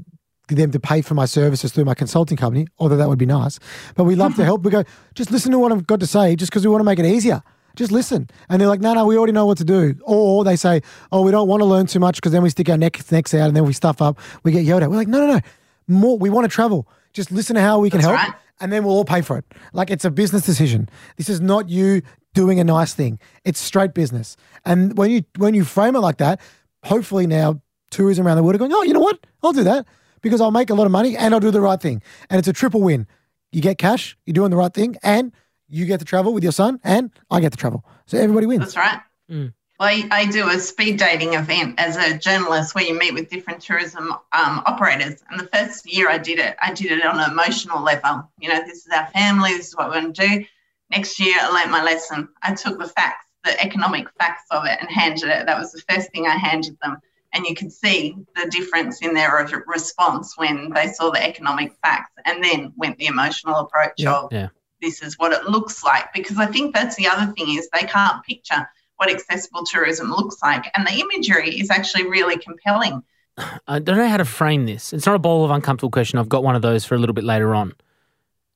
them 0.48 0.72
to 0.72 0.80
pay 0.80 1.02
for 1.02 1.14
my 1.14 1.26
services 1.26 1.72
through 1.72 1.86
my 1.86 1.94
consulting 1.94 2.38
company, 2.38 2.68
although 2.80 2.98
that 2.98 3.08
would 3.08 3.20
be 3.20 3.26
nice. 3.26 3.60
But 3.96 4.06
we 4.06 4.16
love 4.16 4.36
to 4.36 4.44
help. 4.44 4.64
We 4.64 4.72
go, 4.72 4.84
just 5.14 5.32
listen 5.32 5.52
to 5.52 5.60
what 5.60 5.72
I've 5.72 5.86
got 5.86 6.00
to 6.00 6.08
say, 6.08 6.36
just 6.36 6.52
because 6.52 6.66
we 6.66 6.72
want 6.72 6.82
to 6.82 6.86
make 6.86 7.00
it 7.00 7.06
easier. 7.06 7.44
Just 7.76 7.92
listen. 7.92 8.30
And 8.50 8.60
they're 8.60 8.68
like, 8.68 8.82
no, 8.82 8.94
no, 8.94 9.06
we 9.06 9.16
already 9.16 9.32
know 9.32 9.46
what 9.46 9.58
to 9.60 9.64
do. 9.64 9.96
Or 10.04 10.44
they 10.44 10.56
say, 10.56 10.82
oh, 11.12 11.22
we 11.22 11.32
don't 11.32 11.48
want 11.48 11.62
to 11.62 11.66
learn 11.66 11.86
too 11.86 12.00
much 12.00 12.16
because 12.16 12.32
then 12.32 12.42
we 12.42 12.50
stick 12.50 12.68
our 12.68 12.78
necks, 12.78 13.12
necks 13.12 13.34
out 13.34 13.48
and 13.48 13.56
then 13.56 13.64
we 13.64 13.74
stuff 13.74 14.02
up. 14.02 14.18
We 14.44 14.52
get 14.52 14.64
yelled 14.64 14.84
at. 14.84 14.90
We're 14.90 14.98
like, 14.98 15.08
no, 15.08 15.26
no, 15.26 15.34
no. 15.34 15.40
More, 15.88 16.18
we 16.18 16.30
want 16.30 16.46
to 16.46 16.54
travel. 16.54 16.88
Just 17.14 17.32
listen 17.32 17.56
to 17.56 17.62
how 17.62 17.80
we 17.80 17.90
can 17.90 18.02
That's 18.02 18.12
help 18.12 18.20
right. 18.20 18.36
and 18.60 18.74
then 18.74 18.84
we'll 18.84 18.96
all 18.96 19.06
pay 19.06 19.22
for 19.22 19.38
it. 19.38 19.46
Like 19.72 19.92
it's 19.92 20.04
a 20.04 20.12
business 20.12 20.46
decision. 20.46 20.90
This 21.16 21.30
is 21.30 21.42
not 21.42 21.70
you 21.70 22.02
doing 22.34 22.60
a 22.60 22.64
nice 22.64 22.94
thing. 22.94 23.20
It's 23.44 23.60
straight 23.60 23.94
business. 23.94 24.38
And 24.66 24.98
when 24.98 25.12
you 25.12 25.24
when 25.38 25.54
you 25.54 25.64
frame 25.64 25.96
it 25.96 26.00
like 26.00 26.18
that, 26.18 26.40
hopefully 26.84 27.28
now 27.28 27.62
tourism 27.92 28.28
around 28.28 28.38
the 28.38 28.44
world 28.44 28.56
are 28.56 28.60
going, 28.60 28.74
oh, 28.74 28.84
you 28.84 28.94
know 28.94 29.00
what? 29.00 29.26
I'll 29.44 29.54
do 29.54 29.64
that 29.64 29.86
because 30.22 30.42
I'll 30.42 30.52
make 30.52 30.70
a 30.70 30.76
lot 30.76 30.86
of 30.86 30.92
money 30.92 31.18
and 31.18 31.34
I'll 31.34 31.40
do 31.40 31.52
the 31.52 31.62
right 31.62 31.82
thing. 31.82 32.02
And 32.30 32.40
it's 32.40 32.48
a 32.48 32.54
triple 32.54 32.82
win. 32.82 33.08
You 33.52 33.62
get 33.62 33.78
cash, 33.78 34.18
you're 34.26 34.34
doing 34.34 34.52
the 34.52 34.58
right 34.58 34.74
thing, 34.74 34.96
and 35.02 35.32
you 35.68 35.86
get 35.86 36.00
to 36.00 36.06
travel 36.06 36.34
with 36.34 36.44
your 36.44 36.52
son, 36.52 36.80
and 36.84 37.12
I 37.32 37.40
get 37.40 37.52
to 37.52 37.58
travel. 37.58 37.84
So 38.06 38.18
everybody 38.18 38.46
wins. 38.46 38.60
That's 38.60 38.78
right. 38.78 39.00
Mm. 39.30 39.54
Well, 39.80 39.88
I, 39.90 40.08
I 40.12 40.26
do 40.26 40.50
a 40.50 40.60
speed 40.60 40.98
dating 40.98 41.36
event 41.36 41.80
as 41.80 41.96
a 41.96 42.18
journalist 42.18 42.76
where 42.76 42.84
you 42.84 42.98
meet 42.98 43.14
with 43.14 43.30
different 43.30 43.62
tourism 43.62 44.12
um, 44.34 44.62
operators. 44.66 45.24
And 45.32 45.40
the 45.40 45.48
first 45.48 45.92
year 45.92 46.10
I 46.10 46.18
did 46.18 46.38
it, 46.38 46.58
I 46.62 46.74
did 46.74 46.92
it 46.92 47.06
on 47.06 47.20
an 47.20 47.32
emotional 47.32 47.82
level. 47.82 48.30
You 48.40 48.50
know, 48.50 48.64
this 48.66 48.86
is 48.86 48.92
our 48.92 49.08
family, 49.08 49.54
this 49.54 49.70
is 49.70 49.76
what 49.76 49.88
we're 49.88 50.02
going 50.02 50.14
to 50.14 50.28
do. 50.28 50.46
Next 50.92 51.20
year, 51.20 51.36
I 51.40 51.50
learnt 51.50 51.70
my 51.72 51.84
lesson. 51.84 52.30
I 52.42 52.54
took 52.56 52.80
the 52.80 52.88
facts, 52.88 53.26
the 53.44 53.60
economic 53.64 54.08
facts 54.20 54.44
of 54.52 54.66
it, 54.66 54.78
and 54.82 54.90
handed 54.90 55.30
it. 55.30 55.46
That 55.46 55.58
was 55.60 55.72
the 55.72 55.82
first 55.90 56.12
thing 56.12 56.26
I 56.26 56.36
handed 56.36 56.78
them. 56.82 56.98
And 57.34 57.46
you 57.46 57.54
could 57.54 57.72
see 57.72 58.16
the 58.36 58.50
difference 58.50 59.02
in 59.04 59.14
their 59.14 59.48
response 59.68 60.36
when 60.38 60.72
they 60.74 60.88
saw 60.88 61.12
the 61.12 61.24
economic 61.24 61.74
facts 61.84 62.12
and 62.26 62.44
then 62.44 62.74
went 62.76 62.98
the 62.98 63.06
emotional 63.06 63.58
approach 63.58 63.94
Yeah. 63.98 64.14
of 64.14 64.34
Yeah. 64.34 64.48
this 64.82 65.04
is 65.04 65.14
what 65.20 65.32
it 65.32 65.44
looks 65.44 65.84
like. 65.84 66.12
Because 66.12 66.40
I 66.40 66.48
think 66.48 66.74
that's 66.74 66.96
the 66.96 67.08
other 67.08 67.32
thing 67.34 67.56
is 67.56 67.70
they 67.72 67.86
can't 67.86 68.24
picture 68.24 68.68
what 68.98 69.12
accessible 69.12 69.64
tourism 69.66 70.10
looks 70.10 70.38
like. 70.42 70.72
And 70.76 70.88
the 70.88 70.94
imagery 71.00 71.60
is 71.60 71.70
actually 71.70 72.08
really 72.10 72.38
compelling. 72.38 73.04
I 73.68 73.78
don't 73.78 73.98
know 73.98 74.08
how 74.10 74.18
to 74.18 74.26
frame 74.26 74.66
this. 74.66 74.92
It's 74.92 75.06
not 75.06 75.16
a 75.16 75.20
bowl 75.20 75.46
of 75.46 75.52
uncomfortable 75.52 75.92
question. 75.92 76.18
I've 76.18 76.30
got 76.30 76.44
one 76.44 76.56
of 76.56 76.64
those 76.64 76.84
for 76.84 76.96
a 76.96 76.98
little 76.98 77.14
bit 77.14 77.24
later 77.24 77.54
on. 77.54 77.74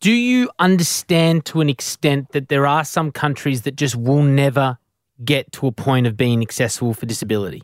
Do 0.03 0.11
you 0.11 0.49
understand 0.59 1.45
to 1.45 1.61
an 1.61 1.69
extent 1.69 2.33
that 2.33 2.49
there 2.49 2.67
are 2.67 2.83
some 2.83 3.09
countries 3.09 3.61
that 3.61 3.77
just 3.77 3.95
will 3.95 4.21
never 4.21 4.77
get 5.23 5.49
to 5.53 5.65
a 5.67 5.71
point 5.71 6.07
of 6.07 6.17
being 6.17 6.41
accessible 6.41 6.93
for 6.93 7.05
disability? 7.05 7.63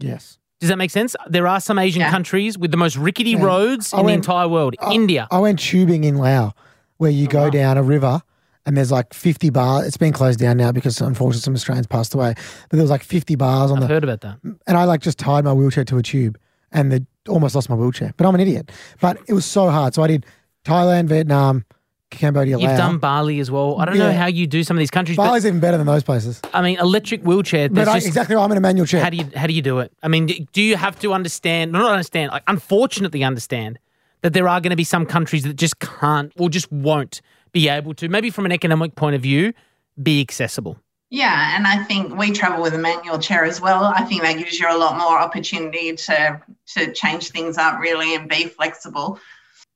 Yes. 0.00 0.40
Does 0.58 0.68
that 0.68 0.78
make 0.78 0.90
sense? 0.90 1.14
There 1.28 1.46
are 1.46 1.60
some 1.60 1.78
Asian 1.78 2.00
Yeah. 2.00 2.10
countries 2.10 2.58
with 2.58 2.72
the 2.72 2.76
most 2.76 2.96
rickety 2.96 3.30
Yeah. 3.30 3.44
roads 3.44 3.94
I 3.94 4.00
in 4.00 4.06
the 4.06 4.12
entire 4.14 4.48
world. 4.48 4.74
I- 4.80 4.94
India. 4.94 5.28
I 5.30 5.38
went 5.38 5.60
tubing 5.60 6.02
in 6.02 6.16
Laos, 6.16 6.54
where 6.96 7.12
you 7.12 7.28
oh, 7.28 7.30
go 7.30 7.42
wow. 7.44 7.50
down 7.50 7.78
a 7.78 7.84
river 7.84 8.20
and 8.66 8.76
there's 8.76 8.90
like 8.90 9.14
50 9.14 9.50
bars. 9.50 9.86
It's 9.86 9.96
been 9.96 10.12
closed 10.12 10.40
down 10.40 10.56
now 10.56 10.72
because 10.72 11.00
unfortunately 11.00 11.42
some 11.42 11.54
Australians 11.54 11.86
passed 11.86 12.14
away. 12.14 12.34
But 12.34 12.70
there 12.78 12.82
was 12.82 12.90
like 12.90 13.04
50 13.04 13.36
bars 13.36 13.70
on 13.70 13.76
I've 13.76 13.82
the, 13.86 13.94
heard 13.94 14.02
about 14.02 14.22
that. 14.22 14.38
and 14.42 14.76
I 14.76 14.82
like 14.86 15.02
just 15.02 15.18
tied 15.20 15.44
my 15.44 15.52
wheelchair 15.52 15.84
to 15.84 15.98
a 15.98 16.02
tube 16.02 16.36
and 16.72 16.90
the 16.90 17.06
almost 17.28 17.54
lost 17.54 17.70
my 17.70 17.76
wheelchair. 17.76 18.12
But 18.16 18.26
I'm 18.26 18.34
an 18.34 18.40
idiot. 18.40 18.72
But 19.00 19.18
it 19.28 19.34
was 19.34 19.44
so 19.44 19.70
hard. 19.70 19.94
So 19.94 20.02
I 20.02 20.08
did 20.08 20.26
Thailand, 20.64 21.06
Vietnam, 21.06 21.64
Cambodia, 22.10 22.56
You've 22.58 22.68
Laos. 22.70 22.78
done 22.78 22.98
Bali 22.98 23.40
as 23.40 23.50
well. 23.50 23.78
I 23.80 23.84
don't 23.84 23.98
know 23.98 24.12
how 24.12 24.26
you 24.26 24.46
do 24.46 24.62
some 24.62 24.76
of 24.76 24.78
these 24.78 24.90
countries, 24.90 25.16
Bali's 25.16 25.44
even 25.44 25.60
better 25.60 25.76
than 25.76 25.86
those 25.86 26.02
places. 26.04 26.40
but 26.40 26.54
I 26.54 26.62
mean, 26.62 26.78
electric 26.78 27.22
wheelchair. 27.22 27.68
But 27.68 27.74
There's 27.74 27.88
I, 27.88 27.94
just, 27.96 28.06
exactly 28.06 28.36
right. 28.36 28.44
I'm 28.44 28.52
in 28.52 28.58
a 28.58 28.60
manual 28.60 28.86
chair. 28.86 29.02
How 29.02 29.10
do 29.10 29.16
you 29.16 29.28
how 29.34 29.46
do 29.46 29.52
you 29.52 29.62
do 29.62 29.80
it? 29.80 29.92
I 30.02 30.08
mean, 30.08 30.26
d- 30.26 30.48
do 30.52 30.62
you 30.62 30.76
have 30.76 30.98
to 31.00 31.12
understand? 31.12 31.72
Not 31.72 31.90
understand. 31.90 32.30
Like, 32.32 32.44
unfortunately, 32.46 33.24
understand 33.24 33.78
that 34.22 34.32
there 34.32 34.48
are 34.48 34.60
going 34.60 34.70
to 34.70 34.76
be 34.76 34.84
some 34.84 35.04
countries 35.04 35.42
that 35.44 35.54
just 35.54 35.78
can't 35.80 36.32
or 36.38 36.48
just 36.48 36.70
won't 36.72 37.20
be 37.52 37.68
able 37.68 37.92
to. 37.94 38.08
Maybe 38.08 38.30
from 38.30 38.46
an 38.46 38.52
economic 38.52 38.94
point 38.94 39.14
of 39.16 39.20
view, 39.22 39.52
be 40.02 40.20
accessible. 40.20 40.78
Yeah, 41.10 41.54
and 41.56 41.66
I 41.68 41.84
think 41.84 42.16
we 42.16 42.32
travel 42.32 42.62
with 42.62 42.74
a 42.74 42.78
manual 42.78 43.18
chair 43.20 43.44
as 43.44 43.60
well. 43.60 43.84
I 43.84 44.02
think 44.04 44.22
that 44.22 44.36
gives 44.38 44.58
you 44.58 44.66
a 44.68 44.76
lot 44.76 44.98
more 44.98 45.18
opportunity 45.18 45.94
to 45.94 46.40
to 46.74 46.92
change 46.92 47.30
things 47.30 47.58
up 47.58 47.80
really 47.80 48.14
and 48.14 48.28
be 48.28 48.44
flexible. 48.46 49.18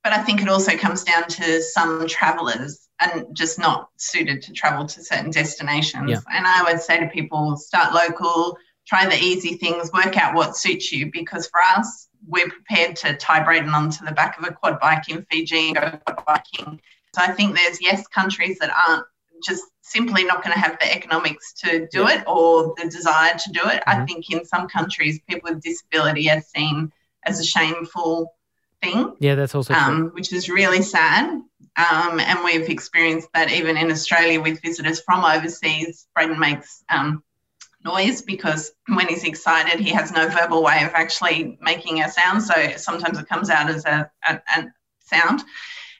But 0.03 0.13
I 0.13 0.23
think 0.23 0.41
it 0.41 0.49
also 0.49 0.75
comes 0.77 1.03
down 1.03 1.27
to 1.27 1.61
some 1.61 2.07
travelers 2.07 2.89
and 2.99 3.25
just 3.35 3.59
not 3.59 3.89
suited 3.97 4.41
to 4.43 4.53
travel 4.53 4.85
to 4.85 5.03
certain 5.03 5.31
destinations. 5.31 6.09
Yeah. 6.09 6.19
And 6.31 6.45
I 6.47 6.63
would 6.63 6.81
say 6.81 6.99
to 6.99 7.07
people, 7.07 7.55
start 7.55 7.93
local, 7.93 8.57
try 8.87 9.05
the 9.05 9.15
easy 9.15 9.55
things, 9.55 9.91
work 9.93 10.17
out 10.17 10.33
what 10.33 10.57
suits 10.57 10.91
you. 10.91 11.11
Because 11.11 11.47
for 11.47 11.61
us, 11.61 12.09
we're 12.27 12.49
prepared 12.49 12.95
to 12.97 13.15
tie 13.15 13.43
Braden 13.43 13.69
onto 13.69 14.05
the 14.05 14.11
back 14.11 14.37
of 14.37 14.45
a 14.45 14.51
quad 14.51 14.79
bike 14.79 15.09
in 15.09 15.25
Fiji 15.29 15.67
and 15.67 15.75
go 15.75 15.99
quad 16.05 16.25
biking. 16.25 16.79
So 17.15 17.21
I 17.21 17.31
think 17.31 17.55
there's 17.55 17.81
yes 17.81 18.07
countries 18.07 18.57
that 18.59 18.71
aren't 18.75 19.05
just 19.43 19.63
simply 19.81 20.23
not 20.23 20.43
going 20.43 20.53
to 20.53 20.59
have 20.59 20.77
the 20.79 20.91
economics 20.91 21.53
to 21.53 21.87
do 21.91 22.07
it 22.07 22.23
or 22.27 22.73
the 22.77 22.87
desire 22.87 23.33
to 23.33 23.51
do 23.51 23.61
it. 23.65 23.83
I 23.87 23.95
Mhm. 23.95 24.07
think 24.07 24.29
in 24.31 24.45
some 24.45 24.67
countries, 24.67 25.19
people 25.27 25.51
with 25.51 25.61
disability 25.63 26.29
are 26.29 26.41
seen 26.41 26.91
as 27.25 27.39
a 27.39 27.43
shameful 27.43 28.33
thing, 28.81 29.15
Yeah, 29.19 29.35
that's 29.35 29.55
also 29.55 29.73
true. 29.73 29.83
um, 29.83 30.09
which 30.13 30.33
is 30.33 30.49
really 30.49 30.81
sad. 30.81 31.25
Um, 31.29 32.19
and 32.19 32.43
we've 32.43 32.69
experienced 32.69 33.29
that 33.33 33.51
even 33.51 33.77
in 33.77 33.91
Australia 33.91 34.41
with 34.41 34.61
visitors 34.61 35.01
from 35.01 35.23
overseas. 35.23 36.07
Braden 36.15 36.37
makes 36.39 36.83
um, 36.89 37.23
noise 37.85 38.21
because 38.21 38.71
when 38.87 39.07
he's 39.07 39.23
excited, 39.23 39.79
he 39.79 39.91
has 39.91 40.11
no 40.11 40.27
verbal 40.27 40.63
way 40.63 40.83
of 40.83 40.91
actually 40.93 41.57
making 41.61 42.01
a 42.01 42.09
sound. 42.09 42.43
So 42.43 42.53
sometimes 42.77 43.17
it 43.19 43.29
comes 43.29 43.49
out 43.49 43.69
as 43.69 43.85
a, 43.85 44.11
a, 44.27 44.41
a 44.57 44.65
sound. 45.03 45.43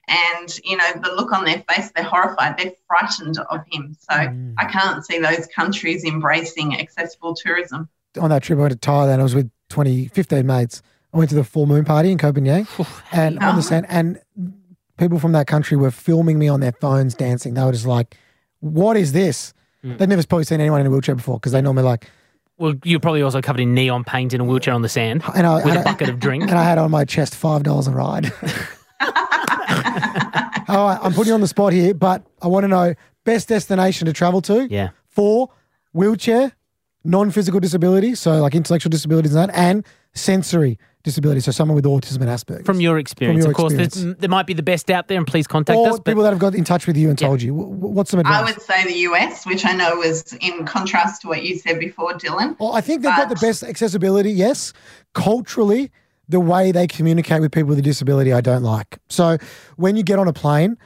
And, 0.08 0.60
you 0.66 0.76
know, 0.76 0.92
the 1.02 1.14
look 1.16 1.32
on 1.32 1.46
their 1.46 1.64
face, 1.70 1.90
they're 1.96 2.04
horrified, 2.04 2.58
they're 2.58 2.74
frightened 2.88 3.38
of 3.38 3.62
him. 3.72 3.96
So 3.98 4.14
Mm. 4.18 4.56
I 4.58 4.66
can't 4.66 5.06
see 5.06 5.20
those 5.20 5.48
countries 5.56 6.04
embracing 6.04 6.78
accessible 6.80 7.34
tourism. 7.36 7.88
On 8.20 8.30
that 8.30 8.44
trip, 8.44 8.60
I 8.60 8.64
went 8.64 8.74
to 8.82 8.90
Thailand. 8.90 9.20
I 9.20 9.24
was 9.24 9.36
with 9.36 9.50
20, 9.70 10.08
15 10.10 10.46
mates. 10.46 10.82
I 11.14 11.18
went 11.18 11.30
to 11.30 11.36
the 11.36 11.44
full 11.44 11.66
moon 11.66 11.84
party 11.86 12.12
in 12.12 12.18
Koh 12.18 12.32
Phangan. 12.32 12.68
and 13.12 13.40
on 13.40 13.56
the 13.56 13.62
sand, 13.62 13.86
and 13.90 14.20
people 14.98 15.20
from 15.20 15.34
that 15.34 15.48
country 15.48 15.76
were 15.78 15.92
filming 15.92 16.40
me 16.40 16.48
on 16.48 16.60
their 16.62 16.72
phones 16.74 17.14
dancing. 17.16 17.54
They 17.54 17.64
were 17.64 17.72
just 17.74 17.86
like, 17.86 18.16
"What 18.62 18.96
is 18.98 19.12
this?" 19.12 19.54
Mm. 19.84 19.98
They'd 19.98 20.10
never 20.10 20.26
probably 20.26 20.46
seen 20.46 20.62
anyone 20.62 20.80
in 20.82 20.88
a 20.88 20.90
wheelchair 20.92 21.16
before 21.16 21.38
because 21.38 21.52
they 21.52 21.62
normally 21.62 21.84
like. 21.84 22.08
Well, 22.58 22.76
you're 22.84 23.00
probably 23.00 23.24
also 23.24 23.42
covered 23.42 23.62
in 23.62 23.74
neon 23.74 24.04
paint 24.04 24.34
in 24.34 24.42
a 24.42 24.44
wheelchair 24.44 24.76
on 24.76 24.84
the 24.84 24.90
sand 24.90 25.24
And 25.36 25.48
I, 25.48 25.66
with 25.66 25.76
a 25.76 25.82
bucket 25.84 26.10
of 26.10 26.20
drink. 26.20 26.44
and 26.50 26.52
I 26.54 26.64
had 26.64 26.78
on 26.78 26.92
my 26.92 27.04
chest 27.06 27.34
five 27.34 27.64
dollars 27.64 27.88
a 27.88 27.92
ride. 27.92 28.32
All 30.68 30.88
right, 30.88 31.00
I'm 31.02 31.12
putting 31.14 31.30
you 31.30 31.34
on 31.34 31.42
the 31.42 31.48
spot 31.48 31.74
here, 31.74 31.94
but 31.94 32.24
I 32.42 32.48
want 32.48 32.64
to 32.64 32.68
know 32.68 32.94
best 33.26 33.50
destination 33.50 34.06
to 34.06 34.14
travel 34.14 34.42
to 34.44 34.68
Yeah. 34.70 34.90
for 35.08 35.50
wheelchair, 35.92 36.54
non-physical 37.04 37.60
disability, 37.60 38.16
so 38.16 38.40
like 38.42 38.56
intellectual 38.56 38.90
disabilities 38.90 39.34
and 39.36 39.50
that, 39.50 39.58
and 39.58 39.86
sensory 40.14 40.78
disability, 41.04 41.40
so 41.42 41.52
someone 41.52 41.76
with 41.76 41.86
autism 41.86 42.18
and 42.22 42.26
Asperger's. 42.30 42.66
From 42.66 42.80
your 42.82 42.98
experience, 43.00 43.44
your 43.44 43.52
of 43.52 43.56
course, 43.56 43.74
experience. 43.74 44.20
there 44.20 44.30
might 44.30 44.46
be 44.48 44.54
the 44.54 44.64
best 44.64 44.90
out 44.90 45.08
there, 45.08 45.18
and 45.18 45.26
please 45.28 45.48
contact 45.48 45.78
or 45.78 45.90
us. 45.90 45.96
But 45.98 46.06
people 46.06 46.24
that 46.24 46.30
have 46.32 46.40
got 46.40 46.56
in 46.56 46.64
touch 46.64 46.88
with 46.88 46.98
you 46.98 47.10
and 47.10 47.20
Yeah. 47.20 47.28
told 47.28 47.42
you. 47.42 47.54
Wh- 47.54 47.68
wh- 47.80 47.92
What's 47.96 48.12
some 48.12 48.20
advice? 48.20 48.36
I 48.40 48.44
would 48.44 48.62
say 48.62 48.84
the 48.86 48.98
US, 49.00 49.46
which 49.46 49.66
I 49.66 49.74
know 49.74 49.96
was 49.96 50.34
in 50.42 50.66
contrast 50.66 51.22
to 51.22 51.28
what 51.28 51.44
you 51.44 51.58
said 51.58 51.80
before, 51.80 52.14
Dylan. 52.14 52.56
Well, 52.60 52.74
I 52.74 52.82
think 52.82 53.02
they've 53.02 53.16
got 53.16 53.30
the 53.30 53.36
best 53.36 53.64
accessibility, 53.64 54.32
yes. 54.32 54.74
Culturally, 55.14 55.92
the 56.30 56.40
way 56.40 56.72
they 56.72 56.88
communicate 56.88 57.42
with 57.42 57.52
people 57.52 57.70
with 57.70 57.80
a 57.80 57.84
disability, 57.84 58.32
I 58.32 58.42
don't 58.42 58.64
like. 58.64 59.00
So 59.10 59.38
when 59.76 59.96
you 59.98 60.04
get 60.04 60.18
on 60.20 60.28
a 60.28 60.34
plane, 60.34 60.78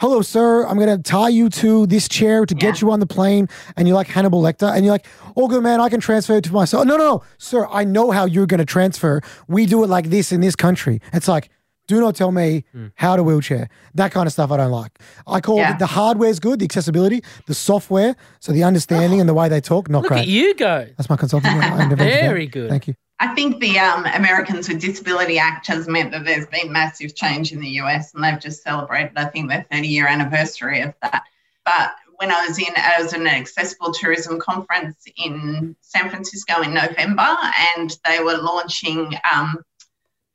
hello, 0.00 0.22
sir, 0.22 0.66
I'm 0.66 0.78
going 0.78 0.96
to 0.96 1.02
tie 1.02 1.28
you 1.28 1.50
to 1.50 1.86
this 1.86 2.08
chair 2.08 2.46
to 2.46 2.54
get 2.54 2.80
you 2.80 2.90
on 2.90 3.00
the 3.00 3.06
plane. 3.06 3.48
And 3.76 3.86
you're 3.86 3.94
like 3.94 4.06
Hannibal 4.06 4.40
Lecter. 4.42 4.74
And 4.74 4.82
you're 4.84 4.94
like, 4.94 5.06
oh, 5.36 5.46
good 5.46 5.62
man, 5.62 5.78
I 5.78 5.90
can 5.90 6.00
transfer 6.00 6.36
it 6.36 6.44
to 6.44 6.52
myself. 6.52 6.86
No, 6.86 6.94
oh, 6.94 6.96
no, 6.96 7.04
no, 7.04 7.22
sir, 7.36 7.66
I 7.70 7.84
know 7.84 8.10
how 8.10 8.24
you're 8.24 8.46
going 8.46 8.58
to 8.58 8.64
transfer. 8.64 9.20
We 9.46 9.66
do 9.66 9.84
it 9.84 9.88
like 9.88 10.08
this 10.08 10.32
in 10.32 10.40
this 10.40 10.56
country. 10.56 11.02
It's 11.12 11.28
like, 11.28 11.50
do 11.86 12.00
not 12.00 12.14
tell 12.14 12.32
me 12.32 12.64
hmm. 12.72 12.86
how 12.94 13.16
to 13.16 13.22
wheelchair. 13.22 13.68
That 13.94 14.12
kind 14.12 14.26
of 14.26 14.32
stuff 14.32 14.50
I 14.50 14.56
don't 14.56 14.70
like. 14.70 14.98
I 15.26 15.40
call 15.40 15.56
Yeah. 15.58 15.74
it 15.74 15.78
the 15.78 15.86
hardware's 15.86 16.40
good, 16.40 16.60
the 16.60 16.64
accessibility, 16.64 17.22
the 17.46 17.54
software, 17.54 18.16
so 18.38 18.52
the 18.52 18.64
understanding 18.64 19.18
oh. 19.18 19.20
and 19.20 19.28
the 19.28 19.34
way 19.34 19.48
they 19.48 19.60
talk, 19.60 19.90
not 19.90 20.02
look 20.02 20.08
great. 20.08 20.20
at 20.20 20.28
you 20.28 20.54
go. 20.54 20.86
That's 20.96 21.10
my 21.10 21.16
consulting. 21.16 21.50
I 21.50 21.74
intervened 21.84 22.00
there. 22.00 22.22
Very 22.22 22.46
good. 22.46 22.70
Thank 22.70 22.86
you. 22.86 22.94
I 23.22 23.34
think 23.34 23.60
the 23.60 23.78
um, 23.78 24.06
Americans 24.06 24.66
with 24.66 24.80
Disability 24.80 25.38
Act 25.38 25.66
has 25.66 25.86
meant 25.86 26.10
that 26.12 26.24
there's 26.24 26.46
been 26.46 26.72
massive 26.72 27.14
change 27.14 27.52
in 27.52 27.60
the 27.60 27.68
US, 27.82 28.14
and 28.14 28.24
they've 28.24 28.40
just 28.40 28.62
celebrated, 28.62 29.12
I 29.14 29.26
think, 29.26 29.50
their 29.50 29.66
30 29.70 29.86
year 29.86 30.06
anniversary 30.06 30.80
of 30.80 30.94
that. 31.02 31.24
But 31.66 31.92
when 32.16 32.30
I 32.32 32.46
was 32.46 32.58
in, 32.58 32.72
I 32.76 33.02
was 33.02 33.12
in 33.12 33.20
an 33.20 33.26
accessible 33.26 33.92
tourism 33.92 34.40
conference 34.40 35.04
in 35.18 35.76
San 35.82 36.08
Francisco 36.08 36.62
in 36.62 36.72
November, 36.72 37.36
and 37.76 37.94
they 38.06 38.20
were 38.20 38.38
launching 38.38 39.14
um, 39.30 39.58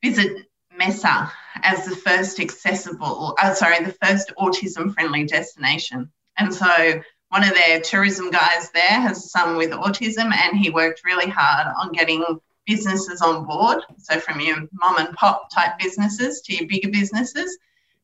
Visit 0.00 0.46
Mesa 0.76 1.32
as 1.62 1.86
the 1.86 1.96
first 1.96 2.38
accessible, 2.38 3.34
uh, 3.42 3.52
sorry, 3.52 3.84
the 3.84 3.96
first 4.00 4.32
autism 4.38 4.94
friendly 4.94 5.24
destination. 5.24 6.08
And 6.38 6.54
so 6.54 7.02
one 7.30 7.42
of 7.42 7.54
their 7.54 7.80
tourism 7.80 8.30
guys 8.30 8.70
there 8.70 9.00
has 9.00 9.32
son 9.32 9.56
with 9.56 9.70
autism, 9.70 10.32
and 10.32 10.56
he 10.56 10.70
worked 10.70 11.02
really 11.04 11.28
hard 11.28 11.66
on 11.80 11.90
getting 11.90 12.24
businesses 12.66 13.20
on 13.22 13.44
board. 13.44 13.82
So 13.98 14.18
from 14.20 14.40
your 14.40 14.56
mom 14.72 14.98
and 14.98 15.14
pop 15.14 15.50
type 15.54 15.78
businesses 15.78 16.40
to 16.42 16.54
your 16.54 16.66
bigger 16.66 16.90
businesses. 16.90 17.56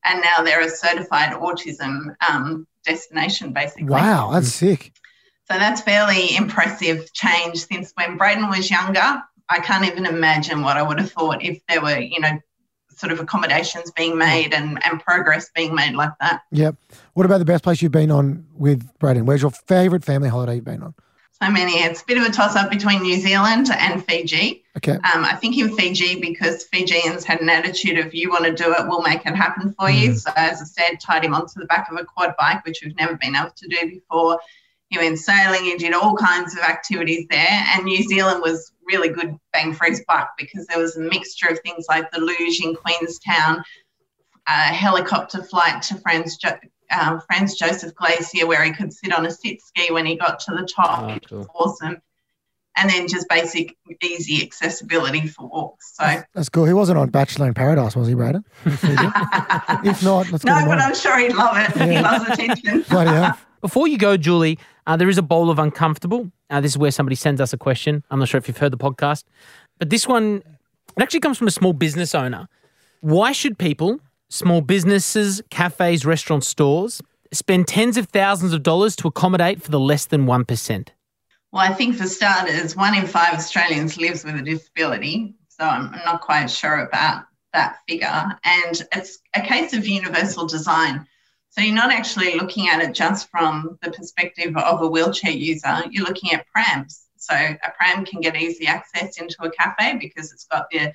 And 0.05 0.21
now 0.21 0.43
they're 0.43 0.61
a 0.61 0.69
certified 0.69 1.31
autism 1.33 2.15
um, 2.29 2.67
destination, 2.85 3.53
basically. 3.53 3.85
Wow, 3.85 4.31
that's 4.33 4.53
sick. 4.53 4.91
So 5.49 5.57
that's 5.57 5.81
fairly 5.81 6.35
impressive 6.35 7.11
change 7.13 7.65
since 7.65 7.91
when 7.95 8.17
Braden 8.17 8.49
was 8.49 8.69
younger. 8.69 9.23
I 9.49 9.59
can't 9.59 9.85
even 9.85 10.05
imagine 10.05 10.61
what 10.61 10.77
I 10.77 10.81
would 10.81 10.99
have 10.99 11.11
thought 11.11 11.43
if 11.43 11.59
there 11.67 11.81
were, 11.81 11.99
you 11.99 12.19
know, 12.19 12.39
sort 12.89 13.11
of 13.11 13.19
accommodations 13.19 13.91
being 13.91 14.17
made 14.17 14.53
and, 14.53 14.79
and 14.85 14.99
progress 14.99 15.49
being 15.53 15.75
made 15.75 15.93
like 15.93 16.13
that. 16.21 16.41
Yep. 16.51 16.75
What 17.13 17.25
about 17.25 17.39
the 17.39 17.45
best 17.45 17.63
place 17.63 17.81
you've 17.81 17.91
been 17.91 18.11
on 18.11 18.45
with 18.53 18.87
Braden? 18.99 19.25
Where's 19.25 19.41
your 19.41 19.51
favorite 19.51 20.05
family 20.05 20.29
holiday 20.29 20.55
you've 20.55 20.65
been 20.65 20.83
on? 20.83 20.93
So 21.43 21.49
many. 21.51 21.73
It's 21.73 22.01
a 22.01 22.05
bit 22.05 22.17
of 22.17 22.23
a 22.23 22.31
toss 22.31 22.55
up 22.55 22.71
between 22.71 23.01
New 23.01 23.19
Zealand 23.19 23.69
and 23.69 24.01
Fiji. 24.05 24.63
Okay. 24.77 24.93
Um, 24.93 25.25
I 25.25 25.35
think 25.35 25.57
in 25.57 25.75
Fiji 25.75 26.21
because 26.21 26.63
Fijians 26.63 27.25
had 27.25 27.41
an 27.41 27.49
attitude 27.49 27.99
of 27.99 28.13
you 28.13 28.29
want 28.29 28.45
to 28.45 28.53
do 28.53 28.71
it, 28.71 28.87
we'll 28.87 29.01
make 29.01 29.25
it 29.25 29.35
happen 29.35 29.73
for 29.77 29.89
you. 29.89 30.15
So 30.15 30.31
as 30.37 30.61
I 30.61 30.63
said, 30.63 31.01
tied 31.01 31.25
him 31.25 31.33
onto 31.33 31.59
the 31.59 31.65
back 31.65 31.91
of 31.91 31.97
a 31.97 32.05
quad 32.05 32.33
bike, 32.39 32.65
which 32.65 32.81
we've 32.81 32.95
never 32.95 33.17
been 33.17 33.35
able 33.35 33.51
to 33.57 33.67
do 33.67 33.89
before. 33.89 34.39
He 34.87 34.97
went 34.97 35.19
sailing, 35.19 35.65
he 35.65 35.75
did 35.75 35.93
all 35.93 36.15
kinds 36.15 36.55
of 36.55 36.61
activities 36.61 37.27
there. 37.29 37.65
And 37.75 37.83
New 37.83 38.03
Zealand 38.03 38.41
was 38.41 38.71
really 38.87 39.09
good 39.09 39.37
bang 39.51 39.73
for 39.73 39.83
his 39.83 40.01
buck 40.07 40.29
because 40.37 40.65
there 40.67 40.79
was 40.79 40.95
a 40.95 41.01
mixture 41.01 41.49
of 41.49 41.59
things 41.59 41.87
like 41.89 42.09
the 42.11 42.21
luge 42.21 42.61
in 42.63 42.73
Queenstown, 42.73 43.61
a 44.47 44.51
helicopter 44.51 45.43
flight 45.43 45.81
to 45.83 45.95
Franz, 45.95 46.37
jo- 46.37 46.57
Franz 47.27 47.55
Josef 47.55 47.93
Glacier 47.95 48.47
where 48.47 48.63
he 48.63 48.71
could 48.71 48.93
sit 48.93 49.13
on 49.13 49.25
a 49.25 49.31
sit 49.31 49.61
ski 49.61 49.91
when 49.91 50.05
he 50.05 50.15
got 50.15 50.39
to 50.41 50.51
the 50.51 50.67
top. 50.67 51.03
Oh, 51.03 51.13
which 51.13 51.31
was 51.31 51.47
awesome. 51.53 52.01
And 52.75 52.89
then 52.89 53.07
just 53.07 53.29
basic, 53.29 53.77
easy 54.01 54.41
accessibility 54.41 55.27
for 55.27 55.47
walks. 55.47 55.93
So, 55.95 56.23
That's 56.33 56.49
cool. 56.49 56.65
He 56.65 56.73
wasn't 56.73 56.97
on 56.97 57.09
Bachelor 57.09 57.47
in 57.47 57.53
Paradise, 57.53 57.95
was 57.95 58.07
he, 58.07 58.15
Braden? 58.15 58.43
if 58.65 60.03
not, 60.03 60.31
let's 60.31 60.43
no, 60.43 60.55
get 60.55 60.67
but. 60.67 60.79
I'm 60.79 60.95
sure 60.95 61.19
he'd 61.19 61.35
love 61.35 61.55
it. 61.55 61.71
He 61.73 61.99
loves 61.99 62.27
attention. 62.27 62.81
Bloody 62.89 63.11
hell. 63.11 63.37
Before 63.61 63.87
you 63.87 63.99
go, 63.99 64.17
Julie, 64.17 64.57
uh, 64.87 64.97
there 64.97 65.07
is 65.07 65.19
a 65.19 65.21
bowl 65.21 65.51
of 65.51 65.59
uncomfortable. 65.59 66.31
Uh, 66.49 66.61
this 66.61 66.71
is 66.71 66.77
where 66.77 66.89
somebody 66.89 67.15
sends 67.15 67.39
us 67.39 67.53
a 67.53 67.57
question. 67.57 68.03
I'm 68.09 68.17
not 68.17 68.27
sure 68.27 68.39
if 68.39 68.47
you've 68.47 68.57
heard 68.57 68.73
the 68.73 68.77
podcast, 68.77 69.23
but 69.77 69.91
this 69.91 70.07
one 70.07 70.41
it 70.97 71.01
actually 71.01 71.21
comes 71.21 71.37
from 71.37 71.47
a 71.47 71.51
small 71.51 71.73
business 71.73 72.13
owner. 72.13 72.47
Why 73.01 73.31
should 73.31 73.57
people, 73.57 73.99
small 74.29 74.61
businesses, 74.61 75.41
cafes, 75.49 76.05
restaurants, 76.05 76.47
stores, 76.47 77.01
spend 77.31 77.67
tens 77.67 77.97
of 77.97 78.07
thousands 78.07 78.53
of 78.53 78.63
dollars 78.63 78.95
to 78.97 79.07
accommodate 79.07 79.61
for 79.61 79.71
the 79.71 79.79
less 79.79 80.05
than 80.05 80.25
one 80.25 80.45
percent? 80.45 80.93
Well, 81.51 81.61
I 81.61 81.73
think 81.73 81.97
for 81.97 82.07
starters, 82.07 82.75
one 82.75 82.95
in 82.95 83.05
five 83.05 83.35
Australians 83.35 83.97
lives 83.97 84.23
with 84.23 84.35
a 84.35 84.41
disability. 84.41 85.35
So 85.49 85.63
I'm 85.63 85.91
not 86.03 86.21
quite 86.21 86.47
sure 86.47 86.79
about 86.79 87.25
that 87.53 87.77
figure. 87.87 88.07
And 88.43 88.81
it's 88.91 89.19
a 89.35 89.41
case 89.41 89.73
of 89.73 89.87
universal 89.87 90.47
design. 90.47 91.05
So 91.49 91.61
you're 91.61 91.75
not 91.75 91.91
actually 91.91 92.33
looking 92.33 92.67
at 92.67 92.81
it 92.81 92.95
just 92.95 93.29
from 93.29 93.77
the 93.83 93.91
perspective 93.91 94.57
of 94.57 94.81
a 94.81 94.87
wheelchair 94.87 95.31
user, 95.31 95.83
you're 95.91 96.07
looking 96.07 96.33
at 96.33 96.47
prams. 96.47 97.03
So 97.17 97.35
a 97.35 97.71
pram 97.77 98.03
can 98.05 98.21
get 98.21 98.35
easy 98.35 98.65
access 98.65 99.19
into 99.19 99.35
a 99.43 99.51
cafe 99.51 99.97
because 99.99 100.33
it's 100.33 100.45
got 100.45 100.65
the 100.71 100.91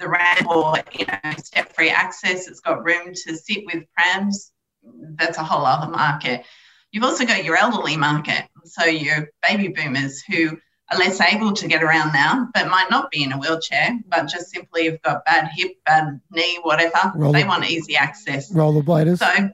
the 0.00 0.08
ramp 0.08 0.48
or 0.48 0.76
you 0.98 1.06
know 1.06 1.32
step-free 1.38 1.90
access. 1.90 2.48
It's 2.48 2.60
got 2.60 2.84
room 2.84 3.12
to 3.14 3.36
sit 3.36 3.64
with 3.66 3.84
prams. 3.96 4.52
That's 4.82 5.38
a 5.38 5.44
whole 5.44 5.64
other 5.64 5.90
market. 5.90 6.44
You've 6.90 7.04
also 7.04 7.24
got 7.24 7.44
your 7.44 7.56
elderly 7.56 7.96
market, 7.96 8.48
so 8.64 8.84
your 8.84 9.28
baby 9.46 9.68
boomers 9.68 10.22
who 10.22 10.58
are 10.90 10.98
less 10.98 11.20
able 11.20 11.52
to 11.52 11.68
get 11.68 11.84
around 11.84 12.12
now, 12.12 12.48
but 12.52 12.68
might 12.68 12.90
not 12.90 13.10
be 13.12 13.22
in 13.22 13.30
a 13.30 13.38
wheelchair, 13.38 13.96
but 14.08 14.28
just 14.28 14.50
simply 14.50 14.86
have 14.86 15.00
got 15.02 15.24
bad 15.24 15.48
hip, 15.54 15.72
bad 15.86 16.20
knee, 16.32 16.58
whatever. 16.62 17.12
Roller- 17.14 17.32
they 17.32 17.44
want 17.44 17.70
easy 17.70 17.96
access. 17.96 18.52
Rollerbladers. 18.52 19.18
So, 19.18 19.50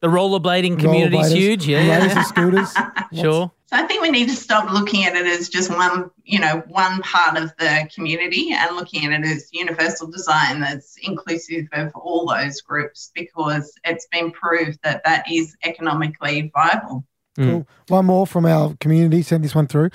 The 0.00 0.08
rollerblading 0.08 0.78
community 0.78 1.18
is 1.18 1.32
huge. 1.32 1.66
Yeah, 1.66 1.80
Laser 1.80 2.06
yeah. 2.06 2.22
scooters. 2.22 2.74
sure. 3.12 3.52
So 3.70 3.76
I 3.76 3.84
think 3.84 4.02
we 4.02 4.10
need 4.10 4.28
to 4.28 4.34
stop 4.34 4.72
looking 4.72 5.04
at 5.04 5.14
it 5.14 5.26
as 5.26 5.48
just 5.48 5.70
one, 5.70 6.10
you 6.24 6.40
know, 6.40 6.60
one 6.66 7.00
part 7.02 7.38
of 7.38 7.52
the 7.56 7.88
community 7.94 8.52
and 8.52 8.74
looking 8.74 9.04
at 9.04 9.20
it 9.20 9.24
as 9.24 9.48
universal 9.52 10.10
design 10.10 10.60
that's 10.60 10.96
inclusive 11.02 11.68
of 11.72 11.92
all 11.94 12.26
those 12.26 12.60
groups 12.60 13.12
because 13.14 13.72
it's 13.84 14.08
been 14.10 14.32
proved 14.32 14.80
that 14.82 15.04
that 15.04 15.24
is 15.30 15.56
economically 15.64 16.50
viable. 16.52 17.04
Mm. 17.38 17.44
Cool. 17.44 17.68
One 17.86 18.06
more 18.06 18.26
from 18.26 18.44
our 18.44 18.74
community. 18.80 19.22
Send 19.22 19.44
this 19.44 19.54
one 19.54 19.68
through. 19.68 19.90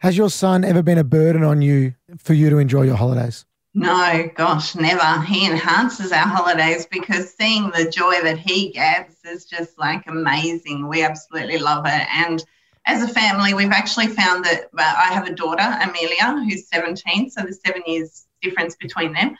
Has 0.00 0.18
your 0.18 0.28
son 0.28 0.62
ever 0.62 0.82
been 0.82 0.98
a 0.98 1.04
burden 1.04 1.42
on 1.42 1.62
you 1.62 1.94
for 2.18 2.34
you 2.34 2.50
to 2.50 2.58
enjoy 2.58 2.82
your 2.82 2.96
holidays? 2.96 3.46
No, 3.72 4.28
gosh, 4.34 4.74
never. 4.74 5.22
He 5.22 5.46
enhances 5.46 6.12
our 6.12 6.26
holidays 6.26 6.86
because 6.90 7.32
seeing 7.32 7.70
the 7.70 7.90
joy 7.90 8.20
that 8.24 8.38
he 8.38 8.72
gets 8.72 9.24
is 9.24 9.46
just 9.46 9.78
like 9.78 10.06
amazing. 10.06 10.86
We 10.86 11.02
absolutely 11.02 11.58
love 11.58 11.86
it. 11.86 12.06
And 12.12 12.44
as 12.88 13.02
a 13.02 13.08
family, 13.08 13.52
we've 13.52 13.70
actually 13.70 14.06
found 14.06 14.46
that 14.46 14.64
uh, 14.76 14.94
I 14.96 15.12
have 15.12 15.26
a 15.26 15.34
daughter, 15.34 15.62
Amelia, 15.62 16.42
who's 16.42 16.68
17, 16.68 17.30
so 17.30 17.42
there's 17.42 17.60
seven 17.64 17.82
years 17.86 18.26
difference 18.40 18.76
between 18.76 19.12
them. 19.12 19.36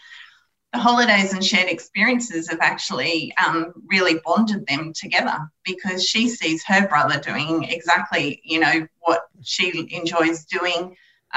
The 0.75 0.79
holidays 0.79 1.33
and 1.33 1.43
shared 1.43 1.71
experiences 1.71 2.51
have 2.51 2.61
actually 2.61 3.33
um, 3.43 3.73
really 3.87 4.21
bonded 4.23 4.67
them 4.67 4.93
together 4.93 5.39
because 5.65 6.05
she 6.05 6.29
sees 6.29 6.63
her 6.67 6.87
brother 6.89 7.19
doing 7.19 7.65
exactly, 7.65 8.43
you 8.45 8.61
know, 8.61 8.87
what 9.01 9.29
she 9.43 9.89
enjoys 9.93 10.45
doing. 10.45 10.95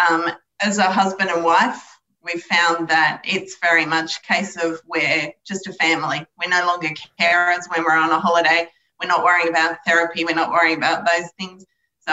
Um, 0.09 0.32
as 0.62 0.80
a 0.80 0.91
husband 0.91 1.30
and 1.30 1.45
wife, 1.45 1.82
we've 2.22 2.43
found 2.43 2.89
that 2.89 3.22
it's 3.24 3.55
very 3.62 3.86
much 3.86 4.18
a 4.18 4.34
case 4.34 4.62
of 4.62 4.82
we're 4.86 5.32
just 5.45 5.66
a 5.68 5.74
family. 5.74 6.26
We're 6.38 6.49
no 6.49 6.68
longer 6.68 6.89
carers 7.18 7.70
when 7.70 7.86
we're 7.86 7.95
on 7.95 8.12
a 8.12 8.20
holiday. 8.20 8.68
We're 9.01 9.07
not 9.07 9.24
worrying 9.24 9.47
about 9.47 9.78
therapy. 9.88 10.26
We're 10.26 10.36
not 10.36 10.51
worrying 10.51 10.78
about 10.78 11.07
those 11.07 11.30
things. 11.39 11.66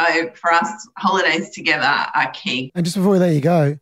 So 0.07 0.31
for 0.35 0.53
us, 0.53 0.89
holidays 0.97 1.51
together 1.51 2.07
are 2.15 2.31
key. 2.33 2.71
And 2.75 2.85
just 2.85 2.97
before 2.97 3.13
we 3.13 3.19
let 3.19 3.35
you 3.35 3.41
go, 3.41 3.79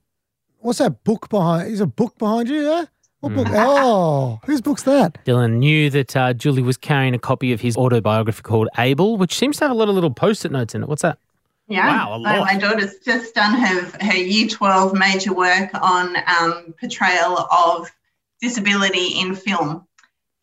what's 0.59 0.79
that 0.79 1.05
book 1.05 1.29
behind? 1.29 1.71
Is 1.71 1.81
a 1.81 1.87
book 1.87 2.17
behind 2.19 2.49
you? 2.49 2.63
Yeah. 2.63 2.85
What 3.21 3.35
book? 3.35 3.49
Oh, 3.51 4.41
whose 4.45 4.61
book's 4.61 4.83
that? 4.85 5.19
Dylan 5.25 5.55
knew 5.55 5.91
that 5.91 6.17
uh, 6.17 6.33
Julie 6.35 6.63
was 6.63 6.77
carrying 6.77 7.15
a 7.15 7.19
copy 7.19 7.53
of 7.53 7.61
his 7.61 7.77
autobiography 7.77 8.43
called 8.43 8.69
Able, 8.79 9.17
which 9.17 9.35
seems 9.35 9.57
to 9.59 9.65
have 9.65 9.71
a 9.71 9.75
lot 9.75 9.89
of 9.89 9.95
little 9.95 10.11
post-it 10.13 10.53
notes 10.53 10.75
in 10.75 10.83
it. 10.83 10.89
What's 10.89 11.03
that? 11.03 11.19
Yeah. 11.69 11.87
Wow, 11.89 12.15
a 12.15 12.17
So 12.19 12.23
lot. 12.39 12.47
my 12.47 12.59
daughter's 12.59 12.95
just 13.05 13.35
done 13.35 13.55
her, 13.55 13.83
her 14.07 14.17
year 14.17 14.47
12 14.49 14.95
major 14.95 15.33
work 15.35 15.71
on 15.75 16.17
um, 16.39 16.75
portrayal 16.79 17.39
of 17.51 17.91
disability 18.41 19.19
in 19.19 19.35
film. 19.35 19.87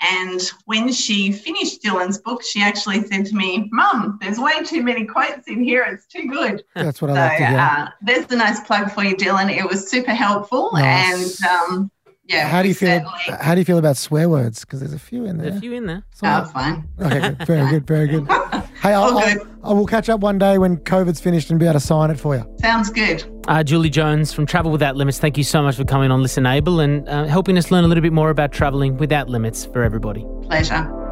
And 0.05 0.41
when 0.65 0.91
she 0.91 1.31
finished 1.31 1.81
Dylan's 1.81 2.17
book, 2.17 2.43
she 2.43 2.61
actually 2.61 3.03
said 3.03 3.25
to 3.27 3.35
me, 3.35 3.69
Mum, 3.71 4.17
there's 4.21 4.37
way 4.39 4.61
too 4.63 4.83
many 4.83 5.05
quotes 5.05 5.47
in 5.47 5.63
here. 5.63 5.83
It's 5.89 6.05
too 6.05 6.27
good. 6.27 6.63
That's 6.75 7.01
what 7.01 7.11
I 7.11 7.13
So 7.13 7.19
like 7.19 7.37
to 7.37 7.45
hear. 7.45 7.57
uh, 7.59 7.87
there's 8.01 8.25
a 8.31 8.35
nice 8.35 8.59
plug 8.61 8.91
for 8.91 9.03
you, 9.03 9.15
Dylan. 9.15 9.49
It 9.55 9.65
was 9.67 9.89
super 9.89 10.11
helpful. 10.11 10.71
Nice. 10.73 11.41
And 11.41 11.49
um, 11.49 11.91
yeah, 12.25 12.47
how 12.47 12.61
do 12.61 12.67
you 12.67 12.73
feel? 12.75 12.89
certainly- 12.89 13.41
How 13.43 13.53
do 13.55 13.61
you 13.61 13.65
feel 13.65 13.77
about 13.77 13.95
swear 13.97 14.27
words? 14.29 14.61
Because 14.61 14.79
there's 14.81 14.93
a 14.93 14.99
few 14.99 15.25
in 15.25 15.37
there. 15.37 15.49
There's 15.51 15.53
there. 15.53 15.57
a 15.57 15.61
few 15.61 15.73
in 15.73 15.85
there. 15.85 16.03
So- 16.13 16.27
Oh, 16.27 16.45
fine. 16.45 16.87
okay, 17.01 17.19
good. 17.19 17.47
very 17.47 17.69
good, 17.69 17.87
very 17.87 18.07
good. 18.07 18.27
Hey, 18.83 18.91
I'll, 18.93 19.03
All 19.03 19.17
I'll, 19.19 19.33
good. 19.33 19.47
I 19.63 19.71
will 19.71 19.85
catch 19.85 20.09
up 20.09 20.19
one 20.19 20.37
day 20.37 20.57
when 20.57 20.75
COVID's 20.75 21.21
finished 21.21 21.49
and 21.51 21.57
be 21.57 21.65
able 21.65 21.75
to 21.75 21.79
sign 21.79 22.11
it 22.11 22.19
for 22.19 22.35
you. 22.35 22.43
Sounds 22.59 22.89
good. 22.89 23.23
Uh, 23.47 23.61
Julie 23.61 23.89
Jones 23.89 24.31
from 24.31 24.45
Travel 24.45 24.71
Without 24.71 24.95
Limits, 24.95 25.19
thank 25.19 25.37
you 25.37 25.43
so 25.43 25.61
much 25.61 25.75
for 25.75 25.83
coming 25.83 26.11
on 26.11 26.21
Listen 26.21 26.45
Able 26.45 26.79
and 26.79 27.07
uh, 27.09 27.25
helping 27.25 27.57
us 27.57 27.71
learn 27.71 27.83
a 27.83 27.87
little 27.87 28.01
bit 28.01 28.13
more 28.13 28.29
about 28.29 28.53
traveling 28.53 28.97
without 28.97 29.27
limits 29.29 29.65
for 29.65 29.83
everybody. 29.83 30.25
Pleasure. 30.43 31.03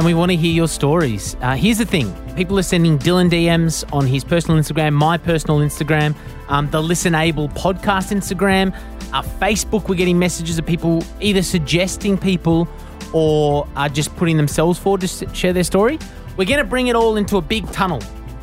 and 0.00 0.06
we 0.06 0.14
want 0.14 0.30
to 0.30 0.36
hear 0.36 0.50
your 0.50 0.66
stories. 0.66 1.36
Uh, 1.42 1.54
here's 1.54 1.76
the 1.76 1.84
thing 1.84 2.10
people 2.34 2.58
are 2.58 2.62
sending 2.62 2.98
Dylan 2.98 3.28
DMs 3.28 3.84
on 3.92 4.06
his 4.06 4.24
personal 4.24 4.58
Instagram, 4.58 4.94
my 4.94 5.18
personal 5.18 5.58
Instagram, 5.58 6.14
um, 6.48 6.70
the 6.70 6.82
Listen 6.82 7.14
Able 7.14 7.50
podcast 7.50 8.10
Instagram, 8.10 8.74
uh, 9.12 9.20
Facebook. 9.20 9.90
We're 9.90 9.96
getting 9.96 10.18
messages 10.18 10.58
of 10.58 10.64
people 10.64 11.04
either 11.20 11.42
suggesting 11.42 12.16
people 12.16 12.66
or 13.12 13.66
are 13.76 13.88
just 13.88 14.14
putting 14.16 14.36
themselves 14.36 14.78
forward 14.78 15.00
to 15.02 15.34
share 15.34 15.52
their 15.52 15.64
story. 15.64 15.98
We're 16.36 16.46
going 16.46 16.58
to 16.58 16.64
bring 16.64 16.86
it 16.86 16.96
all 16.96 17.16
into 17.16 17.36
a 17.36 17.42
big 17.42 17.70
tunnel. 17.72 18.00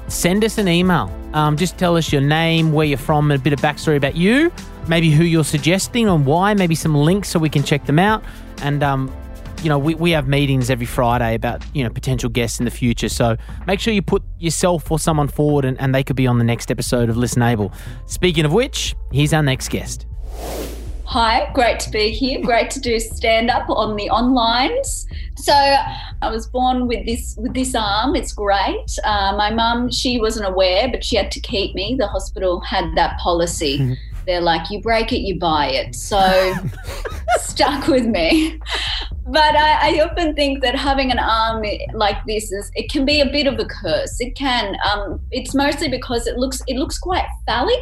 Send 0.08 0.44
us 0.44 0.58
an 0.58 0.68
email. 0.68 1.14
Um, 1.34 1.58
just 1.58 1.78
tell 1.78 1.98
us 1.98 2.12
your 2.12 2.22
name, 2.22 2.72
where 2.72 2.86
you're 2.86 2.98
from, 2.98 3.32
and 3.32 3.40
a 3.40 3.44
bit 3.44 3.54
of 3.54 3.60
backstory 3.60 3.98
about 3.98 4.16
you, 4.16 4.52
maybe 4.88 5.12
who 5.12 5.24
you're 5.24 5.44
suggesting 5.44 6.08
and 6.08 6.26
why, 6.26 6.54
maybe 6.54 6.76
some 6.76 6.96
links 6.96 7.30
so 7.30 7.40
we 7.40 7.50
can 7.50 7.64
check 7.64 7.86
them 7.86 8.00
out. 8.00 8.24
And 8.62 8.82
um, 8.84 9.14
you 9.64 9.70
know, 9.70 9.78
we, 9.78 9.96
we 9.96 10.12
have 10.12 10.28
meetings 10.28 10.70
every 10.70 10.86
Friday 10.86 11.36
about, 11.36 11.64
you 11.76 11.84
know, 11.84 11.90
potential 11.90 12.30
guests 12.30 12.60
in 12.60 12.66
the 12.66 12.72
future. 12.72 13.10
So 13.10 13.38
make 13.66 13.80
sure 13.80 13.94
you 13.94 14.02
put 14.02 14.24
yourself 14.40 14.90
or 14.92 15.00
someone 15.00 15.28
forward 15.28 15.66
and, 15.66 15.80
and 15.80 15.94
they 15.94 16.04
could 16.04 16.16
be 16.16 16.28
on 16.28 16.38
the 16.38 16.44
next 16.44 16.72
episode 16.72 17.10
of 17.10 17.18
Listen 17.18 17.42
Able. 17.42 17.72
Speaking 18.06 18.46
of 18.46 18.54
which, 18.54 18.96
here's 19.12 19.34
our 19.34 19.44
next 19.44 19.70
guest. 19.70 20.06
Hi, 21.10 21.50
great 21.54 21.80
to 21.80 21.90
be 21.90 22.12
here. 22.12 22.42
Great 22.42 22.70
to 22.72 22.82
do 22.82 23.00
stand 23.00 23.50
up 23.50 23.70
on 23.70 23.96
the 23.96 24.10
onlines. 24.10 25.06
So 25.38 25.54
I 25.54 26.30
was 26.30 26.48
born 26.48 26.86
with 26.86 27.06
this 27.06 27.38
with 27.38 27.54
this 27.54 27.74
arm. 27.76 28.14
It's 28.14 28.34
great. 28.34 28.90
Uh, 29.06 29.34
my 29.38 29.50
mum, 29.50 29.90
she 29.90 30.20
wasn't 30.20 30.50
aware, 30.50 30.90
but 30.90 31.06
she 31.06 31.16
had 31.16 31.32
to 31.32 31.40
keep 31.40 31.74
me. 31.76 31.96
The 31.98 32.08
hospital 32.08 32.60
had 32.60 32.94
that 32.96 33.18
policy. 33.20 33.98
They're 34.26 34.42
like, 34.42 34.70
you 34.70 34.82
break 34.82 35.14
it, 35.14 35.20
you 35.20 35.40
buy 35.40 35.68
it. 35.70 35.96
So 35.96 36.54
stuck 37.38 37.88
with 37.88 38.06
me. 38.06 38.60
But 39.28 39.56
I, 39.56 39.96
I 39.96 40.02
often 40.02 40.36
think 40.36 40.62
that 40.62 40.76
having 40.76 41.10
an 41.10 41.20
arm 41.20 41.64
like 41.94 42.18
this 42.26 42.52
is 42.52 42.70
it 42.76 42.92
can 42.92 43.06
be 43.06 43.22
a 43.22 43.26
bit 43.26 43.48
of 43.48 43.58
a 43.60 43.66
curse. 43.66 44.20
It 44.20 44.36
can. 44.36 44.76
Um, 44.86 45.22
it's 45.32 45.56
mostly 45.56 45.88
because 45.88 46.28
it 46.28 46.36
looks 46.36 46.62
it 46.68 46.76
looks 46.76 46.98
quite 46.98 47.26
phallic. 47.46 47.80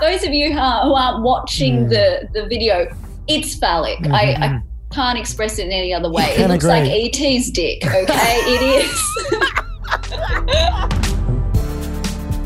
Those 0.00 0.24
of 0.24 0.32
you 0.32 0.52
who, 0.52 0.58
are, 0.58 0.82
who 0.84 0.94
aren't 0.94 1.22
watching 1.22 1.86
Mm. 1.86 1.90
the, 1.90 2.28
the 2.32 2.46
video, 2.48 2.88
it's 3.28 3.54
phallic. 3.54 3.98
I, 4.08 4.32
I 4.34 4.60
can't 4.92 5.18
express 5.18 5.58
it 5.58 5.66
in 5.66 5.72
any 5.72 5.92
other 5.94 6.10
way. 6.10 6.34
It 6.36 6.48
looks 6.48 6.64
agree. 6.64 6.80
like 6.80 7.20
ET's 7.20 7.50
dick, 7.50 7.84
okay? 7.86 8.40
it 8.46 8.84
is. 8.84 9.02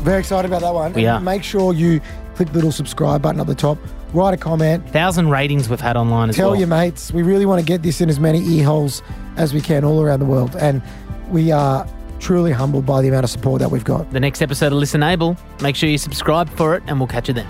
Very 0.03 0.19
excited 0.19 0.49
about 0.49 0.61
that 0.61 0.73
one. 0.73 0.93
We 0.93 1.05
are. 1.07 1.19
Make 1.19 1.43
sure 1.43 1.73
you 1.73 2.01
click 2.35 2.47
the 2.49 2.55
little 2.55 2.71
subscribe 2.71 3.21
button 3.21 3.39
up 3.39 3.47
the 3.47 3.53
top. 3.55 3.77
write 4.13 4.33
a 4.33 4.37
comment, 4.37 4.87
Thousand 4.89 5.29
ratings 5.29 5.69
we've 5.69 5.79
had 5.79 5.95
online 5.95 6.29
as 6.29 6.35
tell 6.35 6.47
well. 6.47 6.55
Tell 6.55 6.59
your 6.59 6.67
mates. 6.67 7.11
We 7.11 7.21
really 7.23 7.45
want 7.45 7.59
to 7.59 7.65
get 7.65 7.83
this 7.83 8.01
in 8.01 8.09
as 8.09 8.19
many 8.19 8.39
ear 8.57 8.65
holes 8.65 9.03
as 9.37 9.53
we 9.53 9.61
can 9.61 9.83
all 9.83 10.01
around 10.01 10.19
the 10.19 10.25
world. 10.25 10.55
And 10.55 10.81
we 11.29 11.51
are 11.51 11.87
truly 12.21 12.51
humbled 12.51 12.85
by 12.85 13.01
the 13.01 13.09
amount 13.09 13.25
of 13.25 13.29
support 13.29 13.59
that 13.59 13.69
we've 13.69 13.83
got. 13.83 14.09
the 14.11 14.19
next 14.19 14.41
episode 14.41 14.67
of 14.67 14.77
Listen 14.79 15.03
Able. 15.03 15.35
Make 15.61 15.75
sure 15.75 15.89
you 15.89 15.97
subscribe 15.97 16.49
for 16.49 16.75
it, 16.75 16.83
and 16.87 16.99
we'll 16.99 17.07
catch 17.07 17.27
you 17.27 17.33
then. 17.33 17.47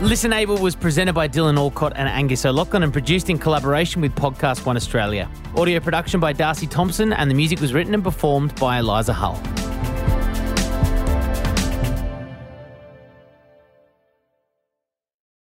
Listen 0.00 0.32
Able 0.32 0.56
was 0.58 0.76
presented 0.76 1.12
by 1.12 1.26
Dylan 1.26 1.58
Alcott 1.58 1.92
and 1.96 2.08
Angus 2.08 2.46
O'Loughlin 2.46 2.84
and 2.84 2.92
produced 2.92 3.28
in 3.28 3.36
collaboration 3.36 4.00
with 4.00 4.14
Podcast 4.14 4.64
One 4.64 4.76
Australia. 4.76 5.28
Audio 5.56 5.80
production 5.80 6.20
by 6.20 6.32
Darcy 6.32 6.68
Thompson, 6.68 7.12
and 7.12 7.28
the 7.28 7.34
music 7.34 7.60
was 7.60 7.74
written 7.74 7.94
and 7.94 8.04
performed 8.04 8.54
by 8.54 8.78
Eliza 8.78 9.12
Hull. 9.12 9.34